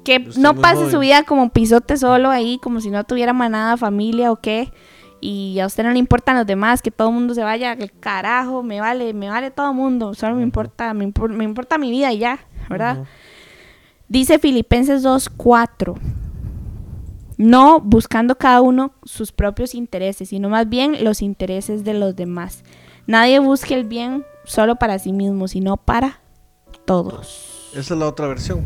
Que 0.05 0.19
no 0.37 0.57
pase 0.57 0.77
joven. 0.77 0.91
su 0.91 0.99
vida 0.99 1.23
como 1.23 1.51
pisote 1.51 1.97
solo 1.97 2.31
ahí, 2.31 2.59
como 2.61 2.81
si 2.81 2.91
no 2.91 3.05
tuviera 3.05 3.33
manada, 3.33 3.77
familia 3.77 4.33
o 4.33 4.37
qué. 4.37 4.73
Y 5.25 5.61
a 5.61 5.67
usted 5.67 5.85
no 5.85 5.91
le 5.93 6.01
importan 6.01 6.37
los 6.37 6.47
demás, 6.47 6.83
que 6.83 6.91
todo 6.91 7.09
el 7.09 7.15
mundo 7.15 7.33
se 7.33 7.45
vaya 7.45 7.71
al 7.71 7.93
carajo, 7.93 8.65
me 8.65 8.81
vale, 8.81 9.15
me 9.15 9.31
vale 9.31 9.53
todo 9.53 9.71
el 9.71 9.77
mundo, 9.77 10.15
solo 10.15 10.35
me 10.35 10.43
importa, 10.43 10.93
me, 10.95 11.07
impor- 11.07 11.33
me 11.33 11.45
importa 11.45 11.79
mi 11.79 11.93
vida 11.93 12.13
y 12.13 12.19
ya, 12.19 12.41
¿verdad? 12.69 13.05
Dice 14.09 14.39
Filipenses 14.41 15.05
2.4. 15.05 15.95
No 17.39 17.81
buscando 17.81 18.37
cada 18.37 18.61
uno 18.61 18.93
sus 19.05 19.31
propios 19.33 19.75
intereses, 19.75 20.29
sino 20.29 20.49
más 20.49 20.69
bien 20.69 21.03
los 21.05 21.23
intereses 21.23 21.83
de 21.85 21.95
los 21.95 22.15
demás. 22.17 22.63
Nadie 23.07 23.39
busque 23.39 23.75
el 23.75 23.85
bien 23.85 24.25
solo 24.45 24.77
para 24.77 24.99
sí 24.99 25.13
mismo, 25.13 25.47
sino 25.49 25.77
para 25.77 26.21
todos. 26.85 27.71
Esa 27.75 27.95
es 27.95 27.99
la 28.01 28.07
otra 28.09 28.27
versión. 28.27 28.65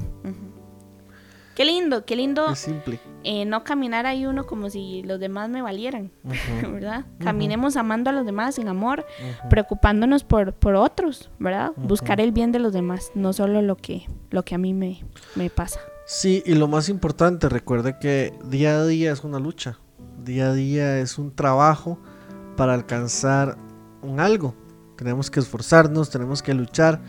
Qué 1.57 1.65
lindo, 1.65 2.05
qué 2.05 2.15
lindo 2.17 2.51
Es 2.51 2.59
simple. 2.59 3.01
eh, 3.25 3.45
no 3.47 3.65
caminar 3.65 4.05
ahí 4.07 4.27
uno 4.27 4.47
como 4.47 4.69
si 4.71 5.03
los 5.03 5.19
demás 5.19 5.49
me 5.49 5.63
valieran, 5.63 6.13
Ujú. 6.23 6.73
¿verdad? 6.75 7.07
Caminemos 7.19 7.77
amando 7.77 8.11
a 8.11 8.13
los 8.13 8.27
demás 8.27 8.55
sin 8.57 8.69
amor, 8.69 9.07
Ujú. 9.41 9.49
preocupándonos 9.49 10.23
por, 10.23 10.53
por 10.53 10.75
otros, 10.75 11.31
¿verdad? 11.39 11.73
Buscar 11.77 12.21
el 12.21 12.31
bien 12.31 12.53
de 12.53 12.59
los 12.59 12.73
demás, 12.75 13.11
no 13.15 13.33
solo 13.33 13.63
lo 13.63 13.77
que, 13.77 14.07
lo 14.31 14.45
que 14.45 14.55
a 14.55 14.59
mí 14.59 14.75
me, 14.75 15.03
me 15.35 15.49
pasa. 15.51 15.81
Sí, 16.05 16.43
y 16.47 16.55
lo 16.55 16.69
más 16.69 16.89
importante, 16.91 17.49
recuerde 17.49 17.97
que 17.99 18.33
día 18.45 18.79
a 18.79 18.87
día 18.87 19.11
es 19.13 19.25
una 19.25 19.41
lucha. 19.41 19.79
Día 20.25 20.49
a 20.51 20.53
día 20.53 20.99
es 21.01 21.19
un 21.19 21.35
trabajo 21.35 21.99
para 22.57 22.75
alcanzar 22.75 23.57
un 24.03 24.21
algo. 24.21 24.55
Tenemos 24.97 25.31
que 25.31 25.41
esforzarnos, 25.41 26.11
tenemos 26.11 26.43
que 26.43 26.53
luchar. 26.55 27.01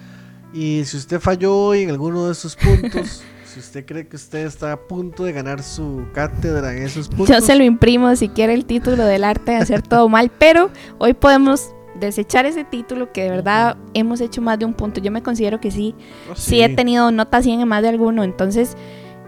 Y 0.53 0.83
si 0.85 0.97
usted 0.97 1.19
falló 1.19 1.53
hoy 1.55 1.81
en 1.83 1.89
alguno 1.89 2.25
de 2.25 2.31
esos 2.31 2.55
puntos, 2.55 3.23
si 3.57 3.61
usted 3.61 3.85
cree 3.87 4.07
que 4.07 4.15
usted 4.15 4.45
está 4.45 4.71
a 4.71 4.79
punto 4.79 5.23
de 5.23 5.33
ganar 5.33 5.63
su 5.63 6.05
cátedra 6.13 6.75
en 6.75 6.83
esos 6.83 7.07
puntos, 7.07 7.29
Yo 7.29 7.41
se 7.41 7.55
lo 7.55 7.63
imprimo 7.63 8.15
si 8.15 8.29
quiere 8.29 8.53
el 8.53 8.65
título 8.65 9.03
del 9.03 9.23
arte 9.23 9.53
de 9.53 9.57
hacer 9.57 9.81
todo 9.81 10.07
mal, 10.09 10.29
pero 10.37 10.69
hoy 10.99 11.13
podemos 11.15 11.73
desechar 11.99 12.45
ese 12.45 12.63
título 12.63 13.11
que 13.11 13.23
de 13.23 13.31
verdad 13.31 13.75
hemos 13.95 14.21
hecho 14.21 14.43
más 14.43 14.59
de 14.59 14.65
un 14.65 14.75
punto. 14.75 15.01
Yo 15.01 15.11
me 15.11 15.23
considero 15.23 15.59
que 15.59 15.71
sí, 15.71 15.95
oh, 16.31 16.35
sí 16.35 16.61
he 16.61 16.69
tenido 16.75 17.09
nota 17.09 17.41
100 17.41 17.61
en 17.61 17.67
más 17.67 17.81
de 17.81 17.89
alguno, 17.89 18.23
entonces 18.23 18.75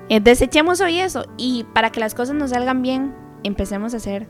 eh, 0.10 0.20
desechemos 0.20 0.80
hoy 0.80 1.00
eso 1.00 1.26
y 1.36 1.66
para 1.74 1.92
que 1.92 2.00
las 2.00 2.14
cosas 2.14 2.36
nos 2.36 2.52
salgan 2.52 2.84
bien, 2.84 3.16
empecemos 3.44 3.96
a 3.96 3.98
hacer 3.98 4.28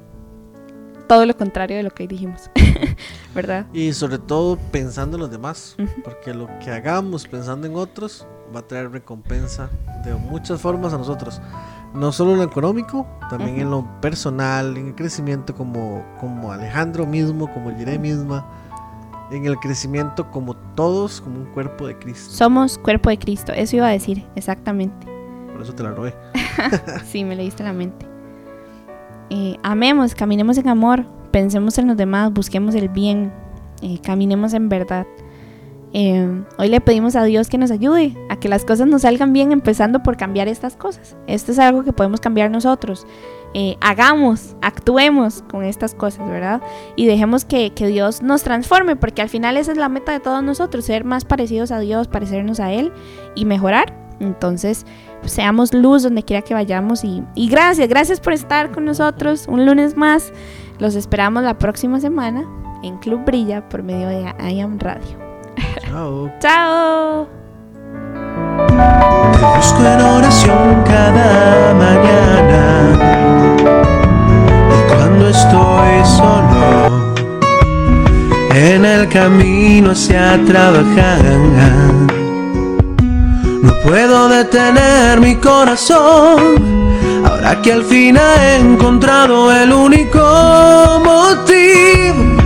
todo 1.09 1.25
lo 1.25 1.35
contrario 1.35 1.75
de 1.75 1.83
lo 1.83 1.89
que 1.89 2.07
dijimos, 2.07 2.49
¿verdad? 3.35 3.65
Y 3.73 3.91
sobre 3.91 4.17
todo 4.19 4.57
pensando 4.71 5.17
en 5.17 5.21
los 5.21 5.31
demás, 5.31 5.75
Ujú. 5.77 6.03
porque 6.05 6.33
lo 6.33 6.47
que 6.59 6.71
hagamos 6.71 7.27
pensando 7.27 7.67
en 7.67 7.75
otros 7.75 8.25
va 8.53 8.59
a 8.61 8.67
traer 8.67 8.91
recompensa 8.91 9.69
de 10.03 10.13
muchas 10.15 10.61
formas 10.61 10.93
a 10.93 10.97
nosotros. 10.97 11.41
No 11.93 12.11
solo 12.11 12.31
en 12.33 12.37
lo 12.37 12.43
económico, 12.43 13.07
también 13.29 13.53
Ujú. 13.53 13.61
en 13.61 13.69
lo 13.71 14.01
personal, 14.01 14.77
en 14.77 14.87
el 14.87 14.95
crecimiento 14.95 15.55
como, 15.55 16.03
como 16.19 16.51
Alejandro 16.51 17.05
mismo, 17.05 17.51
como 17.51 17.71
Jiré 17.75 17.97
misma, 17.97 18.45
en 19.31 19.45
el 19.45 19.57
crecimiento 19.57 20.29
como 20.31 20.55
todos, 20.75 21.21
como 21.21 21.37
un 21.39 21.45
cuerpo 21.47 21.87
de 21.87 21.97
Cristo. 21.97 22.31
Somos 22.31 22.77
cuerpo 22.77 23.09
de 23.09 23.17
Cristo, 23.17 23.53
eso 23.53 23.75
iba 23.75 23.87
a 23.87 23.91
decir, 23.91 24.25
exactamente. 24.35 25.07
Por 25.51 25.61
eso 25.61 25.73
te 25.73 25.83
la 25.83 25.91
robé. 25.91 26.13
Sí, 27.05 27.23
me 27.23 27.35
leíste 27.35 27.63
la 27.63 27.73
mente. 27.73 28.05
Eh, 29.31 29.57
amemos, 29.63 30.15
caminemos 30.15 30.57
en 30.57 30.67
amor, 30.67 31.05
pensemos 31.31 31.77
en 31.77 31.87
los 31.87 31.97
demás, 31.97 32.31
busquemos 32.33 32.73
el 32.75 32.89
bien, 32.89 33.31
eh, 33.81 33.99
caminemos 34.01 34.53
en 34.53 34.69
verdad. 34.69 35.05
Eh, 35.91 36.43
hoy 36.57 36.67
le 36.67 36.81
pedimos 36.81 37.15
a 37.15 37.23
Dios 37.23 37.49
que 37.49 37.57
nos 37.57 37.71
ayude 37.71 38.15
a 38.29 38.35
que 38.35 38.47
las 38.47 38.63
cosas 38.63 38.87
nos 38.87 39.01
salgan 39.01 39.33
bien, 39.33 39.51
empezando 39.51 40.03
por 40.03 40.17
cambiar 40.17 40.47
estas 40.47 40.75
cosas. 40.75 41.17
Esto 41.27 41.51
es 41.51 41.59
algo 41.59 41.83
que 41.83 41.93
podemos 41.93 42.19
cambiar 42.19 42.51
nosotros. 42.51 43.07
Eh, 43.55 43.77
hagamos, 43.81 44.55
actuemos 44.61 45.43
con 45.49 45.63
estas 45.63 45.95
cosas, 45.95 46.27
¿verdad? 46.29 46.61
Y 46.95 47.07
dejemos 47.07 47.45
que, 47.45 47.71
que 47.73 47.87
Dios 47.87 48.21
nos 48.21 48.43
transforme, 48.43 48.95
porque 48.95 49.23
al 49.23 49.29
final 49.29 49.57
esa 49.57 49.71
es 49.71 49.77
la 49.77 49.89
meta 49.89 50.11
de 50.11 50.19
todos 50.19 50.43
nosotros, 50.43 50.85
ser 50.85 51.03
más 51.03 51.25
parecidos 51.25 51.71
a 51.71 51.79
Dios, 51.79 52.07
parecernos 52.07 52.59
a 52.59 52.71
Él 52.71 52.91
y 53.33 53.45
mejorar. 53.45 53.97
Entonces, 54.19 54.85
seamos 55.25 55.73
luz 55.73 56.03
donde 56.03 56.23
quiera 56.23 56.41
que 56.43 56.53
vayamos 56.53 57.03
y, 57.03 57.23
y 57.35 57.49
gracias, 57.49 57.87
gracias 57.87 58.19
por 58.19 58.33
estar 58.33 58.71
con 58.71 58.85
nosotros 58.85 59.47
un 59.47 59.65
lunes 59.65 59.97
más. 59.97 60.31
Los 60.77 60.95
esperamos 60.95 61.43
la 61.43 61.57
próxima 61.57 61.99
semana 61.99 62.45
en 62.83 62.97
Club 62.97 63.25
Brilla 63.25 63.67
por 63.67 63.81
medio 63.81 64.07
de 64.07 64.33
I 64.39 64.59
Am 64.59 64.77
Radio. 64.77 65.28
Chao. 65.81 66.31
Chao. 66.41 67.27
Te 68.67 69.45
busco 69.55 69.83
en 69.83 70.01
oración 70.01 70.83
cada 70.85 71.73
mañana. 71.73 72.63
Y 74.77 74.93
cuando 74.93 75.29
estoy 75.29 76.05
solo, 76.17 77.15
en 78.53 78.85
el 78.85 79.07
camino 79.09 79.91
hacia 79.91 80.39
trabajar, 80.45 81.23
no 83.63 83.73
puedo 83.83 84.29
detener 84.29 85.19
mi 85.19 85.35
corazón. 85.35 86.79
Ahora 87.25 87.61
que 87.61 87.73
al 87.73 87.83
fin 87.83 88.17
he 88.17 88.57
encontrado 88.57 89.51
el 89.51 89.73
único 89.73 91.01
motivo 91.03 92.38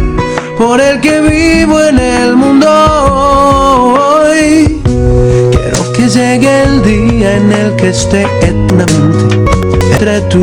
por 0.64 0.80
el 0.80 1.02
que 1.02 1.20
vivo 1.20 1.82
en 1.82 2.00
el 2.00 2.38
mundo 2.38 2.70
hoy. 2.70 4.82
Quiero 5.52 5.92
que 5.92 6.08
llegue 6.08 6.64
el 6.64 6.82
día 6.84 7.36
en 7.36 7.52
el 7.52 7.76
que 7.76 7.90
esté 7.90 8.26
eternamente 8.42 9.52
entre 9.92 10.22
tú 10.32 10.40